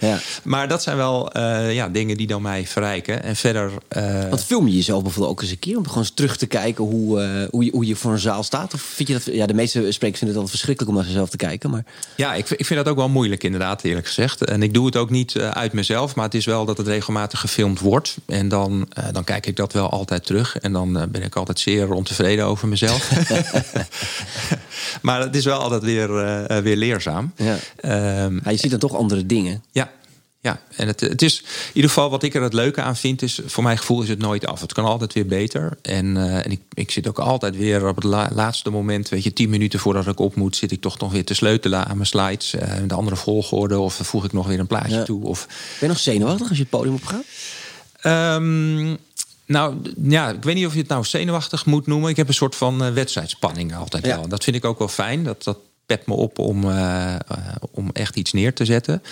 Ja. 0.00 0.18
maar 0.42 0.68
dat 0.68 0.82
zijn 0.82 0.96
wel 0.96 1.32
eh, 1.32 1.74
ja, 1.74 1.88
dingen 1.88 2.16
die 2.16 2.26
dan 2.26 2.42
mij 2.42 2.66
verrijken. 2.66 3.22
En 3.22 3.36
verder. 3.36 3.72
eh, 3.88 4.28
Want 4.28 4.44
film 4.44 4.66
je 4.68 4.74
jezelf 4.74 5.02
bijvoorbeeld 5.02 5.32
ook 5.34 5.42
eens 5.42 5.50
een 5.50 5.58
keer 5.58 5.76
om 5.76 5.86
gewoon 5.86 6.02
eens 6.02 6.14
terug 6.14 6.36
te 6.36 6.46
kijken 6.46 6.84
hoe, 6.84 7.03
eh, 7.12 7.28
hoe, 7.50 7.64
je, 7.64 7.70
hoe 7.70 7.86
je 7.86 7.96
voor 7.96 8.12
een 8.12 8.18
zaal 8.18 8.42
staat? 8.42 8.74
Of 8.74 8.80
vind 8.80 9.08
je 9.08 9.14
dat? 9.14 9.24
Ja, 9.34 9.46
de 9.46 9.54
meeste 9.54 9.78
sprekers 9.92 10.18
vinden 10.18 10.28
het 10.28 10.36
altijd 10.36 10.50
verschrikkelijk 10.50 10.90
om 10.90 10.96
naar 10.96 11.04
zichzelf 11.06 11.30
te 11.30 11.36
kijken. 11.36 11.70
Maar 11.70 11.84
Ja, 12.16 12.34
ik, 12.34 12.46
vind- 12.46 12.60
ik 12.60 12.66
vind 12.66 12.78
dat 12.84 12.88
ook 12.88 12.96
wel 12.98 13.08
moeilijk 13.08 13.44
inderdaad, 13.44 13.82
eerlijk 13.84 14.06
gezegd. 14.06 14.44
En 14.44 14.62
ik 14.62 14.74
doe 14.74 14.86
het 14.86 14.96
ook 14.96 15.10
niet 15.10 15.36
eh, 15.36 15.50
uit 15.50 15.72
mezelf, 15.72 16.14
maar 16.14 16.24
het 16.24 16.34
is 16.34 16.44
wel 16.44 16.64
dat 16.64 16.76
het 16.76 16.86
regelmatig 16.86 17.40
gefilmd 17.40 17.80
wordt. 17.80 18.16
En 18.26 18.48
dan, 18.48 18.86
eh, 18.92 19.04
dan 19.12 19.24
kijk 19.24 19.46
ik 19.46 19.56
dat 19.56 19.72
wel 19.72 19.90
altijd 19.90 20.26
terug. 20.26 20.58
En 20.58 20.72
dan 20.72 20.92
ben 20.92 21.22
ik 21.22 21.36
altijd 21.36 21.58
zeer 21.60 21.92
ontevreden 21.92 22.44
over 22.44 22.68
mezelf. 22.68 23.10
maar 25.02 25.20
het 25.20 25.36
is 25.36 25.44
wel 25.44 25.58
altijd 25.60 25.82
weer, 25.82 26.08
weer 26.62 26.76
leerzaam. 26.76 27.32
Ja. 27.36 27.56
Ehm, 27.76 28.34
ja, 28.44 28.50
je 28.50 28.56
ziet 28.56 28.70
dan 28.70 28.80
toch 28.80 28.94
andere 28.96 29.26
dingen. 29.26 29.62
ja, 29.72 29.90
ja. 30.44 30.60
en 30.76 30.86
het, 30.86 31.00
het 31.00 31.22
is 31.22 31.38
in 31.40 31.46
ieder 31.72 31.90
geval 31.90 32.10
wat 32.10 32.22
ik 32.22 32.34
er 32.34 32.42
het 32.42 32.52
leuke 32.52 32.80
aan 32.82 32.96
vind, 32.96 33.22
is 33.22 33.40
voor 33.46 33.62
mijn 33.62 33.78
gevoel 33.78 34.02
is 34.02 34.08
het 34.08 34.18
nooit 34.18 34.46
af. 34.46 34.60
Het 34.60 34.72
kan 34.72 34.84
altijd 34.84 35.12
weer 35.12 35.26
beter. 35.26 35.78
En, 35.82 36.16
eh, 36.16 36.44
en 36.44 36.50
ik, 36.50 36.60
ik 36.74 36.90
zit 36.90 37.08
ook 37.08 37.18
altijd 37.18 37.56
weer 37.56 37.88
op 37.88 37.94
het 37.94 38.04
la- 38.04 38.30
laatste 38.34 38.70
moment, 38.70 39.08
weet 39.08 39.22
je, 39.24 39.32
tien 39.32 39.50
minuten 39.50 39.78
voordat 39.78 40.06
ik 40.06 40.18
op 40.20 40.34
moet, 40.34 40.56
zit 40.56 40.72
ik 40.72 40.80
toch 40.80 40.98
nog 40.98 41.12
weer 41.12 41.24
te 41.24 41.34
sleutelen 41.34 41.84
aan 41.86 41.96
mijn 41.96 42.06
slides. 42.08 42.54
eh, 42.54 42.72
de 42.86 42.94
andere 42.94 43.16
volgorde, 43.16 43.78
of 43.78 43.94
voeg 44.02 44.24
ik 44.24 44.32
nog 44.32 44.46
weer 44.46 44.58
een 44.58 44.66
plaatje 44.66 44.96
Ja. 44.96 45.02
toe. 45.04 45.24
Of, 45.24 45.46
Ben 45.46 45.56
je 45.80 45.86
nog 45.86 45.98
zenuwachtig 45.98 46.48
als 46.48 46.56
je 46.56 46.62
het 46.62 46.70
podium 46.72 46.94
op 46.94 47.04
gaat? 47.04 47.24
Ehm, 48.00 48.96
nou, 49.46 49.76
ja, 50.08 50.30
ik 50.30 50.42
weet 50.42 50.54
niet 50.54 50.66
of 50.66 50.72
je 50.72 50.78
het 50.78 50.88
nou 50.88 51.04
zenuwachtig 51.04 51.66
moet 51.66 51.86
noemen. 51.86 52.10
Ik 52.10 52.16
heb 52.16 52.28
een 52.28 52.34
soort 52.34 52.54
van 52.54 52.84
eh, 52.84 52.92
wedstrijdspanning 52.92 53.74
altijd 53.76 54.04
Ja. 54.06 54.16
wel. 54.16 54.28
Dat 54.28 54.44
vind 54.44 54.56
ik 54.56 54.64
ook 54.64 54.78
wel 54.78 54.88
fijn. 54.88 55.24
Dat, 55.24 55.44
dat 55.44 55.58
pet 55.86 56.06
me 56.06 56.14
op 56.14 56.38
om, 56.38 56.64
om 57.70 57.90
echt 57.92 58.16
iets 58.16 58.32
neer 58.32 58.54
te 58.54 58.64
zetten. 58.64 59.02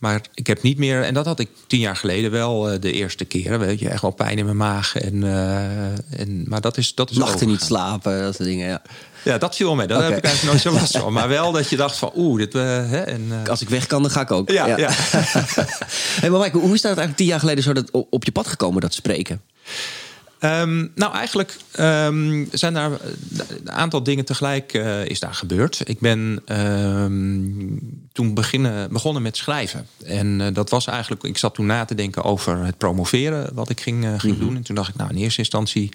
Maar 0.00 0.20
ik 0.34 0.46
heb 0.46 0.62
niet 0.62 0.78
meer, 0.78 1.02
en 1.02 1.14
dat 1.14 1.26
had 1.26 1.38
ik 1.40 1.48
tien 1.66 1.80
jaar 1.80 1.96
geleden 1.96 2.30
wel 2.30 2.70
eh, 2.70 2.80
de 2.80 2.92
eerste 2.92 3.24
keren. 3.24 3.58
Weet 3.58 3.78
je, 3.78 3.88
echt 3.88 4.02
wel 4.02 4.10
pijn 4.10 4.38
in 4.38 4.44
mijn 4.44 4.56
maag. 4.56 4.96
En, 4.96 5.24
eh, 5.24 6.20
en, 6.20 6.44
maar 6.48 6.60
dat 6.60 6.76
is, 6.76 6.94
dat 6.94 7.10
is 7.10 7.16
Nachten 7.16 7.46
niet 7.46 7.62
slapen, 7.62 8.22
dat 8.22 8.34
soort 8.34 8.48
dingen. 8.48 8.68
Ja. 8.68 8.82
Ja, 9.24 9.38
dat 9.38 9.56
viel 9.56 9.74
mee. 9.74 9.86
Daar 9.86 10.02
heb 10.02 10.16
ik 10.16 10.24
eigenlijk 10.24 10.44
nooit 10.44 10.74
zo 10.74 10.80
last 10.80 10.96
van. 10.96 11.12
Maar 11.20 11.28
wel 11.28 11.52
dat 11.52 11.68
je 11.68 11.76
dacht 11.76 11.96
van, 11.96 12.12
oeh, 12.16 12.38
dit... 12.38 12.54
eh, 12.54 12.62
hè, 12.62 13.00
en, 13.00 13.32
Als 13.48 13.60
ik 13.60 13.68
weg 13.68 13.86
kan, 13.86 14.02
dan 14.02 14.10
ga 14.10 14.20
ik 14.20 14.30
ook. 14.30 14.50
Ja, 14.50 14.66
ja. 14.66 14.90
hey, 16.20 16.30
maar 16.30 16.40
Mike, 16.40 16.58
hoe 16.58 16.74
is 16.74 16.80
dat 16.80 16.84
eigenlijk 16.84 17.16
tien 17.16 17.26
jaar 17.26 17.40
geleden 17.40 17.64
zo 17.64 17.72
dat 17.72 17.90
op 17.90 18.06
op 18.10 18.24
je 18.24 18.32
pad 18.32 18.46
gekomen, 18.46 18.80
dat 18.80 18.94
spreken? 18.94 19.40
Ehm, 20.40 20.86
nou, 20.94 21.14
eigenlijk 21.14 21.56
ehm, 21.72 22.44
zijn 22.52 22.74
daar 22.74 22.90
een 22.90 23.70
aantal 23.70 24.02
dingen 24.02 24.24
tegelijk 24.24 24.72
eh, 24.72 25.04
is 25.04 25.20
daar 25.20 25.34
gebeurd. 25.34 25.80
Ik 25.84 25.98
ben 25.98 26.42
ehm, 26.44 27.76
toen 28.12 28.34
beginnen, 28.34 28.92
begonnen 28.92 29.22
met 29.22 29.36
schrijven. 29.36 29.86
En 30.04 30.40
eh, 30.40 30.54
dat 30.54 30.70
was 30.70 30.86
eigenlijk, 30.86 31.22
ik 31.22 31.38
zat 31.38 31.54
toen 31.54 31.66
na 31.66 31.84
te 31.84 31.94
denken 31.94 32.24
over 32.24 32.64
het 32.64 32.78
promoveren, 32.78 33.54
wat 33.54 33.70
ik 33.70 33.80
ging, 33.80 34.04
eh, 34.04 34.14
ging 34.16 34.38
doen. 34.38 34.56
En 34.56 34.62
toen 34.62 34.74
dacht 34.74 34.88
ik, 34.88 34.96
nou, 34.96 35.10
in 35.10 35.16
eerste 35.16 35.38
instantie, 35.38 35.92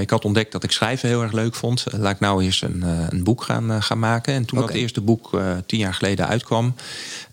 ik 0.00 0.10
had 0.10 0.24
ontdekt 0.24 0.52
dat 0.52 0.64
ik 0.64 0.70
schrijven 0.70 1.08
heel 1.08 1.22
erg 1.22 1.32
leuk 1.32 1.54
vond. 1.54 1.84
Laat 1.90 2.14
ik 2.14 2.20
nou 2.20 2.44
eens 2.44 2.62
een, 2.62 2.82
een 3.08 3.24
boek 3.24 3.42
gaan, 3.42 3.82
gaan 3.82 3.98
maken. 3.98 4.34
En 4.34 4.44
toen 4.44 4.60
dat 4.60 4.70
eerste 4.70 5.00
boek 5.00 5.40
tien 5.66 5.78
jaar 5.78 5.94
geleden 5.94 6.26
uitkwam. 6.26 6.74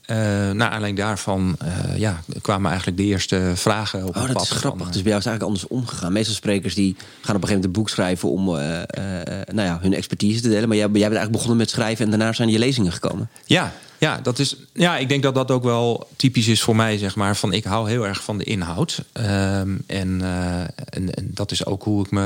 Eh 0.06 0.18
naar 0.52 0.70
aanleiding 0.70 0.98
daarvan 0.98 1.58
ja, 1.96 2.22
ja, 2.28 2.40
kwamen 2.42 2.70
eigenlijk 2.70 2.98
de 3.00 3.04
eerste 3.06 3.52
vragen 3.56 4.04
op 4.08 4.16
Oh, 4.16 4.22
dat 4.24 4.34
pad. 4.34 4.42
is 4.44 4.50
grappig. 4.50 4.88
eh, 4.88 4.92
Dus 4.94 5.02
bij 5.02 5.12
jou 5.12 5.18
is 5.18 5.26
het 5.26 5.34
eigenlijk 5.34 5.44
andersom 5.44 5.88
gegaan. 5.88 6.14
Meestal 6.14 6.36
sprekers 6.36 6.76
die 6.76 6.96
gaan 6.98 7.06
op 7.36 7.42
een 7.42 7.48
gegeven 7.48 7.48
moment 7.48 7.66
een 7.66 7.72
boek 7.72 7.90
schrijven 7.90 8.30
om 8.30 8.58
eh, 8.58 8.82
eh, 8.82 8.86
nou 9.54 9.68
ja, 9.68 9.78
hun 9.82 9.94
expertise 9.94 10.42
te 10.42 10.50
delen. 10.50 10.68
Maar 10.68 10.78
jij, 10.78 10.86
jij 10.86 10.92
bent 10.92 11.02
eigenlijk 11.04 11.32
begonnen 11.32 11.58
met 11.58 11.70
schrijven 11.70 12.06
en 12.06 12.12
daarna 12.12 12.34
zijn 12.34 12.50
je 12.50 12.60
lezingen 12.60 12.92
gekomen. 12.92 13.30
Ja, 13.46 13.74
ja, 14.02 14.18
dat 14.22 14.40
is, 14.40 14.56
ja, 14.74 14.98
ik 14.98 15.10
denk 15.10 15.24
dat 15.24 15.36
dat 15.36 15.52
ook 15.52 15.64
wel 15.64 16.08
typisch 16.16 16.48
is 16.48 16.62
voor 16.62 16.76
mij, 16.76 16.98
zeg 16.98 17.16
maar. 17.16 17.36
Van 17.36 17.54
ik 17.54 17.64
hou 17.64 17.90
heel 17.90 18.08
erg 18.08 18.24
van 18.24 18.38
de 18.38 18.44
inhoud. 18.44 19.04
Ehm, 19.14 19.76
en, 19.86 20.22
eh, 20.22 20.62
en, 20.62 21.14
en 21.14 21.32
dat 21.34 21.52
is 21.52 21.66
ook 21.66 21.84
hoe 21.84 22.06
ik 22.06 22.12
me 22.12 22.22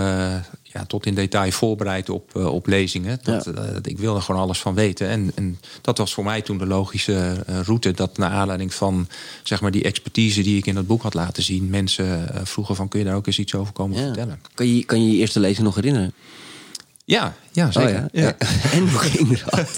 ja, 0.64 0.86
tot 0.86 1.06
in 1.06 1.16
detail 1.16 1.52
voorbereid 1.52 2.10
op, 2.10 2.36
eh, 2.36 2.54
op 2.54 2.68
lezingen. 2.68 3.20
Dat, 3.24 3.46
Ja. 3.46 3.52
eh, 3.52 3.76
ik 3.82 3.98
wil 3.98 4.16
er 4.16 4.22
gewoon 4.22 4.42
alles 4.42 4.60
van 4.60 4.74
weten. 4.74 5.08
En, 5.08 5.32
en 5.36 5.60
dat 5.82 5.98
was 5.98 6.14
voor 6.14 6.24
mij 6.24 6.42
toen 6.42 6.58
de 6.58 6.66
logische 6.66 7.44
route. 7.64 7.92
Dat 7.92 8.18
naar 8.18 8.32
aanleiding 8.32 8.74
van 8.74 9.08
zeg 9.44 9.62
maar, 9.62 9.72
die 9.72 9.84
expertise 9.84 10.42
die 10.44 10.58
ik 10.58 10.66
in 10.66 10.76
dat 10.76 10.88
boek 10.88 11.02
had 11.02 11.14
laten 11.14 11.44
zien, 11.44 11.70
mensen 11.70 12.30
vroegen 12.44 12.76
van 12.76 12.88
kun 12.88 13.00
je 13.00 13.06
daar 13.06 13.16
ook 13.16 13.28
eens 13.28 13.40
iets 13.40 13.56
over 13.56 13.74
komen 13.74 13.98
Ja. 13.98 14.04
vertellen? 14.06 14.40
Kan 14.54 14.68
je, 14.76 14.84
kan 14.86 15.04
je 15.06 15.12
je 15.12 15.18
eerste 15.18 15.40
lezing 15.40 15.66
nog 15.66 15.76
herinneren? 15.76 16.14
Ja, 17.06 17.34
ja 17.52 17.72
zeker. 17.72 17.96
Oh, 18.04 18.06
ja. 18.12 18.36
En 18.72 18.90
hoe 18.90 19.00
ging 19.00 19.40
dat? 19.40 19.70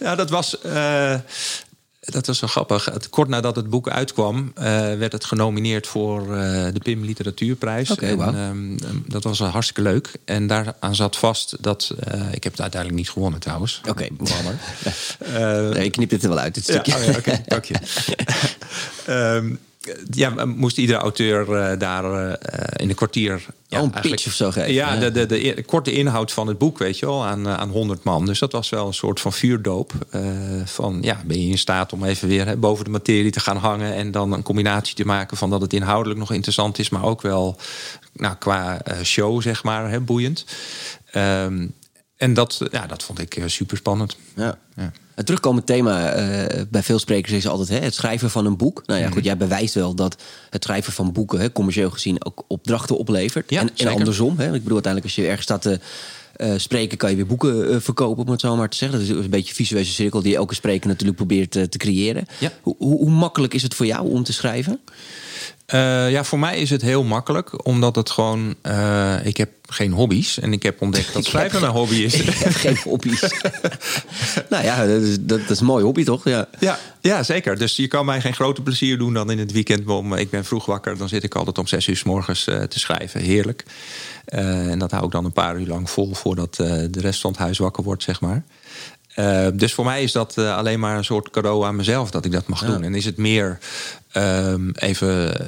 Ja, 0.00 0.14
dat 0.14 0.30
was. 0.30 0.60
eh, 0.60 1.14
dat 2.00 2.26
was 2.26 2.38
zo 2.38 2.46
grappig. 2.46 2.88
Kort 3.10 3.28
nadat 3.28 3.56
het 3.56 3.70
boek 3.70 3.88
uitkwam, 3.88 4.52
eh, 4.54 4.64
werd 4.94 5.12
het 5.12 5.24
genomineerd 5.24 5.86
voor 5.86 6.20
eh, 6.36 6.64
de 6.72 6.80
PIM 6.82 7.04
Literatuurprijs. 7.04 7.90
Oké, 7.90 8.06
En, 8.06 8.16
wauw. 8.16 8.32
ehm, 8.34 8.76
dat 9.06 9.22
was 9.24 9.38
hartstikke 9.38 9.82
leuk. 9.82 10.10
En 10.24 10.46
daaraan 10.46 10.94
zat 10.94 11.16
vast 11.16 11.56
dat. 11.60 11.90
ik 12.32 12.42
heb 12.44 12.52
het 12.52 12.60
uiteindelijk 12.60 13.00
niet 13.02 13.10
gewonnen 13.10 13.40
trouwens. 13.40 13.80
Oké. 13.88 14.06
Jammer. 14.32 14.58
Eh, 15.18 15.68
Nee, 15.74 15.84
je 15.84 15.90
knipt 15.90 16.10
dit 16.10 16.22
er 16.22 16.28
wel 16.28 16.38
uit, 16.38 16.54
dit 16.54 16.66
ja, 16.66 16.72
stukje. 16.72 16.94
oh 16.96 17.04
ja, 17.04 17.18
oké, 17.18 17.42
dank 17.46 17.64
je. 17.64 17.74
Ehm, 19.06 19.54
ja, 20.10 20.44
moest 20.44 20.78
iedere 20.78 20.98
auteur 20.98 21.56
eh, 21.56 21.78
daar 21.78 22.30
eh, 22.30 22.82
in 22.82 22.88
een 22.88 22.94
kwartier... 22.94 23.46
Ja, 23.68 23.78
Oh, 23.78 23.82
een 23.82 24.00
pitch 24.00 24.26
of 24.26 24.32
zo 24.32 24.50
geven. 24.50 24.72
Ja. 24.72 24.96
De, 24.96 25.10
de, 25.10 25.26
de, 25.26 25.62
korte 25.66 25.92
inhoud 25.92 26.32
van 26.32 26.46
het 26.46 26.58
boek, 26.58 26.78
weet 26.78 26.98
je 26.98 27.06
wel, 27.06 27.24
aan, 27.24 27.46
eh, 27.46 27.54
aan 27.54 27.68
100 27.68 28.04
man. 28.04 28.26
Dus 28.26 28.38
dat 28.38 28.52
was 28.52 28.68
wel 28.68 28.86
een 28.86 28.94
soort 28.94 29.20
van 29.20 29.32
vuurdoop. 29.32 29.92
eh, 30.10 30.20
van, 30.64 30.98
ja, 31.00 31.22
ben 31.26 31.42
je 31.42 31.50
in 31.50 31.58
staat 31.58 31.92
om 31.92 32.04
even 32.04 32.28
weer 32.28 32.46
hè, 32.46 32.56
boven 32.56 32.84
de 32.84 32.90
materie 32.90 33.30
te 33.30 33.40
gaan 33.40 33.56
hangen... 33.56 33.94
en 33.94 34.10
dan 34.10 34.32
een 34.32 34.42
combinatie 34.42 34.94
te 34.94 35.04
maken 35.04 35.36
van 35.36 35.50
dat 35.50 35.60
het 35.60 35.72
inhoudelijk 35.72 36.20
nog 36.20 36.32
interessant 36.32 36.78
is... 36.78 36.88
maar 36.88 37.04
ook 37.04 37.22
wel 37.22 37.56
nou, 38.12 38.34
qua 38.34 38.82
eh, 38.82 39.02
show, 39.02 39.42
zeg 39.42 39.64
maar, 39.64 39.90
hè, 39.90 40.00
boeiend. 40.00 40.44
Ehm, 41.10 41.66
en 42.16 42.34
dat, 42.34 42.60
ja, 42.70 42.86
dat 42.86 43.02
vond 43.02 43.18
ik 43.18 43.42
super 43.46 43.76
spannend. 43.76 44.16
Ja. 44.34 44.58
Ja. 44.76 44.92
Het 45.14 45.26
terugkomend 45.26 45.66
thema 45.66 46.12
eh, 46.12 46.62
bij 46.70 46.82
veel 46.82 46.98
sprekers 46.98 47.32
is 47.32 47.46
altijd 47.46 47.68
hè, 47.68 47.78
het 47.78 47.94
schrijven 47.94 48.30
van 48.30 48.46
een 48.46 48.56
boek. 48.56 48.82
Nou 48.86 48.98
ja, 48.98 49.04
Mhm. 49.06 49.14
goed, 49.14 49.24
jij 49.24 49.36
bewijst 49.36 49.74
wel 49.74 49.94
dat 49.94 50.16
het 50.50 50.64
schrijven 50.64 50.92
van 50.92 51.12
boeken, 51.12 51.40
hè, 51.40 51.52
commercieel 51.52 51.90
gezien, 51.90 52.24
ook 52.24 52.44
opdrachten 52.46 52.98
oplevert. 52.98 53.50
Ja, 53.50 53.64
en, 53.76 53.88
andersom. 53.88 54.38
Hè. 54.38 54.46
Ik 54.46 54.62
bedoel, 54.62 54.82
uiteindelijk 54.82 55.04
als 55.04 55.14
je 55.14 55.26
ergens 55.26 55.42
staat 55.42 55.62
te, 55.62 55.80
uh, 56.36 56.52
spreken 56.56 56.98
kan 56.98 57.10
je 57.10 57.16
weer 57.16 57.26
boeken 57.26 57.82
verkopen, 57.82 58.24
om 58.24 58.30
het 58.30 58.40
zo 58.40 58.56
maar 58.56 58.68
te 58.68 58.76
zeggen. 58.76 58.98
Dat 58.98 59.08
is 59.08 59.24
een 59.24 59.30
beetje 59.30 59.48
een 59.48 59.54
visuele 59.54 59.84
cirkel 59.86 60.22
die 60.22 60.36
elke 60.36 60.54
spreker 60.54 60.88
natuurlijk 60.88 61.16
probeert 61.16 61.50
te 61.50 61.76
creëren. 61.76 62.26
Ja. 62.38 62.52
Hoe, 62.62 62.76
hoe, 62.78 63.10
makkelijk 63.10 63.54
is 63.54 63.62
het 63.62 63.74
voor 63.74 63.86
jou 63.86 64.10
om 64.10 64.24
te 64.24 64.32
schrijven? 64.32 64.80
Uh, 65.74 66.10
ja, 66.10 66.24
voor 66.24 66.38
mij 66.38 66.58
is 66.58 66.70
het 66.70 66.82
heel 66.82 67.04
makkelijk, 67.04 67.66
omdat 67.66 67.96
het 67.96 68.10
gewoon. 68.10 68.54
Uh, 68.62 69.26
ik 69.26 69.36
heb 69.36 69.50
geen 69.68 69.92
hobby's 69.92 70.38
en 70.38 70.52
ik 70.52 70.62
heb 70.62 70.80
ontdekt 70.82 71.12
dat 71.14 71.24
schrijven 71.24 71.60
mijn 71.60 71.72
hobby 71.72 71.94
is. 71.94 72.14
Ik 72.20 72.34
heb 72.34 72.54
geen 72.54 72.76
hobby's. 72.84 73.20
nou 74.50 74.64
ja, 74.64 74.86
dat 74.86 75.02
is, 75.02 75.16
dat, 75.20 75.50
is 75.50 75.60
een 75.60 75.66
mooi 75.66 75.84
hobby, 75.84 76.04
toch? 76.04 76.24
Ja. 76.24 76.48
Ja, 76.58 76.78
ja, 77.00 77.22
zeker. 77.22 77.58
Dus 77.58 77.76
je 77.76 77.88
kan 77.88 78.04
mij 78.04 78.20
geen 78.20 78.34
groter 78.34 78.62
plezier 78.62 78.98
doen 78.98 79.14
dan 79.14 79.30
in 79.30 79.38
het 79.38 79.52
weekend. 79.52 79.86
Om, 79.86 80.14
ik 80.14 80.30
ben 80.30 80.44
vroeg 80.44 80.66
wakker, 80.66 80.98
dan 80.98 81.08
zit 81.08 81.22
ik 81.22 81.34
altijd 81.34 81.58
om 81.58 81.66
zes 81.66 81.86
uur 81.86 81.96
s 81.96 82.02
morgens 82.02 82.46
uh, 82.48 82.62
te 82.62 82.78
schrijven. 82.78 83.20
Heerlijk. 83.20 83.64
en 84.24 84.78
dat 84.78 84.90
hou 84.90 85.04
ik 85.04 85.10
dan 85.10 85.24
een 85.24 85.32
paar 85.32 85.60
uur 85.60 85.66
lang 85.66 85.90
vol 85.90 86.14
voordat 86.14 86.54
de 86.56 87.00
rest 87.00 87.20
van 87.20 87.30
het 87.30 87.40
huis 87.40 87.58
wakker 87.58 87.84
wordt, 87.84 88.02
zeg 88.02 88.20
maar. 88.20 88.44
Uh, 89.16 89.46
dus 89.54 89.74
voor 89.74 89.84
mij 89.84 90.02
is 90.02 90.12
dat 90.12 90.36
uh, 90.38 90.56
alleen 90.56 90.80
maar 90.80 90.96
een 90.96 91.04
soort 91.04 91.30
cadeau 91.30 91.64
aan 91.64 91.76
mezelf 91.76 92.10
dat 92.10 92.24
ik 92.24 92.32
dat 92.32 92.46
mag 92.46 92.60
ja. 92.60 92.66
doen. 92.66 92.82
En 92.82 92.94
is 92.94 93.04
het 93.04 93.16
meer 93.16 93.58
um, 94.16 94.70
even, 94.74 95.46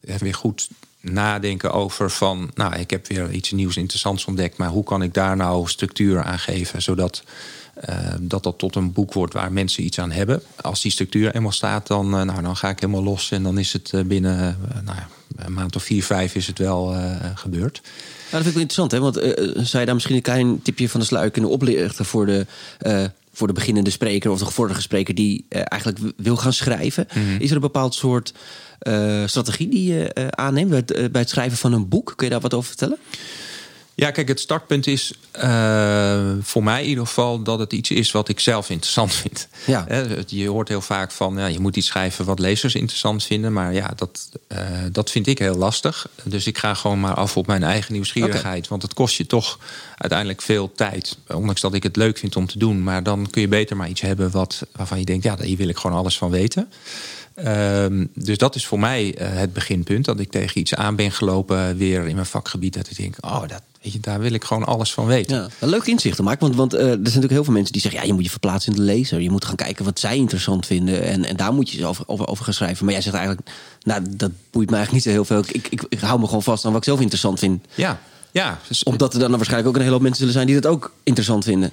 even 0.00 0.22
weer 0.22 0.34
goed 0.34 0.68
nadenken 1.00 1.72
over 1.72 2.10
van, 2.10 2.50
nou, 2.54 2.74
ik 2.74 2.90
heb 2.90 3.06
weer 3.06 3.30
iets 3.30 3.50
nieuws 3.50 3.76
interessants 3.76 4.24
ontdekt, 4.24 4.56
maar 4.56 4.68
hoe 4.68 4.84
kan 4.84 5.02
ik 5.02 5.14
daar 5.14 5.36
nou 5.36 5.68
structuur 5.68 6.22
aan 6.22 6.38
geven, 6.38 6.82
zodat 6.82 7.22
uh, 7.88 7.96
dat 8.20 8.42
dat 8.42 8.58
tot 8.58 8.76
een 8.76 8.92
boek 8.92 9.12
wordt 9.12 9.32
waar 9.32 9.52
mensen 9.52 9.84
iets 9.84 9.98
aan 9.98 10.10
hebben. 10.10 10.42
Als 10.60 10.82
die 10.82 10.92
structuur 10.92 11.34
eenmaal 11.34 11.52
staat, 11.52 11.86
dan, 11.86 12.10
nou, 12.10 12.42
dan 12.42 12.56
ga 12.56 12.68
ik 12.68 12.80
helemaal 12.80 13.02
los 13.02 13.30
en 13.30 13.42
dan 13.42 13.58
is 13.58 13.72
het 13.72 13.92
binnen 14.06 14.58
nou, 14.84 14.98
een 15.36 15.52
maand 15.52 15.76
of 15.76 15.82
vier, 15.82 16.04
vijf 16.04 16.34
is 16.34 16.46
het 16.46 16.58
wel 16.58 16.96
gebeurd. 17.34 17.80
Nou, 18.32 18.44
dat 18.44 18.52
vind 18.52 18.64
ik 18.64 18.70
wel 18.70 18.86
interessant, 18.86 18.92
hè? 18.92 19.00
Want 19.00 19.40
uh, 19.56 19.64
zou 19.64 19.78
je 19.78 19.84
daar 19.84 19.94
misschien 19.94 20.16
een 20.16 20.22
klein 20.22 20.62
tipje 20.62 20.88
van 20.88 21.00
de 21.00 21.06
sluier 21.06 21.30
kunnen 21.30 21.50
oplichten 21.50 22.04
voor 22.04 22.26
de, 22.26 22.46
uh, 22.86 23.04
voor 23.32 23.46
de 23.46 23.52
beginnende 23.52 23.90
spreker 23.90 24.30
of 24.30 24.38
de 24.38 24.44
gevorderde 24.44 24.82
spreker 24.82 25.14
die 25.14 25.44
uh, 25.48 25.60
eigenlijk 25.64 26.14
wil 26.16 26.36
gaan 26.36 26.52
schrijven? 26.52 27.06
Mm 27.14 27.22
-hmm. 27.22 27.40
Is 27.40 27.48
er 27.48 27.54
een 27.54 27.60
bepaald 27.62 27.94
soort 27.94 28.34
strategie 29.26 29.68
die 29.68 29.92
je 29.92 30.30
aanneemt 30.30 30.70
bij 30.70 30.82
het, 30.86 31.12
bij 31.12 31.20
het 31.20 31.30
schrijven 31.30 31.58
van 31.58 31.72
een 31.72 31.88
boek? 31.88 32.12
Kun 32.16 32.26
je 32.26 32.32
daar 32.32 32.40
wat 32.40 32.54
over 32.54 32.68
vertellen? 32.68 32.98
Ja, 33.94 34.10
kijk, 34.10 34.28
het 34.28 34.40
startpunt 34.40 34.86
is 34.86 35.12
uh, 35.36 36.32
voor 36.40 36.62
mij 36.62 36.82
in 36.82 36.88
ieder 36.88 37.06
geval 37.06 37.42
dat 37.42 37.58
het 37.58 37.72
iets 37.72 37.90
is 37.90 38.10
wat 38.10 38.28
ik 38.28 38.40
zelf 38.40 38.70
interessant 38.70 39.14
vind. 39.22 39.48
Ja. 39.66 39.86
Je 40.26 40.48
hoort 40.48 40.68
heel 40.68 40.80
vaak 40.80 41.10
van 41.10 41.36
ja, 41.36 41.46
je 41.46 41.60
moet 41.60 41.76
iets 41.76 41.86
schrijven 41.86 42.24
wat 42.24 42.38
lezers 42.38 42.74
interessant 42.74 43.24
vinden. 43.24 43.52
Maar 43.52 43.72
ja, 43.72 43.90
dat, 43.96 44.28
uh, 44.48 44.58
dat 44.92 45.10
vind 45.10 45.26
ik 45.26 45.38
heel 45.38 45.56
lastig. 45.56 46.08
Dus 46.22 46.46
ik 46.46 46.58
ga 46.58 46.74
gewoon 46.74 47.00
maar 47.00 47.14
af 47.14 47.36
op 47.36 47.46
mijn 47.46 47.62
eigen 47.62 47.92
nieuwsgierigheid. 47.92 48.56
Okay. 48.56 48.68
Want 48.68 48.82
het 48.82 48.94
kost 48.94 49.16
je 49.16 49.26
toch 49.26 49.58
uiteindelijk 49.96 50.42
veel 50.42 50.72
tijd. 50.72 51.16
Ondanks 51.28 51.60
dat 51.60 51.74
ik 51.74 51.82
het 51.82 51.96
leuk 51.96 52.18
vind 52.18 52.36
om 52.36 52.46
te 52.46 52.58
doen. 52.58 52.82
Maar 52.82 53.02
dan 53.02 53.30
kun 53.30 53.40
je 53.40 53.48
beter 53.48 53.76
maar 53.76 53.88
iets 53.88 54.00
hebben 54.00 54.30
wat, 54.30 54.62
waarvan 54.72 54.98
je 54.98 55.04
denkt, 55.04 55.24
ja, 55.24 55.36
hier 55.40 55.56
wil 55.56 55.68
ik 55.68 55.76
gewoon 55.76 55.96
alles 55.96 56.18
van 56.18 56.30
weten. 56.30 56.72
Um, 57.46 58.10
dus 58.14 58.38
dat 58.38 58.54
is 58.54 58.66
voor 58.66 58.78
mij 58.78 59.20
uh, 59.20 59.28
het 59.32 59.52
beginpunt. 59.52 60.04
Dat 60.04 60.20
ik 60.20 60.30
tegen 60.30 60.60
iets 60.60 60.74
aan 60.74 60.96
ben 60.96 61.12
gelopen 61.12 61.76
weer 61.76 62.06
in 62.06 62.14
mijn 62.14 62.26
vakgebied. 62.26 62.74
Dat 62.74 62.90
ik 62.90 62.96
denk, 62.96 63.16
oh, 63.20 63.40
dat, 63.40 63.62
weet 63.82 63.92
je, 63.92 64.00
daar 64.00 64.20
wil 64.20 64.32
ik 64.32 64.44
gewoon 64.44 64.64
alles 64.64 64.92
van 64.92 65.06
weten. 65.06 65.36
Ja, 65.36 65.48
een 65.60 65.68
leuk 65.68 65.86
inzicht 65.86 66.16
te 66.16 66.22
maken. 66.22 66.40
Want, 66.40 66.54
want 66.54 66.74
uh, 66.74 66.80
er 66.80 66.86
zijn 66.86 66.98
natuurlijk 66.98 67.32
heel 67.32 67.44
veel 67.44 67.52
mensen 67.52 67.72
die 67.72 67.82
zeggen... 67.82 68.00
ja, 68.00 68.06
je 68.06 68.12
moet 68.12 68.24
je 68.24 68.30
verplaatsen 68.30 68.72
in 68.72 68.78
de 68.78 68.84
lezer. 68.84 69.20
Je 69.20 69.30
moet 69.30 69.44
gaan 69.44 69.56
kijken 69.56 69.84
wat 69.84 69.98
zij 69.98 70.16
interessant 70.16 70.66
vinden. 70.66 71.02
En, 71.02 71.24
en 71.24 71.36
daar 71.36 71.52
moet 71.52 71.70
je 71.70 71.86
over, 71.86 72.04
over, 72.06 72.26
over 72.26 72.44
gaan 72.44 72.54
schrijven. 72.54 72.84
Maar 72.84 72.94
jij 72.94 73.02
zegt 73.02 73.16
eigenlijk, 73.16 73.50
nou, 73.82 74.02
dat 74.10 74.30
boeit 74.50 74.70
me 74.70 74.76
eigenlijk 74.76 74.92
niet 74.92 75.14
zo 75.14 75.22
heel 75.22 75.24
veel. 75.24 75.44
Ik, 75.52 75.68
ik, 75.68 75.84
ik 75.88 76.00
hou 76.00 76.20
me 76.20 76.26
gewoon 76.26 76.42
vast 76.42 76.64
aan 76.64 76.72
wat 76.72 76.80
ik 76.80 76.86
zelf 76.86 77.00
interessant 77.00 77.38
vind. 77.38 77.66
Ja, 77.74 78.00
ja, 78.32 78.58
dus, 78.68 78.82
Omdat 78.82 79.14
er 79.14 79.20
dan 79.20 79.30
waarschijnlijk 79.30 79.68
ook 79.68 79.74
een 79.74 79.80
hele 79.80 79.92
hoop 79.92 80.02
mensen 80.02 80.18
zullen 80.18 80.34
zijn 80.34 80.46
die 80.46 80.60
dat 80.60 80.72
ook 80.72 80.92
interessant 81.02 81.44
vinden. 81.44 81.70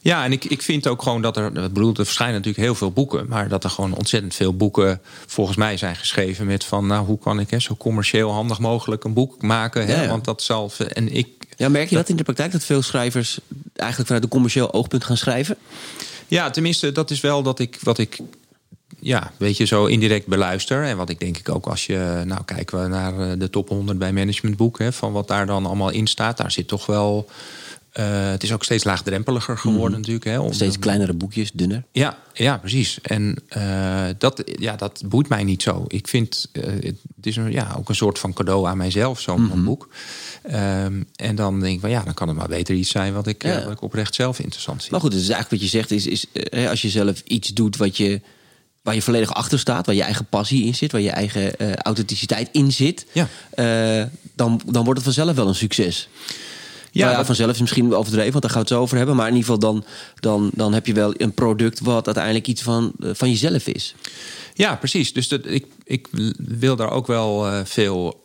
Ja, 0.00 0.24
en 0.24 0.32
ik, 0.32 0.44
ik 0.44 0.62
vind 0.62 0.86
ook 0.86 1.02
gewoon 1.02 1.22
dat 1.22 1.36
er. 1.36 1.46
Ik 1.46 1.52
bedoel, 1.72 1.88
er 1.88 2.04
verschijnen 2.04 2.36
natuurlijk 2.36 2.64
heel 2.64 2.74
veel 2.74 2.92
boeken. 2.92 3.26
Maar 3.28 3.48
dat 3.48 3.64
er 3.64 3.70
gewoon 3.70 3.94
ontzettend 3.94 4.34
veel 4.34 4.56
boeken 4.56 5.00
volgens 5.26 5.56
mij 5.56 5.76
zijn 5.76 5.96
geschreven 5.96 6.46
met 6.46 6.64
van 6.64 6.86
nou, 6.86 7.06
hoe 7.06 7.18
kan 7.18 7.40
ik 7.40 7.50
hè, 7.50 7.58
zo 7.58 7.76
commercieel 7.76 8.30
handig 8.30 8.58
mogelijk 8.58 9.04
een 9.04 9.12
boek 9.12 9.42
maken. 9.42 9.86
Hè? 9.86 9.94
Ja, 9.94 10.02
ja. 10.02 10.08
Want 10.08 10.24
dat 10.24 10.42
zal. 10.42 10.72
En 10.92 11.14
ik. 11.14 11.28
Ja, 11.56 11.68
merk 11.68 11.88
je 11.88 11.96
dat 11.96 12.08
in 12.08 12.16
de 12.16 12.22
praktijk 12.22 12.52
dat 12.52 12.64
veel 12.64 12.82
schrijvers 12.82 13.38
eigenlijk 13.74 14.06
vanuit 14.06 14.24
een 14.24 14.30
commercieel 14.30 14.72
oogpunt 14.72 15.04
gaan 15.04 15.16
schrijven? 15.16 15.56
Ja, 16.28 16.50
tenminste, 16.50 16.92
dat 16.92 17.10
is 17.10 17.20
wel 17.20 17.42
dat 17.42 17.58
ik 17.58 17.78
wat 17.82 17.98
ik 17.98 18.18
ja, 19.04 19.32
weet 19.36 19.56
je, 19.56 19.64
zo 19.64 19.86
indirect 19.86 20.26
beluister. 20.26 20.82
En 20.82 20.96
wat 20.96 21.10
ik 21.10 21.20
denk 21.20 21.38
ik 21.38 21.48
ook 21.48 21.66
als 21.66 21.86
je, 21.86 22.22
nou 22.24 22.44
kijken 22.44 22.82
we 22.82 22.88
naar 22.88 23.38
de 23.38 23.50
top 23.50 23.68
100 23.68 23.98
bij 23.98 24.12
managementboek, 24.12 24.78
hè, 24.78 24.92
van 24.92 25.12
wat 25.12 25.28
daar 25.28 25.46
dan 25.46 25.66
allemaal 25.66 25.90
in 25.90 26.06
staat. 26.06 26.36
Daar 26.36 26.50
zit 26.50 26.68
toch 26.68 26.86
wel, 26.86 27.28
uh, 27.98 28.30
het 28.30 28.42
is 28.42 28.52
ook 28.52 28.64
steeds 28.64 28.84
laagdrempeliger 28.84 29.58
geworden 29.58 29.90
mm. 29.90 29.96
natuurlijk. 29.96 30.24
Hè, 30.24 30.38
om, 30.38 30.52
steeds 30.52 30.78
kleinere 30.78 31.12
boekjes, 31.12 31.50
dunner. 31.52 31.84
Ja, 31.92 32.18
ja 32.32 32.58
precies. 32.58 33.00
En 33.00 33.36
uh, 33.56 34.06
dat, 34.18 34.42
ja, 34.44 34.76
dat 34.76 35.02
boeit 35.06 35.28
mij 35.28 35.44
niet 35.44 35.62
zo. 35.62 35.84
Ik 35.88 36.08
vind, 36.08 36.48
uh, 36.52 36.64
het 37.16 37.26
is 37.26 37.36
een, 37.36 37.52
ja, 37.52 37.74
ook 37.78 37.88
een 37.88 37.94
soort 37.94 38.18
van 38.18 38.32
cadeau 38.32 38.66
aan 38.66 38.76
mijzelf, 38.76 39.20
zo'n 39.20 39.40
mm 39.40 39.50
-hmm. 39.50 39.64
boek. 39.64 39.88
Um, 40.46 41.06
en 41.16 41.34
dan 41.34 41.60
denk 41.60 41.74
ik 41.74 41.80
van 41.80 41.90
ja, 41.90 42.02
dan 42.02 42.14
kan 42.14 42.28
het 42.28 42.36
maar 42.36 42.48
beter 42.48 42.74
iets 42.74 42.90
zijn 42.90 43.14
wat 43.14 43.26
ik, 43.26 43.42
ja. 43.42 43.64
wat 43.64 43.72
ik 43.72 43.82
oprecht 43.82 44.14
zelf 44.14 44.38
interessant 44.38 44.78
vind. 44.78 44.90
Maar 44.90 45.00
goed, 45.00 45.10
dus 45.10 45.20
eigenlijk 45.20 45.50
wat 45.50 45.60
je 45.60 45.76
zegt 45.76 45.90
is, 45.90 46.06
is 46.06 46.26
als 46.68 46.82
je 46.82 46.88
zelf 46.88 47.22
iets 47.24 47.48
doet 47.48 47.76
wat 47.76 47.96
je 47.96 48.20
waar 48.84 48.94
je 48.94 49.02
volledig 49.02 49.34
achter 49.34 49.58
staat, 49.58 49.86
waar 49.86 49.94
je 49.94 50.02
eigen 50.02 50.26
passie 50.26 50.64
in 50.64 50.74
zit, 50.74 50.92
waar 50.92 51.00
je 51.00 51.10
eigen 51.10 51.52
uh, 51.58 51.74
authenticiteit 51.74 52.48
in 52.52 52.72
zit, 52.72 53.06
ja. 53.12 53.28
uh, 54.00 54.06
dan, 54.34 54.60
dan 54.66 54.84
wordt 54.84 55.04
het 55.04 55.14
vanzelf 55.14 55.36
wel 55.36 55.48
een 55.48 55.54
succes. 55.54 56.08
Ja, 56.90 57.12
nou 57.12 57.24
vanzelf 57.24 57.50
is 57.50 57.60
misschien 57.60 57.94
overdreven, 57.94 58.32
want 58.32 58.42
daar 58.42 58.50
gaan 58.50 58.60
we 58.60 58.68
het 58.68 58.76
zo 58.76 58.80
over 58.80 58.96
hebben. 58.96 59.16
Maar 59.16 59.28
in 59.28 59.34
ieder 59.34 59.50
geval, 59.50 59.72
dan, 59.72 59.84
dan, 60.20 60.50
dan 60.54 60.74
heb 60.74 60.86
je 60.86 60.92
wel 60.92 61.14
een 61.16 61.32
product 61.32 61.80
wat 61.80 62.06
uiteindelijk 62.06 62.46
iets 62.46 62.62
van, 62.62 62.92
van 62.98 63.30
jezelf 63.30 63.66
is. 63.66 63.94
Ja, 64.54 64.76
precies. 64.76 65.12
Dus 65.12 65.28
dat, 65.28 65.40
ik, 65.46 65.66
ik 65.84 66.08
wil 66.36 66.76
daar 66.76 66.90
ook 66.90 67.06
wel 67.06 67.46
uh, 67.46 67.60
veel 67.64 68.20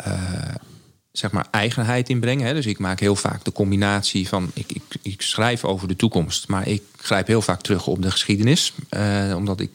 zeg 1.12 1.32
maar 1.32 1.48
eigenheid 1.52 2.10
in 2.10 2.20
brengen. 2.20 2.48
Hè. 2.48 2.54
Dus 2.54 2.66
ik 2.66 2.80
maak 2.80 3.00
heel 3.00 3.16
vaak 3.16 3.44
de 3.44 3.52
combinatie 3.52 4.28
van... 4.28 4.52
Ik, 4.54 4.72
ik, 4.72 4.84
ik 5.02 5.22
schrijf 5.22 5.66
over 5.66 5.88
de 5.88 5.96
toekomst, 5.96 6.48
maar 6.48 6.68
ik 6.68 6.82
grijp 6.98 7.28
heel 7.28 7.42
vaak 7.42 7.62
terug 7.62 7.88
op 7.88 8.02
de 8.02 8.12
geschiedenis. 8.12 8.74
omdat 9.36 9.60
ik 9.60 9.70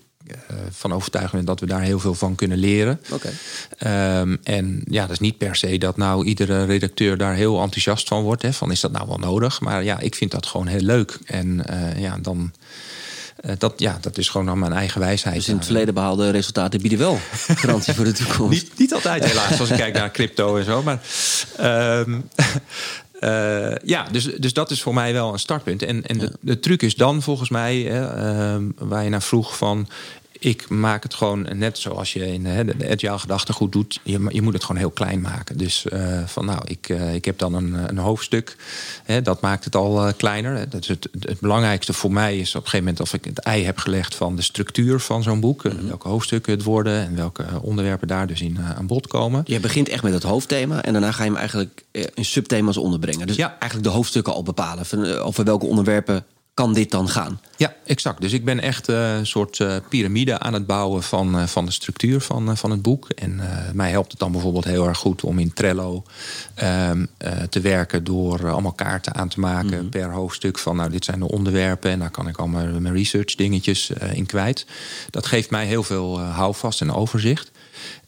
van 0.71 0.93
overtuigd 0.93 1.33
ben 1.33 1.45
dat 1.45 1.61
we 1.61 1.67
daar 1.67 1.83
heel 1.83 1.99
veel 1.99 2.15
van 2.15 2.35
kunnen 2.35 2.59
leren. 2.59 3.01
Okay. 3.11 4.21
Um, 4.21 4.39
en 4.43 4.83
ja, 4.89 5.01
dat 5.01 5.11
is 5.11 5.19
niet 5.19 5.39
per 5.39 5.57
se 5.57 5.79
dat 5.79 5.97
nou 5.97 6.25
iedere 6.25 6.65
redacteur 6.65 7.17
daar 7.17 7.35
heel 7.35 7.61
enthousiast 7.61 8.09
van 8.09 8.23
wordt. 8.23 8.43
Hè, 8.43 8.53
van 8.53 8.71
is 8.71 8.81
dat 8.81 8.93
nou 8.93 9.09
wel 9.09 9.19
nodig? 9.19 9.61
Maar 9.61 9.85
ja, 9.85 9.99
ik 9.99 10.15
vind 10.15 10.31
dat 10.31 10.47
gewoon 10.47 10.67
heel 10.67 10.81
leuk. 10.81 11.19
En 11.25 11.65
uh, 11.71 12.01
ja, 12.01 12.19
dan. 12.19 12.53
Uh, 13.47 13.53
dat, 13.59 13.73
ja, 13.77 13.99
dat 14.01 14.19
is 14.19 14.29
gewoon 14.29 14.49
aan 14.49 14.59
mijn 14.59 14.73
eigen 14.73 15.01
wijsheid. 15.01 15.35
Dus 15.35 15.49
in 15.49 15.57
het 15.57 15.65
verleden 15.65 15.95
behaalde 15.95 16.31
resultaten 16.31 16.81
bieden 16.81 16.99
wel 16.99 17.19
garantie 17.63 17.95
voor 17.95 18.05
de 18.05 18.13
toekomst. 18.13 18.63
niet, 18.63 18.79
niet 18.79 18.95
altijd 18.95 19.25
helaas, 19.25 19.61
als 19.61 19.71
ik 19.71 19.77
kijk 19.77 19.95
naar 19.95 20.11
crypto 20.11 20.57
en 20.57 20.65
zo. 20.65 20.83
Maar 20.83 21.01
um, 22.01 22.29
Uh, 23.25 23.75
ja, 23.85 24.07
dus, 24.11 24.25
dus 24.25 24.53
dat 24.53 24.71
is 24.71 24.83
voor 24.83 24.95
mij 24.95 25.13
wel 25.13 25.33
een 25.33 25.39
startpunt. 25.39 25.83
En, 25.83 26.07
en 26.07 26.19
de, 26.19 26.33
de 26.41 26.61
truc 26.61 26.83
is 26.83 26.95
dan 26.95 27.23
volgens 27.23 27.49
mij, 27.49 27.77
hè, 27.77 28.57
uh, 28.57 28.67
waar 28.79 29.05
je 29.05 29.11
naar 29.11 29.23
vroeg 29.23 29.57
van 29.57 29.89
ik 30.45 30.69
maak 30.69 31.03
het 31.03 31.15
gewoon 31.15 31.47
net 31.53 31.79
zoals 31.79 32.13
je 32.13 32.33
in 32.33 32.47
hè, 32.47 32.65
de 32.65 32.91
agile 32.91 33.19
gedachtegoed 33.19 33.73
doet. 33.73 34.01
Je, 34.03 34.27
je, 34.29 34.43
moet 34.43 34.53
het 34.53 34.65
gewoon 34.65 34.81
heel 34.81 34.91
klein 34.91 35.21
maken. 35.21 35.59
Dus 35.59 35.87
uh, 35.93 36.19
van 36.27 36.45
nou, 36.45 36.61
ik, 36.65 36.89
uh, 36.89 37.15
ik 37.15 37.25
heb 37.25 37.39
dan 37.39 37.55
een, 37.55 37.73
een 37.89 37.99
hoofdstuk. 37.99 38.57
Hè, 39.05 39.23
dat 39.23 39.41
maakt 39.41 39.65
het 39.65 39.77
al 39.77 40.07
uh, 40.07 40.13
kleiner. 40.17 40.69
Dat 40.69 40.83
is 40.83 40.89
het, 40.89 41.09
het, 41.21 41.41
belangrijkste 41.41 41.93
voor 41.93 42.13
mij 42.13 42.39
is 42.39 42.49
op 42.49 42.55
een 42.55 42.69
gegeven 42.69 42.79
moment 42.79 43.01
als 43.01 43.13
ik 43.13 43.25
het 43.25 43.39
ei 43.39 43.65
heb 43.65 43.79
gelegd 43.79 44.15
van 44.15 44.37
de 44.37 44.43
structuur 44.43 45.01
van 45.01 45.23
zo'n 45.23 45.41
boek. 45.41 45.65
Mm 45.65 45.71
-hmm. 45.71 45.89
Welke 45.89 46.09
hoofdstukken 46.09 46.53
het 46.53 46.63
worden 46.63 47.07
en 47.07 47.17
welke 47.17 47.45
onderwerpen 47.63 48.09
daar 48.09 48.27
dus 48.27 48.41
in 48.41 48.59
aan 48.77 48.87
bod 48.87 49.07
komen. 49.07 49.43
Je 49.47 49.61
begint 49.61 49.89
echt 49.89 50.03
met 50.03 50.13
het 50.13 50.23
hoofdthema 50.23 50.83
en 50.83 50.93
daarna 50.93 51.13
ga 51.13 51.23
je 51.23 51.31
hem 51.31 51.39
eigenlijk 51.39 51.85
in 52.15 52.25
subthema's 52.25 52.77
onderbrengen. 52.77 53.27
Dus 53.27 53.37
ja. 53.37 53.57
eigenlijk 53.59 53.83
de 53.83 53.95
hoofdstukken 53.95 54.33
al 54.33 54.43
bepalen. 54.43 54.87
Van, 54.87 55.07
over 55.07 55.45
welke 55.45 55.67
onderwerpen 55.67 56.25
kan 56.55 56.75
dit 56.75 56.91
dan 56.91 57.09
gaan? 57.09 57.41
Ja, 57.57 57.75
exact. 57.85 58.21
Dus 58.21 58.33
ik 58.33 58.45
ben 58.45 58.61
echt 58.61 58.89
uh, 58.89 59.17
een 59.17 59.27
soort 59.27 59.59
uh, 59.59 59.77
piramide 59.89 60.39
aan 60.39 60.53
het 60.53 60.67
bouwen 60.67 61.03
van, 61.03 61.39
uh, 61.39 61.47
van 61.47 61.65
de 61.65 61.71
structuur 61.71 62.21
van, 62.21 62.57
van 62.57 62.71
het 62.71 62.83
boek. 62.83 63.09
En 63.09 63.41
mij 63.73 63.91
helpt 63.91 64.11
het 64.11 64.21
dan 64.21 64.33
bijvoorbeeld 64.33 64.65
heel 64.65 64.87
erg 64.87 64.99
goed 64.99 65.25
om 65.25 65.39
in 65.39 65.53
Trello 65.53 66.03
ehm, 66.55 67.07
te 67.49 67.61
werken 67.61 68.05
door 68.05 68.51
allemaal 68.51 68.73
kaarten 68.73 69.15
aan 69.15 69.29
te 69.29 69.41
maken 69.41 69.67
mm 69.67 69.79
-hmm. 69.79 69.89
per 69.89 70.11
hoofdstuk. 70.11 70.59
Van 70.59 70.77
nou, 70.77 70.91
dit 70.91 71.05
zijn 71.05 71.19
de 71.19 71.29
onderwerpen 71.29 71.91
en 71.91 71.99
daar 71.99 72.11
kan 72.11 72.29
ik 72.29 72.37
allemaal 72.37 72.81
mijn 72.81 72.95
research 72.95 73.35
dingetjes 73.35 73.91
in 74.13 74.27
kwijt. 74.27 74.67
Dat 75.11 75.27
geeft 75.27 75.51
mij 75.51 75.67
heel 75.67 75.83
veel 75.83 76.21
houvast 76.21 76.81
en 76.81 76.93
overzicht. 76.93 77.51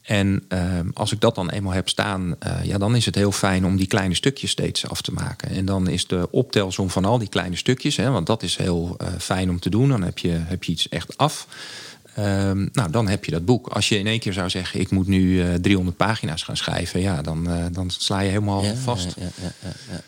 En 0.07 0.45
uh, 0.49 0.61
als 0.95 1.13
ik 1.13 1.21
dat 1.21 1.35
dan 1.35 1.51
eenmaal 1.51 1.73
heb 1.73 1.89
staan, 1.89 2.37
uh, 2.47 2.65
ja, 2.65 2.79
dan 2.79 2.97
is 2.97 3.07
het 3.07 3.15
heel 3.15 3.33
fijn 3.33 3.65
om 3.67 3.77
die 3.77 3.87
kleine 3.87 4.15
stukjes 4.15 4.51
steeds 4.51 4.89
af 4.89 5.01
te 5.03 5.13
maken. 5.13 5.51
En 5.51 5.65
dan 5.65 5.89
is 5.89 6.07
de 6.07 6.29
optelsom 6.31 6.91
van 6.91 7.05
al 7.05 7.19
die 7.19 7.29
kleine 7.29 7.57
stukjes, 7.57 7.97
hè, 7.97 8.11
want 8.11 8.27
dat 8.27 8.43
is 8.43 8.57
heel 8.57 8.97
uh, 9.03 9.09
fijn 9.19 9.51
om 9.51 9.61
te 9.61 9.71
doen. 9.71 9.89
Dan 9.89 10.03
heb 10.03 10.19
je, 10.19 10.31
heb 10.31 10.65
je 10.65 10.73
iets 10.73 10.89
echt 10.89 11.19
af. 11.19 11.47
Um, 12.19 12.69
nou, 12.73 12.91
dan 12.91 13.09
heb 13.09 13.25
je 13.25 13.31
dat 13.31 13.45
boek. 13.45 13.69
Als 13.69 13.89
je 13.89 13.99
in 13.99 14.07
één 14.07 14.19
keer 14.19 14.33
zou 14.33 14.51
zeggen, 14.51 14.81
ik 14.81 14.91
moet 14.91 15.07
nu 15.07 15.45
uh, 15.45 15.55
300 15.55 15.97
pagina's 15.97 16.43
gaan 16.43 16.57
schrijven, 16.57 17.01
ja, 17.01 17.23
dan, 17.23 17.49
dan 17.73 17.91
sla 17.91 18.21
je 18.21 18.29
helemaal 18.29 18.65
ja, 18.65 18.75
vast. 18.75 19.15
Ja, 19.19 19.27
ja, 19.43 20.01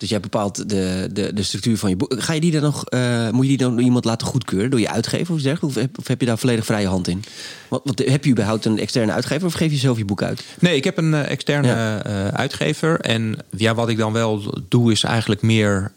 Dus 0.00 0.08
jij 0.08 0.20
bepaalt 0.20 0.68
de, 0.68 1.08
de, 1.12 1.32
de 1.32 1.42
structuur 1.42 1.78
van 1.78 1.90
je 1.90 1.96
boek. 1.96 2.14
Ga 2.18 2.32
je 2.32 2.40
die 2.40 2.50
dan 2.50 2.62
nog, 2.62 2.84
uh, 2.88 3.30
moet 3.30 3.42
je 3.42 3.48
die 3.48 3.58
dan 3.58 3.70
door 3.70 3.84
iemand 3.84 4.04
laten 4.04 4.26
goedkeuren? 4.26 4.70
Door 4.70 4.80
je 4.80 4.90
uitgever 4.90 5.34
of 5.34 5.40
zeg? 5.40 5.62
Of 5.62 5.74
heb, 5.74 5.98
of 5.98 6.08
heb 6.08 6.20
je 6.20 6.26
daar 6.26 6.38
volledig 6.38 6.64
vrije 6.64 6.86
hand 6.86 7.08
in? 7.08 7.24
Want, 7.68 7.82
want, 7.84 7.98
heb 8.08 8.24
je 8.24 8.30
überhaupt 8.30 8.64
een 8.64 8.78
externe 8.78 9.12
uitgever 9.12 9.46
of 9.46 9.52
geef 9.52 9.70
je 9.70 9.76
zelf 9.76 9.98
je 9.98 10.04
boek 10.04 10.22
uit? 10.22 10.44
Nee, 10.58 10.76
ik 10.76 10.84
heb 10.84 10.98
een 10.98 11.12
uh, 11.12 11.30
externe 11.30 11.68
ja. 11.68 12.06
uh, 12.06 12.28
uitgever. 12.28 13.00
En 13.00 13.36
ja, 13.56 13.74
wat 13.74 13.88
ik 13.88 13.96
dan 13.96 14.12
wel 14.12 14.62
doe, 14.68 14.92
is 14.92 15.02
eigenlijk 15.02 15.42
meer 15.42 15.92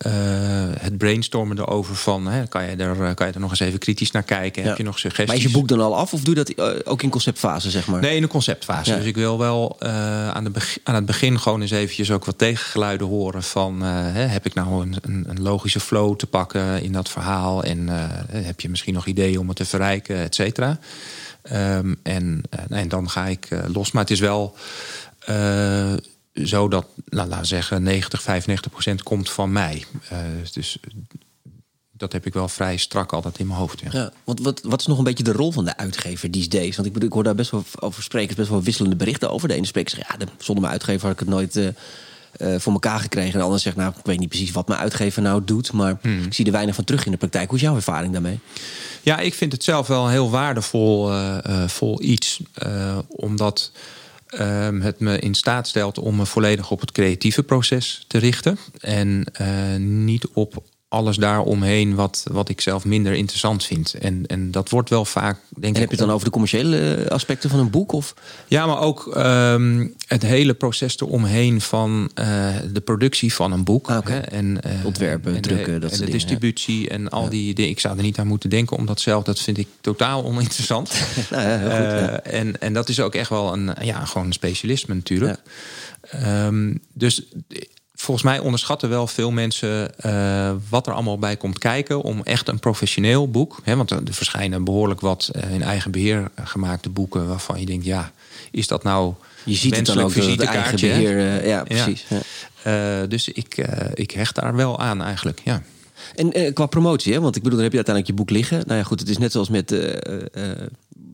het 0.79 0.97
brainstormen 0.97 1.59
erover 1.59 1.95
van 1.95 2.27
hè, 2.27 2.47
kan, 2.47 2.63
je 2.63 2.75
er, 2.75 3.13
kan 3.13 3.27
je 3.27 3.33
er 3.33 3.39
nog 3.39 3.49
eens 3.49 3.59
even 3.59 3.79
kritisch 3.79 4.11
naar 4.11 4.23
kijken? 4.23 4.61
Ja. 4.61 4.67
Heb 4.67 4.77
je 4.77 4.83
nog 4.83 4.99
suggesties? 4.99 5.27
Maar 5.27 5.45
is 5.45 5.51
je 5.51 5.57
boek 5.59 5.67
dan 5.67 5.81
al 5.81 5.97
af 5.97 6.13
of 6.13 6.21
doe 6.21 6.35
je 6.35 6.43
dat 6.43 6.85
ook 6.85 7.03
in 7.03 7.09
conceptfase, 7.09 7.69
zeg 7.69 7.87
maar? 7.87 8.01
Nee, 8.01 8.15
in 8.15 8.21
de 8.21 8.27
conceptfase. 8.27 8.91
Ja. 8.91 8.97
Dus 8.97 9.05
ik 9.05 9.15
wil 9.15 9.37
wel 9.37 9.81
aan, 9.81 10.43
de 10.43 10.51
aan 10.83 10.95
het 10.95 11.05
begin 11.05 11.39
gewoon 11.39 11.61
eens 11.61 11.71
eventjes 11.71 12.11
ook 12.11 12.25
wat 12.25 12.37
tegengeluiden 12.37 13.07
horen 13.07 13.43
van 13.43 13.83
hè, 13.93 14.21
heb 14.21 14.45
ik 14.45 14.53
nou 14.53 14.82
een, 14.82 15.23
een, 15.29 15.41
logische 15.41 15.79
flow 15.79 16.15
te 16.15 16.27
pakken 16.27 16.82
in 16.82 16.91
dat 16.91 17.10
verhaal? 17.10 17.63
En 17.63 17.88
uh, 17.88 18.03
heb 18.29 18.62
je 18.62 18.69
misschien 18.69 18.93
nog 18.93 19.06
ideeën 19.06 19.39
om 19.39 19.47
het 19.47 19.58
te 19.58 19.65
verrijken, 19.65 20.17
et 20.17 20.36
cetera? 20.36 20.79
Um, 21.51 21.99
en, 22.03 22.43
uh, 22.69 22.79
en 22.79 22.88
dan 22.88 23.10
ga 23.10 23.25
ik 23.25 23.47
los. 23.67 23.91
Maar 23.91 24.01
het 24.01 24.12
is 24.12 24.19
wel 24.19 24.56
zo 26.34 26.67
dat, 26.67 26.86
nou, 27.06 27.27
laten 27.27 27.39
we 27.39 27.45
zeggen, 27.45 27.84
90, 27.84 28.21
95 28.21 28.71
procent 28.71 29.03
komt 29.03 29.29
van 29.29 29.51
mij. 29.51 29.86
dus 30.53 30.79
dat 31.91 32.12
heb 32.12 32.25
ik 32.25 32.34
wel 32.34 32.47
vrij 32.47 32.77
strak 32.77 33.13
altijd 33.13 33.39
in 33.39 33.47
mijn 33.47 33.60
hoofd. 33.60 33.79
Ja. 33.79 33.89
ja 33.91 34.12
wat, 34.23 34.39
wat, 34.39 34.62
wat 34.63 34.79
is 34.79 34.86
nog 34.86 34.97
een 34.97 35.03
beetje 35.03 35.23
de 35.23 35.32
rol 35.32 35.51
van 35.51 35.65
de 35.65 35.77
uitgever 35.77 36.29
these 36.32 36.47
days? 36.47 36.75
Want 36.75 36.88
ik, 36.88 37.03
ik 37.03 37.13
hoor 37.13 37.23
daar 37.23 37.36
best 37.36 37.51
wel 37.51 37.63
over 37.79 38.03
sprekers 38.03 38.38
best 38.38 38.49
wel 38.49 38.62
wisselende 38.62 38.95
berichten 38.95 39.29
over. 39.29 39.47
De 39.47 39.53
ene 39.53 39.65
spreker 39.65 39.95
zegt, 39.95 40.17
zonder 40.38 40.63
mijn 40.63 40.73
uitgever 40.73 41.01
had 41.01 41.13
ik 41.13 41.19
het 41.19 41.29
nooit 41.29 41.73
voor 42.39 42.74
elkaar 42.74 43.00
gekregen. 43.00 43.32
En 43.32 43.38
de 43.38 43.46
ander 43.46 43.60
zegt, 43.60 43.76
nou, 43.76 43.93
ik 43.98 44.06
weet 44.06 44.19
niet 44.19 44.30
precies 44.30 44.52
wat 44.52 44.67
mijn 44.67 44.80
uitgever 44.80 45.22
nou 45.22 45.41
doet, 45.46 45.72
maar 45.72 45.98
hmm. 46.02 46.24
ik 46.24 46.34
zie 46.34 46.46
er 46.46 46.52
weinig 46.52 46.76
van 46.76 46.84
terug 46.84 47.06
in 47.06 47.12
de 47.12 47.17
praktijk. 47.17 47.50
Hoe 47.50 47.58
is 47.58 47.63
jouw 47.63 47.76
ervaring 47.76 48.13
daarmee? 48.13 48.39
Ja, 49.02 49.19
ik 49.19 49.34
vind 49.34 49.52
het 49.52 49.63
zelf 49.63 49.88
wel 49.88 50.10
heel 50.10 50.30
waardevol 50.30 51.12
uh, 51.12 51.38
uh, 51.48 51.67
vol 51.67 52.02
iets, 52.02 52.39
omdat 53.08 53.72
ehm, 54.28 54.82
het 54.82 55.00
me 55.00 55.19
in 55.19 55.34
staat 55.34 55.67
stelt 55.67 55.98
om 55.98 56.15
me 56.15 56.26
volledig 56.26 56.72
op 56.72 56.80
het 56.80 56.91
creatieve 56.91 57.43
proces 57.43 58.06
te 58.08 58.17
richten 58.17 58.58
en 58.80 59.26
niet 60.06 60.28
op 60.28 60.63
alles 60.93 61.17
daaromheen 61.17 61.95
wat, 61.95 62.25
wat 62.32 62.49
ik 62.49 62.62
zelf 62.62 62.86
minder 62.86 63.13
interessant 63.13 63.63
vind. 63.63 63.93
En, 63.93 64.25
en 64.25 64.51
dat 64.51 64.69
wordt 64.69 64.89
wel 64.89 65.06
vaak, 65.06 65.39
denk 65.49 65.63
en 65.63 65.69
ik... 65.69 65.75
heb 65.75 65.89
je 65.89 65.95
het 65.95 66.06
dan 66.06 66.12
over 66.12 66.25
de 66.25 66.32
commerciële 66.32 67.06
aspecten 67.10 67.49
van 67.49 67.60
een 67.60 67.69
boek? 67.69 67.91
Of? 67.91 68.13
Ja, 68.47 68.65
maar 68.65 68.79
ook 68.79 69.13
um, 69.17 69.93
het 70.08 70.21
hele 70.21 70.53
proces 70.53 70.99
eromheen 70.99 71.62
van 71.62 72.12
uh, 72.19 72.56
de 72.73 72.82
productie 72.82 73.34
van 73.34 73.51
een 73.51 73.63
boek. 73.63 73.89
Ah, 73.89 73.97
okay. 73.97 74.13
hè, 74.13 74.19
en, 74.19 74.60
uh, 74.65 74.86
Ontwerpen, 74.86 75.36
en 75.36 75.41
drukken, 75.41 75.73
de, 75.73 75.79
dat 75.79 75.91
en 75.91 75.97
de 75.97 76.06
dingen, 76.06 76.19
distributie 76.19 76.89
en 76.89 77.10
al 77.10 77.23
ja. 77.23 77.29
die 77.29 77.53
dingen. 77.53 77.71
Ik 77.71 77.79
zou 77.79 77.97
er 77.97 78.03
niet 78.03 78.19
aan 78.19 78.27
moeten 78.27 78.49
denken 78.49 78.77
om 78.77 78.86
dat 78.86 79.01
zelf. 79.01 79.23
Dat 79.23 79.39
vind 79.39 79.58
ik 79.58 79.67
totaal 79.82 80.23
oninteressant. 80.23 80.93
nou 81.32 81.43
ja, 81.43 81.58
goed, 81.58 81.99
ja. 81.99 82.21
En, 82.21 82.62
en 82.62 82.73
dat 82.73 82.89
is 82.89 82.99
ook 82.99 83.15
echt 83.15 83.29
wel 83.29 83.53
een, 83.53 83.75
ja, 83.82 84.06
gewoon 84.06 84.27
een 84.27 84.34
specialisme 84.34 84.93
natuurlijk. 84.93 85.39
Um, 86.25 86.79
dus 86.93 87.23
volgens 88.03 88.25
mij 88.25 88.39
onderschatten 88.39 88.89
wel 88.89 89.07
veel 89.07 89.31
mensen 89.31 89.91
uh, 90.05 90.51
wat 90.69 90.87
er 90.87 90.93
allemaal 90.93 91.19
bij 91.19 91.37
komt 91.37 91.59
kijken 91.59 92.01
om 92.01 92.21
echt 92.23 92.47
een 92.47 92.59
professioneel 92.59 93.29
boek. 93.29 93.59
Hè, 93.63 93.75
want 93.75 93.91
er 93.91 94.01
verschijnen 94.09 94.63
behoorlijk 94.63 95.01
wat 95.01 95.31
uh, 95.35 95.53
in 95.53 95.61
eigen 95.61 95.91
beheer 95.91 96.31
gemaakte 96.43 96.89
boeken 96.89 97.27
waarvan 97.27 97.59
je 97.59 97.65
denkt, 97.65 97.85
ja, 97.85 98.11
is 98.51 98.67
dat 98.67 98.83
nou. 98.83 99.13
Je 99.43 99.55
ziet 99.55 99.75
het 99.75 99.85
dan 99.85 99.99
ook 99.99 100.13
het 100.13 100.39
eigen 100.39 100.79
beheer. 100.79 101.17
Uh, 101.17 101.47
ja, 101.47 101.63
precies. 101.63 102.05
Ja. 102.63 103.05
dus 103.05 103.29
ik, 103.29 103.67
ik 103.93 104.11
hecht 104.11 104.35
daar 104.35 104.55
wel 104.55 104.79
aan 104.79 105.01
eigenlijk. 105.01 105.41
Ja. 105.43 105.63
En 106.15 106.53
qua 106.53 106.65
promotie, 106.65 107.13
hè? 107.13 107.19
want 107.19 107.35
ik 107.35 107.43
bedoel, 107.43 107.57
dan 107.57 107.63
heb 107.63 107.73
je 107.73 107.83
uiteindelijk 107.85 108.17
je 108.17 108.23
boek 108.25 108.35
liggen. 108.37 108.63
Nou 108.65 108.79
ja, 108.79 108.85
goed, 108.85 108.99
het 108.99 109.09
is 109.09 109.17
net 109.17 109.31
zoals 109.31 109.49
met 109.49 109.75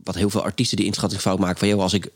wat 0.04 0.14
heel 0.14 0.30
veel 0.30 0.42
artiesten 0.42 0.76
die 0.76 0.86
inschattingsfout 0.86 1.38
maken 1.38 1.58
van, 1.58 1.68
joh, 1.68 1.80
als 1.80 1.92
ik 1.92 2.10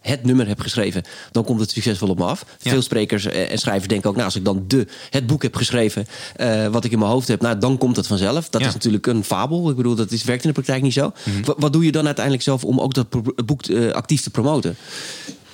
het 0.00 0.24
nummer 0.24 0.48
heb 0.48 0.60
geschreven, 0.60 1.02
dan 1.32 1.44
komt 1.44 1.60
het 1.60 1.70
succesvol 1.70 2.08
op 2.08 2.18
me 2.18 2.24
af. 2.24 2.44
Ja. 2.58 2.70
Veel 2.70 2.82
sprekers 2.82 3.24
en 3.24 3.58
schrijvers 3.58 3.88
denken 3.88 4.08
ook, 4.08 4.14
nou, 4.14 4.26
als 4.26 4.36
ik 4.36 4.44
dan 4.44 4.64
de, 4.66 4.86
het 5.10 5.26
boek 5.26 5.42
heb 5.42 5.56
geschreven, 5.56 6.06
uh, 6.36 6.66
wat 6.66 6.84
ik 6.84 6.92
in 6.92 6.98
mijn 6.98 7.10
hoofd 7.10 7.28
heb, 7.28 7.40
nou, 7.40 7.58
dan 7.58 7.78
komt 7.78 7.96
het 7.96 8.06
vanzelf. 8.06 8.48
Dat 8.48 8.60
ja. 8.60 8.66
is 8.66 8.72
natuurlijk 8.72 9.06
een 9.06 9.24
fabel. 9.24 9.70
Ik 9.70 9.76
bedoel, 9.76 9.94
dat 9.94 10.10
is, 10.10 10.24
werkt 10.24 10.42
in 10.42 10.48
de 10.48 10.54
praktijk 10.54 10.82
niet 10.82 10.92
zo. 10.92 11.06
Mm 11.06 11.32
-hmm. 11.32 11.44
wat, 11.44 11.56
wat, 11.58 11.72
doe 11.72 11.84
je 11.84 11.92
dan 11.92 12.06
uiteindelijk 12.06 12.44
zelf 12.44 12.64
om 12.64 12.80
ook 12.80 12.94
dat 12.94 13.06
boek 13.46 13.66
uh, 13.66 13.90
actief 13.92 14.22
te 14.22 14.30
promoten? 14.30 14.76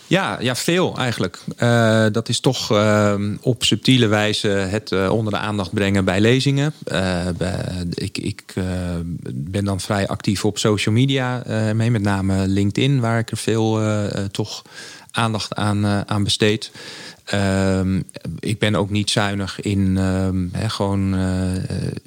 Ja, 0.07 0.37
ja, 0.40 0.55
veel 0.55 0.97
eigenlijk. 0.97 1.38
Uh, 1.59 2.07
dat 2.12 2.29
is 2.29 2.40
toch 2.40 2.73
uh, 2.73 3.14
op 3.40 3.64
subtiele 3.64 4.07
wijze 4.07 4.49
het 4.49 4.90
uh, 4.90 5.11
onder 5.11 5.33
de 5.33 5.38
aandacht 5.38 5.75
brengen 5.75 6.05
bij 6.05 6.21
lezingen. 6.21 6.73
Bij, 7.37 7.64
ik 7.90 8.19
ik 8.19 8.55
ben 9.35 9.64
dan 9.64 9.81
vrij 9.81 10.09
actief 10.09 10.45
op 10.45 10.59
social 10.59 10.95
media 10.95 11.42
mee, 11.75 11.90
met 11.90 12.03
name 12.03 12.47
LinkedIn, 12.47 13.01
waar 13.01 13.19
ik 13.19 13.31
er 13.31 13.37
veel 13.37 13.81
toch 14.31 14.62
aandacht 15.11 15.55
aan, 15.55 16.09
aan 16.09 16.25
besteed. 16.25 16.71
Um, 17.34 18.04
ik 18.38 18.58
ben 18.58 18.74
ook 18.74 18.90
niet 18.90 19.10
zuinig 19.10 19.60
in 19.60 19.96
um, 19.96 20.50
he, 20.52 20.68
gewoon 20.68 21.14
uh, 21.14 21.54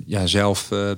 ja, 0.06 0.28
zelf 0.28 0.72
uh, 0.72 0.92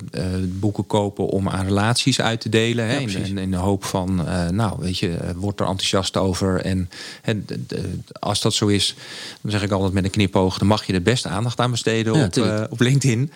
boeken 0.48 0.88
kopen 0.88 1.28
om 1.28 1.50
aan 1.50 1.66
relaties 1.66 2.22
uit 2.22 2.42
te 2.42 2.50
delen. 2.50 2.86
He, 2.86 2.98
ja, 2.98 3.20
in, 3.20 3.38
in, 3.38 3.52
de 3.52 3.58
hoop 3.58 3.84
van, 3.84 4.22
uh, 4.22 4.50
nou 4.50 4.76
weet 4.80 4.98
je, 4.98 5.18
wordt 5.36 5.60
er 5.60 5.66
enthousiast 5.66 6.18
over. 6.18 6.62
En 6.62 6.90
he, 7.22 7.46
de, 7.46 7.66
de, 7.66 8.00
als 8.20 8.42
dat 8.42 8.54
zo 8.54 8.68
is, 8.68 8.96
dan 9.42 9.52
zeg 9.52 9.64
ik 9.64 9.72
altijd 9.72 9.94
met 9.94 10.04
een 10.04 10.10
knipoog, 10.10 10.58
dan 10.58 10.68
mag 10.68 10.86
je 10.86 10.94
er 10.94 11.02
best 11.02 11.26
aandacht 11.26 11.60
aan 11.60 11.72
besteden 11.72 12.14
ja, 12.14 12.26
op, 12.26 12.72
op 12.72 12.80
LinkedIn. 12.80 13.32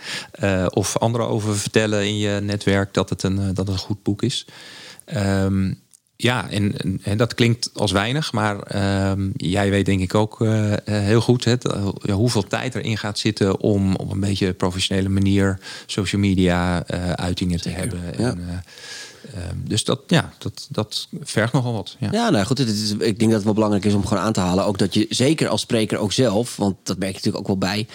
of 0.69 0.97
anderen 0.97 1.27
over 1.27 1.57
vertellen 1.57 2.05
in 2.05 2.17
je 2.17 2.39
netwerk 2.41 2.93
dat 2.93 3.09
het 3.09 3.23
een, 3.23 3.35
dat 3.35 3.57
het 3.57 3.67
een 3.67 3.77
goed 3.77 4.03
boek 4.03 4.21
is. 4.21 4.45
Um, 5.15 5.83
ja, 6.17 6.49
en, 6.49 6.99
en, 7.04 7.17
dat 7.17 7.34
klinkt 7.34 7.69
als 7.73 7.91
weinig, 7.91 8.32
maar 8.32 8.75
uh, 8.75 9.12
jij 9.36 9.69
weet 9.69 9.86
denk 9.86 10.01
ik 10.01 10.15
ook 10.15 10.39
uh, 10.39 10.73
heel 10.86 11.21
goed 11.21 11.45
het, 11.45 11.65
uh, 11.65 12.13
hoeveel 12.13 12.47
tijd 12.47 12.75
erin 12.75 12.97
gaat 12.97 13.19
zitten 13.19 13.60
om 13.60 13.95
op 13.95 14.12
een 14.12 14.19
beetje 14.19 14.54
professionele 14.54 15.10
manier 15.10 15.60
social 15.86 16.21
media 16.21 16.84
uh, 16.93 17.12
uitingen 17.12 17.62
te 17.62 17.69
hebben. 17.69 17.99
Ja. 18.17 18.30
En, 18.30 18.63
dus 19.63 19.83
dat, 19.83 20.01
ja, 20.07 20.33
dat, 20.38 20.67
dat 20.69 21.07
vergt 21.21 21.53
nogal 21.53 21.73
wat. 21.73 21.95
Ja, 21.99 22.09
ja 22.11 22.29
nou 22.29 22.45
goed, 22.45 22.57
het 22.57 22.67
is, 22.67 22.91
ik 22.91 22.99
denk 22.99 23.19
dat 23.19 23.31
het 23.31 23.43
wel 23.43 23.53
belangrijk 23.53 23.85
is 23.85 23.93
om 23.93 24.05
gewoon 24.05 24.23
aan 24.23 24.33
te 24.33 24.39
halen. 24.39 24.65
Ook 24.65 24.77
dat 24.77 24.93
je 24.93 25.05
zeker 25.09 25.47
als 25.47 25.61
spreker 25.61 25.97
ook 25.97 26.11
zelf, 26.11 26.55
want 26.55 26.75
dat 26.83 26.97
merk 26.97 27.11
je 27.11 27.17
natuurlijk 27.17 27.49
ook 27.49 27.59
wel 27.59 27.69
bij. 27.69 27.88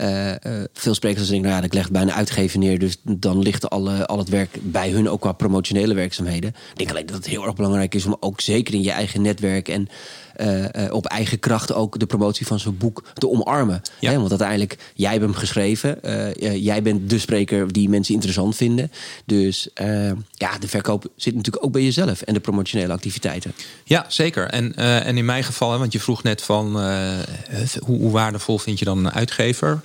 Uh, 0.00 0.28
uh, 0.28 0.64
veel 0.72 0.94
sprekers 0.94 1.28
denken, 1.28 1.48
nou 1.48 1.60
ja, 1.60 1.66
ik 1.66 1.74
leg 1.74 1.82
het 1.82 1.92
bij 2.22 2.48
neer, 2.54 2.78
dus 2.78 2.96
dan 3.02 3.38
ligt 3.38 3.70
al 3.70 4.18
het 4.18 4.28
werk 4.28 4.58
bij 4.62 4.90
hun 4.90 5.08
ook 5.08 5.20
qua 5.20 5.32
promotionele 5.32 5.94
werkzaamheden. 5.94 6.50
Ik 6.50 6.76
denk 6.76 6.90
alleen 6.90 7.06
dat 7.06 7.16
het 7.16 7.26
heel 7.26 7.44
erg 7.44 7.54
belangrijk 7.54 7.94
is 7.94 8.06
om 8.06 8.16
ook 8.20 8.40
zeker 8.40 8.74
in 8.74 8.82
je 8.82 8.90
eigen 8.90 9.22
netwerk 9.22 9.68
en 9.68 9.88
uh, 10.40 10.92
op 10.92 11.06
eigen 11.06 11.38
kracht 11.38 11.72
ook 11.72 11.98
de 11.98 12.06
promotie 12.06 12.46
van 12.46 12.58
zo'n 12.58 12.76
boek 12.76 13.04
te 13.14 13.28
omarmen. 13.28 13.82
Ja. 14.00 14.10
Hè? 14.10 14.16
Want 14.16 14.30
uiteindelijk, 14.30 14.76
jij 14.94 15.10
hebt 15.10 15.22
hem 15.22 15.34
geschreven, 15.34 15.98
jij 16.60 16.82
bent 16.82 17.10
de 17.10 17.18
spreker 17.18 17.72
die 17.72 17.88
mensen 17.88 18.14
interessant 18.14 18.56
vinden. 18.56 18.92
Dus 19.24 19.68
ja, 20.32 20.58
de 20.60 20.68
verkoop 20.68 21.06
zit 21.16 21.34
natuurlijk 21.34 21.64
ook 21.64 21.72
bij 21.72 21.82
jezelf 21.82 22.22
en 22.22 22.34
de 22.34 22.40
promotionele 22.40 22.92
activiteiten. 22.92 23.52
Ja, 23.84 24.04
zeker. 24.08 24.48
En, 24.48 24.74
en 24.76 25.16
in 25.16 25.24
mijn 25.24 25.44
geval, 25.44 25.78
want 25.78 25.92
je 25.92 26.00
vroeg 26.00 26.22
net 26.22 26.42
van 26.42 26.72
hoe, 27.78 27.98
hoe 27.98 28.10
waardevol 28.10 28.58
vind 28.58 28.78
je 28.78 28.84
dan 28.84 28.98
een 28.98 29.12
uitgever? 29.12 29.80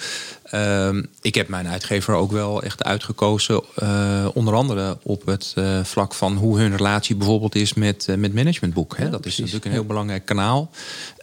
Uh, 0.53 1.03
ik 1.21 1.35
heb 1.35 1.47
mijn 1.47 1.67
uitgever 1.67 2.13
ook 2.13 2.31
wel 2.31 2.63
echt 2.63 2.83
uitgekozen. 2.83 3.61
Uh, 3.83 4.27
onder 4.33 4.53
andere 4.53 4.97
op 5.03 5.25
het 5.25 5.53
uh, 5.57 5.83
vlak 5.83 6.13
van 6.13 6.35
hoe 6.35 6.59
hun 6.59 6.77
relatie 6.77 7.15
bijvoorbeeld 7.15 7.55
is 7.55 7.73
met, 7.73 8.07
uh, 8.09 8.15
met 8.15 8.33
managementboek. 8.33 8.97
Hè? 8.97 9.03
Ja, 9.03 9.09
dat 9.09 9.21
precies. 9.21 9.37
is 9.37 9.45
natuurlijk 9.45 9.65
een 9.65 9.79
heel 9.79 9.87
belangrijk 9.87 10.25
kanaal. 10.25 10.69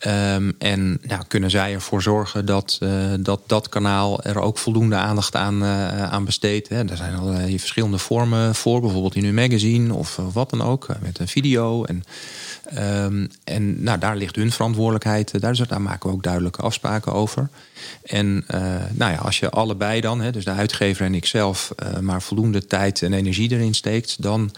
Um, 0.07 0.55
en 0.59 0.99
nou, 1.03 1.23
kunnen 1.29 1.51
zij 1.51 1.73
ervoor 1.73 2.03
zorgen 2.03 2.47
dat, 2.47 2.79
dat 3.21 3.41
dat 3.47 3.69
kanaal 3.69 4.23
er 4.23 4.41
ook 4.41 4.59
voldoende 4.59 4.97
aandacht 4.97 5.37
aan, 5.37 5.65
aan 5.65 6.25
besteedt. 6.25 6.69
Hè? 6.69 6.89
Er 6.89 6.97
zijn 6.97 7.15
allerlei 7.15 7.59
verschillende 7.59 7.99
vormen 7.99 8.55
voor, 8.55 8.81
bijvoorbeeld 8.81 9.15
in 9.15 9.25
hun 9.25 9.35
magazine 9.35 9.95
of 9.95 10.21
wat 10.33 10.51
dan 10.51 10.63
ook, 10.63 10.87
met 11.01 11.19
een 11.19 11.29
video. 11.29 11.85
En, 11.85 12.05
um, 13.05 13.31
en 13.45 13.83
nou, 13.83 13.99
daar 13.99 14.17
ligt 14.17 14.37
hun 14.37 14.53
verantwoordelijkheid. 14.53 15.41
Daar, 15.41 15.67
daar 15.69 15.83
maken 15.83 16.09
we 16.09 16.15
ook 16.15 16.23
duidelijke 16.23 16.63
afspraken 16.63 17.13
over. 17.13 17.49
En 18.03 18.45
nou 18.93 19.13
ja, 19.13 19.18
als 19.19 19.39
je 19.39 19.51
allebei 19.51 20.01
dan, 20.01 20.21
hè, 20.21 20.31
dus 20.31 20.45
de 20.45 20.51
uitgever 20.51 21.07
en 21.07 21.15
ikzelf, 21.15 21.73
uh, 21.83 21.99
maar 21.99 22.23
voldoende 22.23 22.67
tijd 22.67 23.03
en 23.03 23.13
energie 23.13 23.53
erin 23.53 23.75
steekt, 23.75 24.23
dan, 24.23 24.51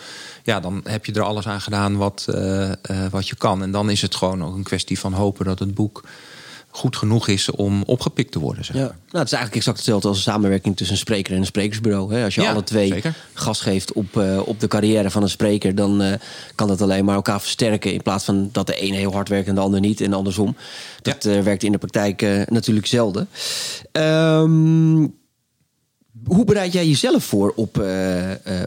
ja, 0.42 0.60
dan 0.60 0.80
heb 0.84 1.06
je 1.06 1.12
er 1.12 1.22
alles 1.22 1.46
aan 1.46 1.60
gedaan 1.60 1.96
wat, 1.96 2.26
uh, 2.28 2.72
wat 3.10 3.28
je 3.28 3.36
kan. 3.36 3.62
En 3.62 3.70
dan 3.70 3.90
is 3.90 4.02
het 4.02 4.14
gewoon 4.14 4.44
ook 4.44 4.54
een 4.54 4.62
kwestie 4.62 4.98
van 4.98 5.12
hopen 5.12 5.44
dat 5.44 5.58
het 5.58 5.74
boek 5.74 6.02
goed 6.70 6.96
genoeg 6.96 7.28
is 7.28 7.50
om 7.50 7.82
opgepikt 7.86 8.32
te 8.32 8.38
worden. 8.38 8.64
Zeg 8.64 8.76
Ja. 8.76 8.82
Nou, 8.82 8.92
het 9.10 9.24
is 9.24 9.32
eigenlijk 9.32 9.54
exact 9.54 9.76
hetzelfde 9.76 10.08
als 10.08 10.16
een 10.16 10.22
samenwerking 10.22 10.76
tussen 10.76 10.94
een 10.94 11.00
spreker 11.00 11.32
en 11.32 11.38
een 11.38 11.46
sprekersbureau. 11.46 12.14
Hè? 12.14 12.24
Als 12.24 12.34
je 12.34 12.40
Ja, 12.40 12.50
alle 12.50 12.64
twee 12.64 12.88
zeker. 12.88 13.14
gas 13.32 13.60
geeft 13.60 13.92
op, 13.92 14.16
eh, 14.16 14.40
op 14.44 14.60
de 14.60 14.68
carrière 14.68 15.10
van 15.10 15.22
een 15.22 15.28
spreker, 15.30 15.74
dan 15.74 16.02
eh, 16.02 16.12
kan 16.54 16.68
dat 16.68 16.80
alleen 16.80 17.04
maar 17.04 17.14
elkaar 17.14 17.40
versterken. 17.40 17.92
In 17.92 18.02
plaats 18.02 18.24
van 18.24 18.48
dat 18.52 18.66
de 18.66 18.82
een 18.82 18.94
heel 18.94 19.12
hard 19.12 19.28
werkt 19.28 19.48
en 19.48 19.54
de 19.54 19.60
ander 19.60 19.80
niet. 19.80 20.00
En 20.00 20.12
andersom. 20.12 20.56
Dat 21.02 21.24
eh, 21.24 21.40
werkt 21.40 21.62
in 21.62 21.72
de 21.72 21.78
praktijk 21.78 22.46
natuurlijk 22.50 22.86
zelden. 22.86 23.28
Ehm, 23.92 25.06
hoe 26.24 26.44
bereid 26.44 26.72
jij 26.72 26.86
jezelf 26.86 27.24
voor 27.24 27.52
op, 27.56 27.84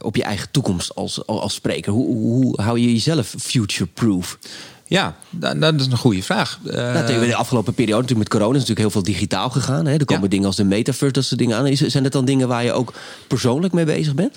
op 0.04 0.16
je 0.16 0.24
eigen 0.24 0.52
toekomst 0.52 0.96
als, 0.96 1.26
als 1.28 1.54
spreker? 1.54 1.92
Hoe, 1.92 2.16
hoe 2.16 2.62
hou 2.62 2.80
je 2.80 2.92
jezelf 2.92 3.36
future-proof? 3.40 4.38
Ja, 4.94 5.16
da- 5.30 5.54
dat 5.54 5.80
is 5.80 5.86
een 5.86 5.98
goede 5.98 6.24
vraag. 6.24 6.60
Eh, 6.66 6.76
Nou, 6.94 7.06
tegen 7.06 7.28
de 7.28 7.36
afgelopen 7.36 7.74
periode 7.74 8.02
natuurlijk 8.02 8.30
met 8.30 8.40
corona 8.40 8.58
is 8.58 8.68
natuurlijk 8.68 8.80
heel 8.94 9.02
veel 9.02 9.14
digitaal 9.14 9.50
gegaan. 9.50 9.86
Hè? 9.86 9.94
Er 9.98 10.06
komen 10.06 10.24
Ja. 10.24 10.30
dingen 10.30 10.46
als 10.46 10.56
de 10.56 10.64
metaverse, 10.64 11.14
dat 11.14 11.24
soort 11.24 11.40
dingen 11.40 11.58
aan. 11.58 11.76
Zijn 11.78 12.04
dat 12.04 12.12
dan 12.12 12.26
dingen 12.26 12.48
waar 12.48 12.64
je 12.64 12.72
ook 12.72 12.94
persoonlijk 13.28 13.74
mee 13.74 13.86
bezig 13.86 14.14
bent? 14.16 14.36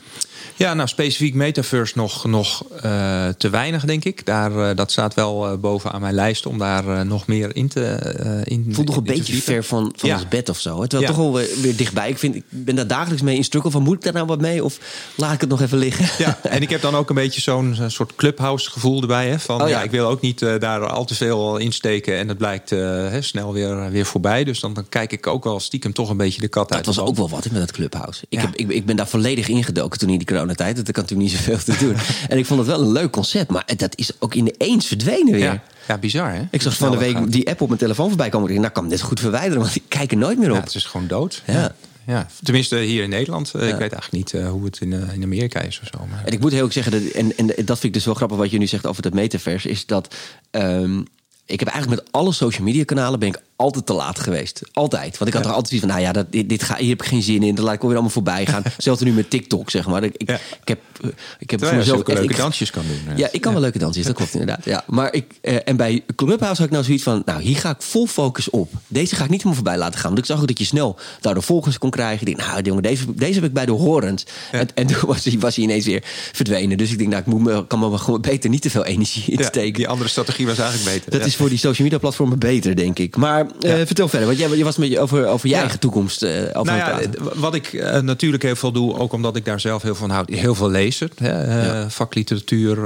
Ja, 0.56 0.74
nou 0.74 0.88
specifiek 0.88 1.34
Metaverse 1.34 1.92
nog, 1.96 2.24
nog 2.24 2.62
eh, 2.82 3.28
te 3.28 3.48
weinig, 3.50 3.84
denk 3.84 4.04
ik. 4.04 4.26
Daar, 4.26 4.68
eh, 4.70 4.76
dat 4.76 4.90
staat 4.92 5.14
wel 5.14 5.46
eh, 5.46 5.58
boven 5.58 5.92
aan 5.92 6.00
mijn 6.00 6.14
lijst 6.14 6.46
om 6.46 6.58
daar 6.58 6.88
eh, 6.88 7.00
nog 7.00 7.26
meer 7.26 7.56
in 7.56 7.68
te 7.68 7.84
eh 7.84 8.40
in, 8.44 8.66
Voelt 8.70 8.86
nog 8.86 8.96
een 8.96 9.02
beetje 9.02 9.34
ver 9.42 9.64
van, 9.64 9.92
van 9.96 10.08
Ja. 10.08 10.14
ons 10.14 10.28
bed 10.28 10.48
of 10.48 10.58
zo. 10.60 10.80
hè? 10.80 10.88
Terwijl 10.88 11.10
Ja. 11.10 11.16
toch 11.16 11.30
wel 11.32 11.42
weer, 11.62 11.76
dichtbij. 11.76 12.08
Ik, 12.08 12.18
vind, 12.18 12.34
ik 12.34 12.44
ben 12.48 12.74
daar 12.74 12.86
dagelijks 12.86 13.22
mee 13.22 13.36
in 13.36 13.44
strukkel 13.44 13.70
van. 13.70 13.82
Moet 13.82 13.96
ik 13.96 14.02
daar 14.02 14.12
nou 14.12 14.26
wat 14.26 14.40
mee 14.40 14.64
of 14.64 14.78
laat 15.14 15.32
ik 15.32 15.40
het 15.40 15.50
nog 15.50 15.60
even 15.60 15.78
liggen? 15.78 16.24
Ja, 16.24 16.38
en 16.42 16.62
ik 16.62 16.70
heb 16.70 16.80
dan 16.80 16.94
ook 16.94 17.08
een 17.08 17.14
beetje 17.14 17.40
zo'n 17.40 17.76
soort 17.86 18.14
clubhouse 18.14 18.70
gevoel 18.70 19.00
erbij. 19.00 19.28
Hè, 19.28 19.38
van, 19.38 19.62
Oh, 19.62 19.68
ja. 19.68 19.78
ja. 19.78 19.82
ik 19.82 19.90
wil 19.90 20.06
ook 20.08 20.20
niet 20.20 20.42
eh, 20.42 20.58
daar 20.58 20.86
al 20.86 21.04
te 21.04 21.14
veel 21.14 21.56
in 21.56 21.72
steken 21.72 22.18
en 22.18 22.28
het 22.28 22.38
blijkt 22.38 22.72
eh, 22.72 22.78
hè, 23.08 23.22
snel 23.22 23.52
weer, 23.52 23.90
weer 23.90 24.06
voorbij. 24.06 24.44
Dus 24.44 24.60
dan, 24.60 24.74
dan 24.74 24.88
kijk 24.88 25.12
ik 25.12 25.26
ook 25.26 25.44
wel 25.44 25.60
stiekem 25.60 25.92
toch 25.92 26.10
een 26.10 26.16
beetje 26.16 26.40
de 26.40 26.48
kat 26.48 26.72
uit 26.72 26.84
Dat 26.84 26.94
was 26.94 27.04
ook 27.04 27.16
wel 27.16 27.28
wat 27.28 27.44
met 27.50 27.60
dat 27.60 27.72
clubhouse. 27.72 28.24
Ik, 28.28 28.40
heb, 28.40 28.54
ik, 28.54 28.68
ik 28.68 28.86
ben 28.86 28.96
daar 28.96 29.08
volledig 29.08 29.48
ingedoken 29.48 29.98
toen 29.98 30.08
in 30.08 30.18
die 30.26 30.36
coronatijd. 30.36 30.76
Dat 30.76 30.90
kan 30.90 31.02
natuurlijk 31.02 31.30
niet 31.30 31.40
zoveel 31.40 31.74
te 31.74 31.84
doen. 31.84 31.96
en 32.30 32.38
ik 32.38 32.46
vond 32.46 32.58
het 32.58 32.68
wel 32.68 32.80
een 32.80 32.92
leuk 32.92 33.10
concept. 33.10 33.50
Maar 33.50 33.64
dat 33.76 33.96
is 33.96 34.10
ook 34.18 34.34
ineens 34.34 34.86
verdwenen 34.86 35.32
weer. 35.32 35.44
Ja, 35.44 35.62
ja, 35.88 35.98
bizar 35.98 36.34
hè? 36.34 36.42
Ik 36.50 36.62
zag 36.62 36.76
van 36.76 36.90
de 36.90 36.96
week 36.96 37.16
gaat. 37.16 37.32
die 37.32 37.48
app 37.48 37.60
op 37.60 37.68
mijn 37.68 37.80
telefoon 37.80 38.08
voorbij 38.08 38.28
komen. 38.28 38.48
Ik 38.48 38.54
dacht, 38.54 38.62
nou 38.62 38.72
kan 38.74 38.82
hem 38.82 38.92
net 38.92 39.02
goed 39.02 39.20
verwijderen, 39.20 39.62
want 39.62 39.74
ik 39.74 39.82
kijk 39.88 40.10
er 40.10 40.16
nooit 40.16 40.38
meer 40.38 40.50
op. 40.50 40.56
Ja, 40.56 40.62
het 40.62 40.74
is 40.74 40.84
gewoon 40.84 41.06
dood. 41.06 41.42
Ja. 41.46 41.74
Ja. 42.06 42.26
Tenminste 42.42 42.76
hier 42.76 43.02
in 43.02 43.10
Nederland. 43.10 43.54
Eh, 43.54 43.60
Ja. 43.60 43.66
Ik 43.66 43.78
weet 43.78 43.92
eigenlijk 43.92 44.12
niet 44.12 44.34
eh, 44.34 44.50
hoe 44.50 44.64
het 44.64 44.80
in, 44.80 44.92
eh, 44.92 45.14
in 45.14 45.22
Amerika 45.22 45.60
is 45.60 45.80
of 45.82 45.88
zo. 45.92 46.06
Maar... 46.10 46.22
En 46.24 46.32
ik 46.32 46.40
moet 46.40 46.52
heel 46.52 46.64
erg 46.64 46.72
zeggen, 46.72 46.92
dat, 46.92 47.02
en, 47.02 47.36
en 47.36 47.46
dat 47.46 47.78
vind 47.78 47.82
ik 47.82 47.92
dus 47.92 48.04
wel 48.04 48.14
grappig 48.14 48.36
wat 48.36 48.50
je 48.50 48.58
nu 48.58 48.66
zegt 48.66 48.86
over 48.86 49.02
dat 49.02 49.14
metaverse, 49.14 49.68
is 49.68 49.86
dat 49.86 50.14
ehm, 50.50 51.00
ik 51.46 51.60
heb 51.60 51.68
eigenlijk 51.68 52.02
met 52.02 52.12
alle 52.12 52.32
social 52.32 52.66
media 52.66 52.84
kanalen 52.84 53.18
ben 53.18 53.28
ik 53.28 53.40
altijd 53.56 53.86
te 53.86 53.92
laat 53.92 54.18
geweest. 54.18 54.60
Altijd. 54.72 55.18
Want 55.18 55.30
ik 55.30 55.36
had 55.36 55.42
Ja. 55.44 55.48
er 55.50 55.54
altijd 55.56 55.68
zoiets 55.68 55.86
van, 55.86 55.96
nou 55.96 56.06
ja, 56.06 56.12
dat, 56.12 56.32
dit, 56.32 56.48
dit 56.48 56.62
ga, 56.62 56.76
hier 56.76 56.88
heb 56.88 57.02
ik 57.02 57.08
geen 57.08 57.22
zin 57.22 57.42
in. 57.42 57.54
Dat 57.54 57.64
laat 57.64 57.74
ik 57.74 57.80
alweer 57.80 57.96
allemaal 57.96 58.12
voorbij 58.14 58.46
gaan. 58.46 58.62
Zelfs 58.78 59.00
nu 59.02 59.12
met 59.12 59.30
TikTok, 59.30 59.70
zeg 59.70 59.86
maar. 59.86 60.02
Ik, 60.04 60.14
ik, 60.16 60.28
Ja. 60.30 60.34
ik 60.34 60.68
heb, 60.68 60.78
eh, 61.02 61.10
ik 61.38 61.50
heb 61.50 61.64
voor 61.64 61.74
mezelf 61.76 61.98
echt- 61.98 62.18
leuke 62.18 62.32
ik- 62.32 62.36
dansjes 62.36 62.70
kan 62.70 62.82
doen. 62.86 63.16
Ja, 63.16 63.28
ik 63.32 63.40
kan 63.40 63.52
wel 63.52 63.60
leuke 63.62 63.78
dansjes, 63.78 64.06
dat 64.06 64.14
klopt 64.14 64.32
inderdaad. 64.32 64.64
Ja. 64.64 64.84
Maar 64.86 65.12
ik, 65.12 65.24
eh, 65.40 65.56
en 65.64 65.76
bij 65.76 66.04
Clubhouse 66.16 66.56
had 66.56 66.66
ik 66.66 66.70
nou 66.70 66.84
zoiets 66.84 67.02
van, 67.02 67.22
nou 67.24 67.42
hier 67.42 67.56
ga 67.56 67.70
ik 67.70 67.82
vol 67.82 68.06
focus 68.06 68.50
op. 68.50 68.72
Deze 68.86 69.14
ga 69.14 69.24
ik 69.24 69.30
niet 69.30 69.42
helemaal 69.42 69.54
voorbij 69.62 69.78
laten 69.78 69.98
gaan. 70.00 70.08
Want 70.08 70.18
ik 70.18 70.26
zag 70.26 70.40
ook 70.40 70.46
dat 70.48 70.58
je 70.58 70.64
snel 70.64 70.98
daardoor 71.20 71.42
volgers 71.42 71.78
kon 71.78 71.90
krijgen. 71.90 72.26
Ik 72.26 72.36
denk, 72.36 72.48
nou 72.48 72.62
jongen, 72.62 72.82
deze, 72.82 73.14
deze 73.14 73.34
heb 73.34 73.44
ik 73.44 73.52
bij 73.52 73.66
de 73.66 73.72
horens. 73.72 74.26
En, 74.52 74.68
en 74.74 74.86
toen 74.96 74.98
was 75.06 75.24
hij, 75.24 75.38
was 75.38 75.54
hij 75.56 75.64
ineens 75.64 75.84
weer 75.84 76.02
verdwenen. 76.32 76.76
Dus 76.78 76.90
ik 76.90 76.98
denk, 76.98 77.10
nou 77.10 77.22
ik 77.22 77.28
moet 77.28 77.40
me, 77.42 77.66
kan 77.66 77.78
me 77.78 77.98
gewoon 77.98 78.20
beter 78.20 78.50
niet 78.50 78.62
te 78.62 78.70
veel 78.70 78.84
energie 78.84 79.36
insteken. 79.36 79.72
die 79.74 79.88
andere 79.88 80.08
strategie 80.08 80.46
was 80.46 80.58
eigenlijk 80.58 80.90
beter. 80.96 81.18
Dat 81.18 81.28
is 81.28 81.36
voor 81.36 81.48
die 81.48 81.58
social 81.58 81.82
media 81.84 81.98
platformen 81.98 82.38
beter, 82.38 82.76
denk 82.76 82.98
ik. 82.98 83.16
Maar 83.16 83.45
eh, 83.60 83.78
Ja. 83.78 83.86
vertel 83.86 84.08
verder, 84.08 84.26
want 84.26 84.38
jij, 84.38 84.56
je 84.56 84.64
was 84.64 84.76
met 84.76 84.88
je 84.88 85.00
over, 85.00 85.26
over 85.26 85.48
je 85.48 85.54
Ja. 85.54 85.60
eigen 85.60 85.78
toekomst 85.80 86.22
eh 86.22 86.30
over 86.30 86.64
Nou 86.64 86.78
ja, 86.78 87.00
eh, 87.00 87.08
wat 87.34 87.54
ik 87.54 87.72
natuurlijk 88.02 88.42
heel 88.42 88.56
veel 88.56 88.72
doe, 88.72 88.98
ook 88.98 89.12
omdat 89.12 89.36
ik 89.36 89.44
daar 89.44 89.60
zelf 89.60 89.82
heel 89.82 89.94
van 89.94 90.10
houd, 90.10 90.28
heel 90.28 90.54
veel 90.54 90.70
lezen. 90.70 91.10
Hè. 91.16 91.90
Vakliteratuur, 91.90 92.76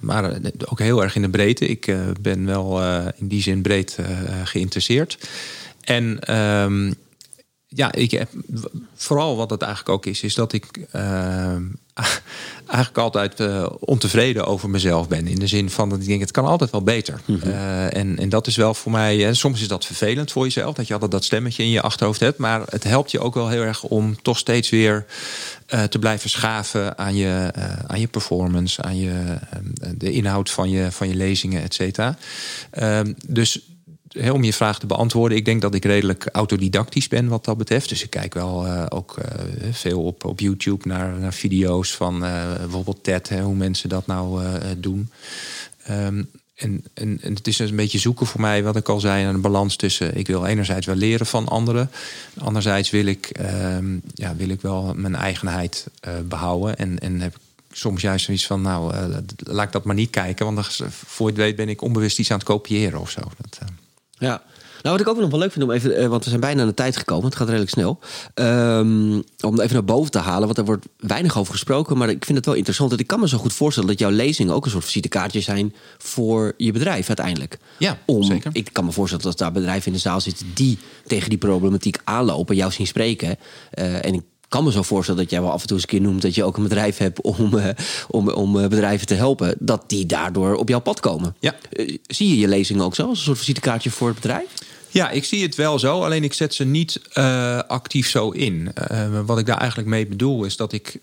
maar 0.00 0.38
ook 0.64 0.78
heel 0.78 1.02
erg 1.02 1.14
in 1.16 1.22
de 1.22 1.28
breedte. 1.30 1.66
Ik 1.66 1.94
ben 2.20 2.46
wel 2.46 2.82
in 3.16 3.28
die 3.28 3.42
zin 3.42 3.62
breed 3.62 3.98
geïnteresseerd. 4.44 5.18
En 5.80 6.18
ehm, 6.20 6.92
ja, 7.66 7.92
ik 7.92 8.10
heb, 8.10 8.28
vooral 8.94 9.36
wat 9.36 9.50
het 9.50 9.62
eigenlijk 9.62 9.94
ook 9.94 10.06
is, 10.06 10.22
is 10.22 10.34
dat 10.34 10.52
ik 10.52 10.66
ehm, 10.92 11.62
eigenlijk 12.66 12.98
altijd 12.98 13.40
eh, 13.40 13.66
ontevreden 13.80 14.46
over 14.46 14.70
mezelf 14.70 15.08
ben. 15.08 15.26
In 15.26 15.38
de 15.38 15.46
zin 15.46 15.70
van 15.70 15.88
dat 15.88 16.00
ik 16.00 16.06
denk, 16.06 16.20
het 16.20 16.30
kan 16.30 16.44
altijd 16.44 16.70
wel 16.70 16.82
beter. 16.82 17.20
Eh, 17.42 17.96
en, 17.96 18.18
en 18.18 18.28
dat 18.28 18.46
is 18.46 18.56
wel 18.56 18.74
voor 18.74 18.92
mij, 18.92 19.16
hè, 19.16 19.34
soms 19.34 19.60
is 19.60 19.68
dat 19.68 19.84
vervelend 19.84 20.32
voor 20.32 20.44
jezelf, 20.44 20.74
dat 20.74 20.86
je 20.86 20.92
altijd 20.92 21.10
dat 21.10 21.24
stemmetje 21.24 21.62
in 21.62 21.70
je 21.70 21.80
achterhoofd 21.80 22.20
hebt. 22.20 22.38
Maar 22.38 22.62
het 22.68 22.84
helpt 22.84 23.10
je 23.10 23.20
ook 23.20 23.34
wel 23.34 23.48
heel 23.48 23.62
erg 23.62 23.82
om 23.82 24.22
toch 24.22 24.38
steeds 24.38 24.70
weer 24.70 25.06
eh, 25.66 25.82
te 25.82 25.98
blijven 25.98 26.30
schaven 26.30 26.98
aan 26.98 27.14
je, 27.14 27.50
eh, 27.54 27.78
aan 27.86 28.00
je 28.00 28.06
performance, 28.06 28.82
aan 28.82 28.98
je, 28.98 29.38
eh, 29.50 29.88
de 29.96 30.12
inhoud 30.12 30.50
van 30.50 30.70
je, 30.70 30.92
van 30.92 31.08
je 31.08 31.14
lezingen, 31.14 31.62
et 31.62 31.74
cetera. 31.74 32.16
Ehm, 32.70 33.12
dus 33.26 33.60
om 34.30 34.44
je 34.44 34.52
vraag 34.52 34.78
te 34.78 34.86
beantwoorden, 34.86 35.38
ik 35.38 35.44
denk 35.44 35.62
dat 35.62 35.74
ik 35.74 35.84
redelijk 35.84 36.28
autodidactisch 36.32 37.08
ben 37.08 37.28
wat 37.28 37.44
dat 37.44 37.58
betreft. 37.58 37.88
Dus 37.88 38.02
ik 38.02 38.10
kijk 38.10 38.34
wel 38.34 38.66
eh, 38.66 38.86
ook 38.88 39.16
eh, 39.18 39.44
veel 39.72 40.02
op, 40.02 40.24
op 40.24 40.40
YouTube 40.40 40.88
naar, 40.88 41.18
naar 41.18 41.34
video's 41.34 41.94
van 41.94 42.24
eh, 42.24 42.54
bijvoorbeeld 42.58 43.04
TED, 43.04 43.28
hè, 43.28 43.42
hoe 43.42 43.54
mensen 43.54 43.88
dat 43.88 44.06
nou 44.06 44.42
doen. 44.78 45.10
Ehm, 45.82 46.22
en, 46.56 46.84
en, 46.94 47.20
het 47.22 47.46
is 47.46 47.56
dus 47.56 47.70
een 47.70 47.76
beetje 47.76 47.98
zoeken 47.98 48.26
voor 48.26 48.40
mij, 48.40 48.62
wat 48.62 48.76
ik 48.76 48.88
al 48.88 49.00
zei, 49.00 49.24
een 49.24 49.40
balans 49.40 49.76
tussen. 49.76 50.16
Ik 50.16 50.26
wil 50.26 50.46
enerzijds 50.46 50.86
wel 50.86 50.94
leren 50.94 51.26
van 51.26 51.48
anderen. 51.48 51.90
Anderzijds 52.38 52.90
wil 52.90 53.06
ik, 53.06 53.26
ehm, 53.26 53.96
ja, 54.14 54.36
wil 54.36 54.48
ik 54.48 54.60
wel 54.60 54.94
mijn 54.94 55.14
eigenheid 55.14 55.86
eh, 56.00 56.12
behouden. 56.24 56.76
En, 56.76 56.98
en 56.98 57.20
heb 57.20 57.34
ik 57.34 57.40
soms 57.72 58.02
juist 58.02 58.24
zoiets 58.24 58.46
van, 58.46 58.62
nou, 58.62 58.94
laat 59.36 59.66
ik 59.66 59.72
dat 59.72 59.84
maar 59.84 59.94
niet 59.94 60.10
kijken. 60.10 60.54
Want 60.54 60.80
voor 60.90 61.26
je 61.26 61.32
het 61.32 61.42
weet 61.42 61.56
ben 61.56 61.68
ik 61.68 61.82
onbewust 61.82 62.18
iets 62.18 62.30
aan 62.30 62.38
het 62.38 62.46
kopiëren 62.46 63.00
of 63.00 63.10
zo. 63.10 63.20
Dat, 63.20 63.58
Ja. 64.18 64.42
Nou, 64.82 64.98
wat 64.98 65.06
ik 65.06 65.12
ook 65.12 65.20
nog 65.20 65.30
wel 65.30 65.40
leuk 65.40 65.52
vind 65.52 65.64
om 65.64 65.70
even, 65.70 65.96
eh, 65.96 66.06
want 66.06 66.22
we 66.24 66.28
zijn 66.28 66.40
bijna 66.40 66.60
aan 66.60 66.66
de 66.66 66.74
tijd 66.74 66.96
gekomen, 66.96 67.24
het 67.24 67.36
gaat 67.36 67.46
redelijk 67.46 67.70
snel. 67.70 67.98
Ehm, 68.34 69.20
om 69.40 69.60
even 69.60 69.72
naar 69.72 69.84
boven 69.84 70.10
te 70.10 70.18
halen, 70.18 70.44
want 70.44 70.58
er 70.58 70.64
wordt 70.64 70.86
weinig 70.98 71.38
over 71.38 71.52
gesproken, 71.52 71.96
maar 71.96 72.08
ik 72.08 72.24
vind 72.24 72.36
het 72.36 72.46
wel 72.46 72.54
interessant. 72.54 72.90
Dat 72.90 73.00
ik 73.00 73.06
kan 73.06 73.20
me 73.20 73.28
zo 73.28 73.38
goed 73.38 73.52
voorstellen 73.52 73.88
dat 73.88 73.98
jouw 73.98 74.10
lezingen 74.10 74.54
ook 74.54 74.64
een 74.64 74.70
soort 74.70 74.84
visitekaartje 74.84 75.40
zijn 75.40 75.74
voor 75.98 76.54
je 76.56 76.72
bedrijf 76.72 77.06
uiteindelijk. 77.06 77.58
Ja, 77.78 77.98
om, 78.04 78.22
zeker. 78.22 78.50
Ik 78.52 78.68
kan 78.72 78.84
me 78.84 78.92
voorstellen 78.92 79.24
dat 79.24 79.38
daar 79.38 79.52
bedrijven 79.52 79.86
in 79.86 79.92
de 79.92 79.98
zaal 79.98 80.20
zitten 80.20 80.46
die 80.54 80.78
tegen 81.06 81.28
die 81.28 81.38
problematiek 81.38 81.98
aanlopen, 82.04 82.56
jou 82.56 82.72
zien 82.72 82.86
spreken. 82.86 83.36
Eh, 83.70 84.04
en 84.04 84.14
ik 84.14 84.22
kan 84.48 84.64
me 84.64 84.72
zo 84.72 84.82
voorstellen 84.82 85.20
dat 85.20 85.30
jij 85.30 85.40
wel 85.40 85.50
af 85.50 85.60
en 85.60 85.66
toe 85.66 85.76
eens 85.76 85.86
een 85.86 85.98
keer 85.98 86.08
noemt 86.08 86.22
dat 86.22 86.34
je 86.34 86.44
ook 86.44 86.56
een 86.56 86.62
bedrijf 86.62 86.96
hebt 86.98 87.20
om, 87.20 87.58
eh, 87.58 87.68
om, 88.08 88.28
om 88.28 88.58
eh, 88.58 88.68
bedrijven 88.68 89.06
te 89.06 89.14
helpen, 89.14 89.54
dat 89.58 89.84
die 89.86 90.06
daardoor 90.06 90.54
op 90.54 90.68
jouw 90.68 90.80
pad 90.80 91.00
komen. 91.00 91.36
Ja. 91.40 91.54
Eh, 91.72 91.96
zie 92.06 92.28
je 92.28 92.38
je 92.38 92.48
lezingen 92.48 92.84
ook 92.84 92.94
zo 92.94 93.08
als 93.08 93.18
een 93.18 93.24
soort 93.24 93.38
visitekaartje 93.38 93.90
voor 93.90 94.08
het 94.08 94.16
bedrijf? 94.16 94.46
Ja, 94.88 95.10
ik 95.10 95.24
zie 95.24 95.42
het 95.42 95.54
wel 95.54 95.78
zo, 95.78 96.02
alleen 96.02 96.24
ik 96.24 96.32
zet 96.32 96.54
ze 96.54 96.64
niet 96.64 97.00
actief 97.66 98.08
zo 98.08 98.30
in. 98.30 98.72
Wat 99.26 99.38
ik 99.38 99.46
daar 99.46 99.58
eigenlijk 99.58 99.88
mee 99.88 100.06
bedoel 100.06 100.44
is 100.44 100.56
dat 100.56 100.72
ik 100.72 100.98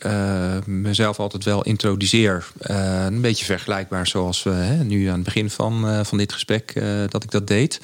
mezelf 0.66 1.20
altijd 1.20 1.44
wel 1.44 1.64
introduceer. 1.64 2.48
Een 2.58 3.22
beetje 3.22 3.46
vergelijkbaar 3.46 4.08
zoals 4.08 4.44
we 4.44 4.50
hè, 4.50 4.84
nu 4.84 5.08
aan 5.08 5.14
het 5.14 5.24
begin 5.24 5.50
van, 5.50 6.06
van 6.06 6.18
dit 6.18 6.34
gesprek 6.34 6.82
dat 7.10 7.24
ik 7.24 7.32
dat 7.32 7.48
deed. 7.48 7.80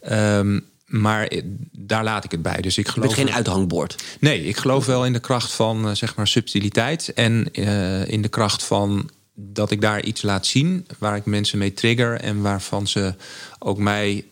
Ehm, 0.00 0.58
maar 0.88 1.26
eh, 1.26 1.42
daar 1.72 2.04
laat 2.04 2.24
ik 2.24 2.30
het 2.30 2.42
bij. 2.42 2.60
Dus 2.60 2.78
ik 2.78 2.88
geloof 2.88 3.14
bent 3.14 3.28
geen 3.28 3.36
uithangbord. 3.36 4.04
Nee, 4.20 4.44
ik 4.44 4.56
geloof 4.56 4.86
wel 4.86 5.06
in 5.06 5.12
de 5.12 5.20
kracht 5.20 5.52
van 5.52 5.88
eh, 5.88 5.94
zeg 5.94 6.16
maar 6.16 6.26
subtiliteit 6.26 7.12
en 7.12 7.48
eh, 7.52 8.08
in 8.08 8.22
de 8.22 8.28
kracht 8.28 8.64
van 8.64 9.10
dat 9.34 9.70
ik 9.70 9.80
daar 9.80 10.02
iets 10.02 10.22
laat 10.22 10.46
zien 10.46 10.86
waar 10.98 11.16
ik 11.16 11.24
mensen 11.24 11.58
mee 11.58 11.74
trigger 11.74 12.20
en 12.20 12.42
waarvan 12.42 12.86
ze 12.86 13.14
ook 13.58 13.78
mij 13.78 14.24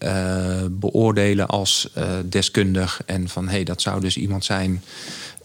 beoordelen 0.70 1.46
als 1.46 1.88
deskundig 2.24 3.02
en 3.06 3.28
van 3.28 3.44
hé, 3.44 3.50
hey, 3.50 3.64
dat 3.64 3.82
zou 3.82 4.00
dus 4.00 4.16
iemand 4.16 4.44
zijn 4.44 4.82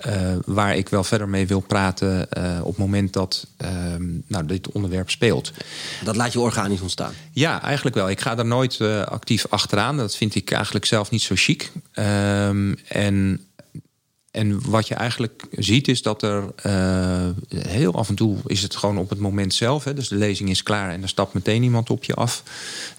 eh, 0.02 0.36
waar 0.46 0.76
ik 0.76 0.90
wel 0.90 1.04
verder 1.04 1.30
mee 1.30 1.48
wil 1.48 1.60
praten 1.60 2.32
eh, 2.32 2.60
op 2.62 2.68
het 2.68 2.78
moment 2.78 3.14
dat 3.14 3.48
ehm, 3.58 4.04
nou, 4.28 4.46
dit 4.46 4.72
onderwerp 4.72 5.10
speelt. 5.10 5.52
Dat 6.04 6.16
laat 6.16 6.34
je 6.34 6.40
organisch 6.40 6.82
ontstaan. 6.82 7.14
Ja, 7.32 7.62
eigenlijk 7.62 7.96
wel. 7.96 8.10
Ik 8.10 8.22
ga 8.22 8.36
daar 8.36 8.46
nooit 8.46 8.80
eh, 8.80 9.02
actief 9.02 9.46
achteraan. 9.50 9.98
Dat 9.98 10.16
vind 10.16 10.36
ik 10.36 10.52
eigenlijk 10.52 10.86
zelf 10.86 11.12
niet 11.12 11.22
zo 11.22 11.36
chic. 11.38 11.72
Ehm, 11.92 12.74
en 12.88 13.46
en 14.32 14.70
wat 14.70 14.88
je 14.88 14.96
eigenlijk 14.96 15.44
ziet 15.52 15.88
is 15.88 16.02
dat 16.02 16.24
er 16.24 16.44
uh, 16.66 17.30
heel 17.56 17.94
af 17.94 18.10
en 18.10 18.16
toe 18.16 18.38
is 18.46 18.62
het 18.62 18.76
gewoon 18.76 18.98
op 18.98 19.10
het 19.10 19.20
moment 19.20 19.54
zelf. 19.54 19.84
Hè, 19.84 19.94
dus 19.94 20.08
de 20.08 20.16
lezing 20.16 20.50
is 20.50 20.64
klaar 20.64 20.90
en 20.90 21.02
er 21.02 21.10
stapt 21.10 21.34
meteen 21.34 21.64
iemand 21.64 21.90
op 21.90 22.04
je 22.04 22.14
af 22.14 22.44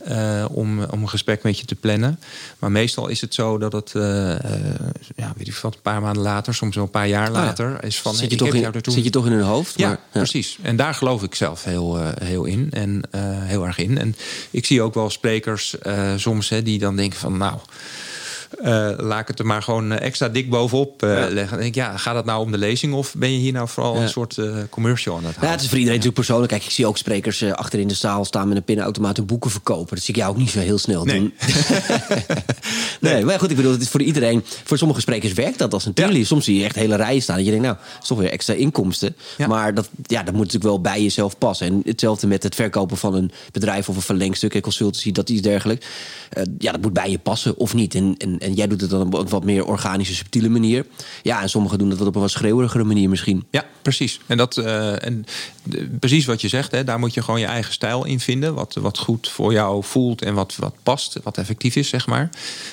uh, 0.08 0.44
om, 0.50 0.82
om 0.82 1.02
een 1.02 1.08
gesprek 1.08 1.42
met 1.42 1.58
je 1.58 1.64
te 1.64 1.74
plannen. 1.74 2.18
Maar 2.58 2.70
meestal 2.70 3.08
is 3.08 3.20
het 3.20 3.34
zo 3.34 3.58
dat 3.58 3.72
het, 3.72 3.92
uh, 3.96 4.02
ja, 5.16 5.32
weet 5.36 5.48
ik 5.48 5.54
wat, 5.54 5.74
een 5.74 5.80
paar 5.82 6.00
maanden 6.00 6.22
later, 6.22 6.54
soms 6.54 6.74
wel 6.74 6.84
een 6.84 6.90
paar 6.90 7.08
jaar 7.08 7.30
later, 7.30 7.76
oh 7.76 7.86
is 7.86 8.00
van. 8.00 8.14
Zit 8.14 8.30
je, 8.30 8.36
toch 8.36 8.54
in, 8.54 8.72
zit 8.82 9.04
je 9.04 9.10
toch 9.10 9.26
in 9.26 9.32
hun 9.32 9.42
hoofd? 9.42 9.78
Ja, 9.78 9.88
maar, 9.88 9.98
ja, 10.12 10.18
precies. 10.20 10.58
En 10.62 10.76
daar 10.76 10.94
geloof 10.94 11.22
ik 11.22 11.34
zelf 11.34 11.64
heel, 11.64 11.98
heel 12.24 12.44
in 12.44 12.68
en 12.70 13.02
heel 13.44 13.66
erg 13.66 13.78
in. 13.78 13.98
En 13.98 14.16
ik 14.50 14.66
zie 14.66 14.82
ook 14.82 14.94
wel 14.94 15.10
sprekers 15.10 15.76
soms 16.16 16.48
hè, 16.48 16.62
die 16.62 16.78
dan 16.78 16.96
denken 16.96 17.18
van, 17.18 17.36
nou. 17.36 17.58
Uh, 18.60 18.90
laat 18.96 19.20
ik 19.20 19.28
het 19.28 19.38
er 19.38 19.46
maar 19.46 19.62
gewoon 19.62 19.92
eh, 19.92 20.06
extra 20.06 20.28
dik 20.28 20.50
bovenop 20.50 21.02
uh, 21.02 21.10
leggen. 21.10 21.34
Dan 21.34 21.58
denk 21.58 21.62
ik, 21.62 21.74
ja, 21.74 21.96
gaat 21.96 22.16
het 22.16 22.24
nou 22.24 22.40
om 22.40 22.50
de 22.50 22.58
lezing 22.58 22.94
of 22.94 23.14
ben 23.16 23.32
je 23.32 23.38
hier 23.38 23.52
nou 23.52 23.68
vooral 23.68 23.96
een 23.96 24.08
soort 24.08 24.38
commercial 24.70 25.16
aan 25.16 25.24
het 25.24 25.30
houden? 25.30 25.48
Ja, 25.48 25.50
het 25.50 25.60
is 25.60 25.68
voor 25.68 25.78
iedereen 25.78 25.98
natuurlijk 25.98 26.26
persoonlijk. 26.26 26.52
Kijk, 26.52 26.64
ik 26.64 26.70
zie 26.70 26.86
ook 26.86 26.98
sprekers 26.98 27.44
achter 27.44 27.78
in 27.78 27.88
de 27.88 27.94
zaal 27.94 28.24
staan 28.24 28.48
met 28.48 28.56
een 28.56 28.62
pinnenautomaat 28.62 29.18
en 29.18 29.26
boeken 29.26 29.50
verkopen. 29.50 29.94
Dat 29.94 30.04
zie 30.04 30.14
ik 30.14 30.20
jou 30.20 30.32
ook 30.32 30.38
niet 30.38 30.50
zo 30.50 30.58
heel 30.58 30.78
snel 30.78 31.04
nee. 31.04 31.18
doen. 31.18 31.34
nee. 33.00 33.14
nee, 33.14 33.24
maar 33.24 33.38
goed, 33.38 33.50
ik 33.50 33.56
bedoel, 33.56 33.72
het 33.72 33.82
is 33.82 33.88
voor 33.88 34.02
iedereen. 34.02 34.44
Voor 34.64 34.78
sommige 34.78 35.00
sprekers 35.00 35.32
werkt 35.32 35.58
dat 35.58 35.72
als 35.72 35.86
een. 35.86 36.26
Soms 36.26 36.44
zie 36.44 36.58
je 36.58 36.64
echt 36.64 36.74
hele 36.74 36.96
rijen 36.96 37.22
staan. 37.22 37.36
Dat 37.36 37.44
je 37.44 37.50
denkt, 37.50 37.66
nou, 37.66 37.78
dat 37.92 38.02
is 38.02 38.08
toch 38.08 38.18
weer 38.18 38.30
extra 38.30 38.54
inkomsten. 38.54 39.16
Maar 39.48 39.74
dat, 39.74 39.88
ja, 40.06 40.22
dat 40.22 40.34
moet 40.34 40.44
natuurlijk 40.44 40.70
wel 40.70 40.80
bij 40.80 41.02
jezelf 41.02 41.38
passen. 41.38 41.66
En 41.66 41.82
hetzelfde 41.84 42.26
met 42.26 42.42
het 42.42 42.54
verkopen 42.54 42.96
van 42.96 43.14
een 43.14 43.30
bedrijf 43.52 43.88
of 43.88 43.96
een 43.96 44.02
verlengstuk, 44.02 44.60
consultancy, 44.60 45.12
dat 45.12 45.30
iets 45.30 45.42
dergelijks. 45.42 45.86
ja, 46.58 46.72
dat 46.72 46.80
moet 46.80 46.92
bij 46.92 47.10
je 47.10 47.18
passen 47.18 47.56
of 47.56 47.74
niet. 47.74 47.94
En, 47.94 48.14
en, 48.18 48.38
en 48.42 48.54
jij 48.54 48.66
doet 48.66 48.80
het 48.80 48.90
dan 48.90 49.00
een 49.00 49.28
wat 49.28 49.44
meer 49.44 49.64
organische, 49.64 50.14
subtiele 50.14 50.48
manier. 50.48 50.86
Ja, 51.22 51.42
en 51.42 51.48
sommigen 51.48 51.78
doen 51.78 51.88
dat 51.88 51.98
wat 51.98 52.06
op 52.06 52.14
een 52.14 52.20
wat 52.20 52.30
schreeuwerigere 52.30 52.84
manier 52.84 53.08
misschien. 53.08 53.44
Ja, 53.50 53.64
precies. 53.82 54.20
En, 54.26 54.36
dat, 54.36 54.56
uh, 54.56 55.04
en 55.04 55.24
precies 55.98 56.24
wat 56.24 56.40
je 56.40 56.48
zegt, 56.48 56.70
hè, 56.70 56.84
daar 56.84 56.98
moet 56.98 57.14
je 57.14 57.22
gewoon 57.22 57.40
je 57.40 57.46
eigen 57.46 57.72
stijl 57.72 58.04
in 58.04 58.20
vinden. 58.20 58.54
Wat, 58.54 58.74
wat 58.74 58.98
goed 58.98 59.28
voor 59.28 59.52
jou 59.52 59.84
voelt 59.84 60.22
en 60.22 60.34
wat, 60.34 60.56
wat 60.56 60.74
past, 60.82 61.18
wat 61.22 61.38
effectief 61.38 61.76
is, 61.76 61.88
zeg 61.88 62.06
maar. 62.06 62.30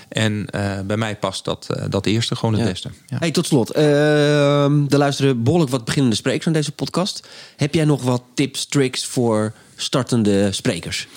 En 0.10 0.48
uh, 0.56 0.80
bij 0.80 0.98
mij 0.98 1.16
past 1.16 1.46
dat, 1.46 1.68
uh, 1.72 1.84
dat 1.90 2.06
eerste 2.06 2.36
gewoon 2.36 2.54
het 2.54 2.64
ja. 2.64 2.70
beste. 2.70 2.90
Ja. 3.08 3.18
Hey, 3.18 3.32
tot 3.32 3.46
slot, 3.46 3.76
er 3.76 4.98
luisteren 4.98 5.44
behoorlijk 5.44 5.72
wat 5.72 5.86
beginnende 5.86 6.16
sprekers 6.16 6.48
aan 6.48 6.54
deze 6.54 6.72
podcast. 6.72 7.28
Heb 7.56 7.74
jij 7.74 7.86
nog 7.86 8.02
wat 8.02 8.22
tips, 8.34 8.66
tricks 8.66 9.06
voor 9.06 9.54
startende 9.76 10.52
sprekers? 10.52 11.08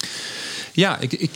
Ja, 0.73 0.99
ik, 0.99 1.13
ik, 1.13 1.31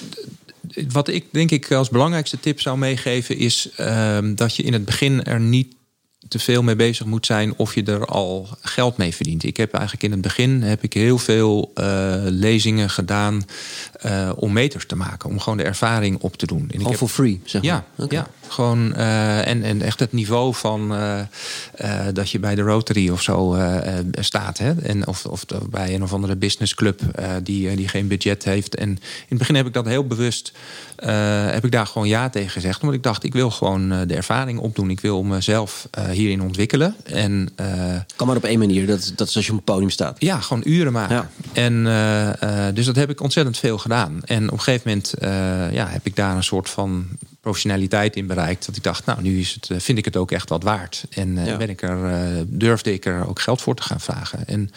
wat 0.88 1.08
ik 1.08 1.24
denk 1.30 1.50
ik 1.50 1.72
als 1.72 1.88
belangrijkste 1.88 2.40
tip 2.40 2.60
zou 2.60 2.78
meegeven 2.78 3.36
is 3.36 3.68
uh, 3.80 4.18
dat 4.34 4.56
je 4.56 4.62
in 4.62 4.72
het 4.72 4.84
begin 4.84 5.24
er 5.24 5.40
niet 5.40 5.74
te 6.28 6.38
veel 6.38 6.62
mee 6.62 6.76
bezig 6.76 7.06
moet 7.06 7.26
zijn 7.26 7.56
of 7.56 7.74
je 7.74 7.82
er 7.82 8.06
al 8.06 8.48
geld 8.60 8.96
mee 8.96 9.14
verdient. 9.14 9.44
Ik 9.44 9.56
heb 9.56 9.72
eigenlijk 9.72 10.04
in 10.04 10.10
het 10.10 10.20
begin 10.20 10.62
heb 10.62 10.82
ik 10.82 10.92
heel 10.92 11.18
veel 11.18 11.72
uh, 11.74 12.16
lezingen 12.22 12.90
gedaan 12.90 13.44
uh, 14.06 14.32
om 14.36 14.52
meters 14.52 14.86
te 14.86 14.96
maken, 14.96 15.30
om 15.30 15.40
gewoon 15.40 15.58
de 15.58 15.64
ervaring 15.64 16.18
op 16.20 16.36
te 16.36 16.46
doen. 16.46 16.70
En 16.70 16.80
ik 16.80 16.86
heb... 16.86 16.96
for 16.96 17.08
free, 17.08 17.40
zeg 17.44 17.62
maar. 17.62 17.70
Ja, 17.70 17.84
okay. 18.04 18.18
ja 18.18 18.30
gewoon 18.48 18.92
uh, 18.96 19.46
en, 19.46 19.62
en 19.62 19.82
echt 19.82 20.00
het 20.00 20.12
niveau 20.12 20.54
van 20.54 20.94
dat 22.12 22.30
je 22.30 22.38
bij 22.38 22.54
de 22.54 22.62
Rotary 22.62 23.08
of 23.08 23.22
zo 23.22 23.56
staat, 24.20 24.58
hè? 24.58 24.74
En 24.82 25.06
of, 25.06 25.26
of 25.26 25.44
bij 25.70 25.94
een 25.94 26.02
of 26.02 26.12
andere 26.12 26.36
businessclub 26.36 27.00
die, 27.42 27.76
die 27.76 27.88
geen 27.88 28.08
budget 28.08 28.44
heeft. 28.44 28.74
En 28.74 28.88
in 28.88 29.00
het 29.28 29.38
begin 29.38 29.54
heb 29.54 29.66
ik 29.66 29.72
dat 29.72 29.86
heel 29.86 30.06
bewust 30.06 30.52
heb 31.50 31.64
ik 31.64 31.72
daar 31.72 31.86
gewoon 31.86 32.08
ja 32.08 32.28
tegen 32.28 32.50
gezegd, 32.50 32.80
omdat 32.80 32.96
ik 32.96 33.02
dacht 33.02 33.24
ik 33.24 33.32
wil 33.32 33.50
gewoon 33.50 33.88
de 33.88 34.14
ervaring 34.14 34.58
opdoen. 34.58 34.90
Ik 34.90 35.00
wil 35.00 35.22
mezelf 35.22 35.88
hierin 36.10 36.42
ontwikkelen. 36.42 36.94
En, 37.04 37.48
kan 38.16 38.26
maar 38.26 38.36
op 38.36 38.44
één 38.44 38.58
manier, 38.58 38.86
dat, 38.86 39.12
dat 39.16 39.28
is 39.28 39.36
als 39.36 39.46
je 39.46 39.52
op 39.52 39.58
een 39.58 39.64
podium 39.64 39.90
staat. 39.90 40.16
Ja, 40.18 40.40
gewoon 40.40 40.62
uren 40.66 40.92
maken. 40.92 41.16
Ja. 41.16 41.28
En, 41.52 42.74
dus 42.74 42.86
dat 42.86 42.96
heb 42.96 43.10
ik 43.10 43.20
ontzettend 43.20 43.58
veel 43.58 43.78
gedaan. 43.78 44.20
En 44.24 44.44
op 44.46 44.52
een 44.52 44.60
gegeven 44.60 44.88
moment 44.88 45.14
ja, 45.74 45.86
heb 45.88 46.06
ik 46.06 46.16
daar 46.16 46.36
een 46.36 46.44
soort 46.44 46.70
van 46.70 47.06
professionaliteit 47.46 48.16
in 48.16 48.26
bereikt. 48.26 48.66
Dat 48.66 48.76
ik 48.76 48.82
dacht, 48.82 49.06
nou, 49.06 49.22
nu 49.22 49.40
is 49.40 49.58
het, 49.60 49.82
vind 49.82 49.98
ik 49.98 50.04
het 50.04 50.16
ook 50.16 50.30
echt 50.30 50.48
wat 50.48 50.62
waard. 50.62 51.04
En 51.10 51.44
ja. 51.44 51.56
ben 51.56 51.70
ik 51.70 51.82
er, 51.82 52.44
durfde 52.46 52.92
ik 52.92 53.04
er 53.04 53.28
ook 53.28 53.40
geld 53.40 53.62
voor 53.62 53.74
te 53.74 53.82
gaan 53.82 54.00
vragen. 54.00 54.46
En 54.46 54.70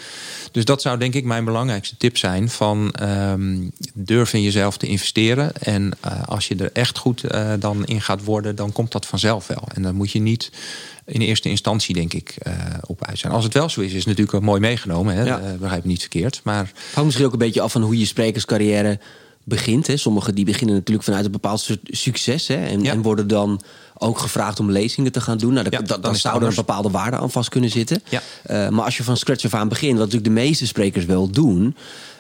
dus 0.52 0.66
dat 0.66 0.82
zou 0.82 0.98
denk 0.98 1.14
ik 1.14 1.24
mijn 1.24 1.46
belangrijkste 1.46 1.98
tip 1.98 2.18
zijn: 2.18 2.50
van 2.50 2.94
um, 3.02 3.72
durf 3.94 4.34
in 4.34 4.42
jezelf 4.42 4.78
te 4.78 4.88
investeren. 4.88 5.52
En 5.58 5.92
als 6.26 6.48
je 6.48 6.56
er 6.56 6.72
echt 6.74 6.98
goed 6.98 7.24
dan 7.60 7.86
in 7.86 8.02
gaat 8.02 8.24
worden, 8.24 8.56
dan 8.56 8.72
komt 8.72 8.92
dat 8.92 9.06
vanzelf 9.06 9.48
wel. 9.48 9.68
En 9.74 9.82
dan 9.82 9.96
moet 9.96 10.12
je 10.12 10.20
niet 10.20 10.52
in 11.06 11.22
eerste 11.22 11.50
instantie, 11.50 11.96
denk 11.96 12.14
ik, 12.14 12.36
uh, 12.48 12.54
op 12.86 13.06
uit 13.06 13.20
zijn. 13.20 13.34
Als 13.34 13.44
het 13.44 13.54
wel 13.54 13.70
zo 13.70 13.82
is, 13.82 13.92
is 13.92 14.06
het 14.06 14.18
natuurlijk 14.18 14.46
mooi 14.46 14.60
meegenomen. 14.60 15.16
Hè? 15.16 15.24
Ja. 15.24 15.40
Uh, 15.40 15.46
begrijp 15.60 15.84
me 15.84 15.90
niet 15.90 16.00
verkeerd. 16.00 16.42
Maar... 16.44 16.72
Hangt 16.94 17.04
misschien 17.04 17.26
ook 17.26 17.32
een 17.32 17.38
beetje 17.38 17.62
af 17.62 17.72
van 17.72 17.82
hoe 17.82 17.98
je 17.98 18.06
sprekerscarrière 18.06 19.00
begint. 19.50 19.88
Hè? 19.88 19.98
Sommigen 19.98 20.36
die 20.36 20.46
beginnen 20.46 20.76
natuurlijk 20.76 21.06
vanuit 21.06 21.26
een 21.26 21.32
bepaald 21.32 21.70
succes. 21.84 22.48
Hè? 22.48 22.66
En, 22.66 22.84
ja. 22.84 22.92
en 22.92 23.02
worden 23.02 23.28
dan 23.28 23.62
ook 23.98 24.20
gevraagd 24.20 24.60
om 24.60 24.72
lezingen 24.72 25.12
te 25.12 25.22
gaan 25.22 25.38
doen. 25.38 25.54
Nou, 25.54 25.70
dan, 25.70 25.80
ja, 25.82 25.88
dan, 25.88 26.02
dan 26.02 26.16
zou 26.16 26.42
er 26.42 26.48
een 26.48 26.56
bepaalde 26.56 26.90
waarde 26.90 27.18
aan 27.18 27.32
vast 27.32 27.50
kunnen 27.50 27.70
zitten. 27.70 28.02
Ja. 28.10 28.22
Uh, 28.50 28.70
maar 28.70 28.86
als 28.86 28.98
je 28.98 29.04
van 29.04 29.18
scratch 29.18 29.46
af 29.46 29.54
aan 29.54 29.68
begint, 29.68 29.98
wat 29.98 30.06
natuurlijk 30.12 30.36
de 30.36 30.42
meeste 30.42 30.68
sprekers 30.68 31.06
wel 31.06 31.30
doen. 31.30 31.76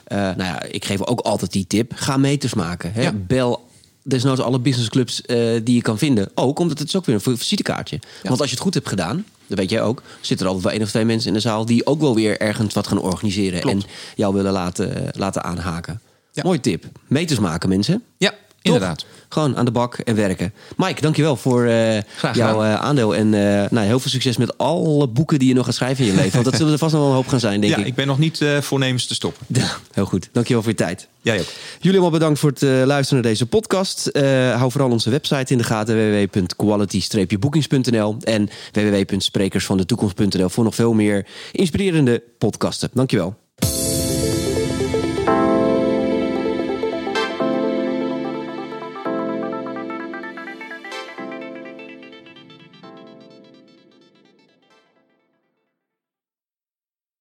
Uh, 0.07 0.17
nou 0.17 0.43
ja, 0.43 0.63
ik 0.63 0.85
geef 0.85 1.05
ook 1.05 1.19
altijd 1.19 1.51
die 1.51 1.67
tip: 1.67 1.91
ga 1.95 2.17
meters 2.17 2.53
maken. 2.53 2.93
Hè? 2.93 3.01
Ja. 3.01 3.13
Bel 3.27 3.67
desnoods 4.03 4.41
alle 4.41 4.59
businessclubs 4.59 5.21
uh, 5.25 5.59
die 5.63 5.75
je 5.75 5.81
kan 5.81 5.97
vinden. 5.97 6.29
Ook 6.35 6.59
omdat 6.59 6.79
het 6.79 6.87
is 6.87 6.95
ook 6.95 7.05
weer 7.05 7.21
een 7.23 7.37
visitekaartje. 7.37 7.99
Want 8.23 8.39
als 8.39 8.49
je 8.49 8.55
het 8.55 8.63
goed 8.63 8.73
hebt 8.73 8.87
gedaan, 8.87 9.25
dat 9.47 9.57
weet 9.57 9.69
jij 9.69 9.81
ook, 9.81 10.01
zitten 10.21 10.45
er 10.45 10.51
altijd 10.51 10.63
wel 10.63 10.73
één 10.73 10.83
of 10.83 10.89
twee 10.89 11.05
mensen 11.05 11.27
in 11.27 11.33
de 11.33 11.39
zaal 11.39 11.65
die 11.65 11.85
ook 11.85 11.99
wel 11.99 12.15
weer 12.15 12.39
ergens 12.39 12.73
wat 12.73 12.87
gaan 12.87 13.01
organiseren 13.01 13.59
Klopt. 13.59 13.83
en 13.83 13.89
jou 14.15 14.33
willen 14.33 14.51
laten, 14.51 15.11
laten 15.15 15.43
aanhaken. 15.43 16.01
Ja. 16.31 16.43
Mooi 16.43 16.59
tip. 16.59 16.85
Meters 17.07 17.39
maken, 17.39 17.69
mensen. 17.69 18.03
Ja, 18.17 18.33
inderdaad. 18.61 19.05
Gewoon 19.29 19.57
aan 19.57 19.65
de 19.65 19.71
bak 19.71 19.97
en 19.97 20.15
werken. 20.15 20.53
Mike, 20.77 21.01
dankjewel 21.01 21.35
voor 21.35 21.65
uh, 21.65 22.01
jouw 22.33 22.63
uh, 22.63 22.75
aandeel. 22.75 23.15
En 23.15 23.33
uh, 23.33 23.65
nou, 23.69 23.85
heel 23.85 23.99
veel 23.99 24.11
succes 24.11 24.37
met 24.37 24.57
alle 24.57 25.07
boeken 25.07 25.39
die 25.39 25.47
je 25.47 25.53
nog 25.53 25.65
gaat 25.65 25.75
schrijven 25.75 26.05
in 26.05 26.11
je 26.11 26.17
leven. 26.17 26.31
Want 26.31 26.45
dat 26.45 26.55
zullen 26.55 26.71
er 26.71 26.77
vast 26.77 26.93
nog 26.93 27.01
wel 27.01 27.09
een 27.09 27.15
hoop 27.15 27.27
gaan 27.27 27.39
zijn, 27.39 27.61
denk 27.61 27.73
ja, 27.73 27.79
ik. 27.79 27.85
ik 27.85 27.95
ben 27.95 28.07
nog 28.07 28.19
niet 28.19 28.45
voornemens 28.59 29.05
te 29.05 29.13
stoppen. 29.13 29.45
Ja, 29.47 29.77
heel 29.91 30.05
goed. 30.05 30.29
Dankjewel 30.31 30.61
voor 30.61 30.71
je 30.71 30.77
tijd. 30.77 31.07
Jij 31.21 31.39
ook. 31.39 31.45
Jullie 31.79 31.99
allemaal 31.99 32.19
bedankt 32.19 32.39
voor 32.39 32.49
het 32.49 32.61
luisteren 32.61 33.23
naar 33.23 33.31
deze 33.31 33.45
podcast. 33.45 34.09
hou 34.53 34.71
vooral 34.71 34.91
onze 34.91 35.09
website 35.09 35.51
in 35.51 35.57
de 35.57 35.63
gaten. 35.63 35.95
www.quality-bookings.nl 35.95 38.17
En 38.23 38.49
www.sprekersvandetoekomst.nl 38.71 40.49
voor 40.49 40.63
nog 40.63 40.75
veel 40.75 40.93
meer 40.93 41.25
inspirerende 41.51 42.23
podcasten. 42.37 42.89
Dankjewel. 42.93 43.35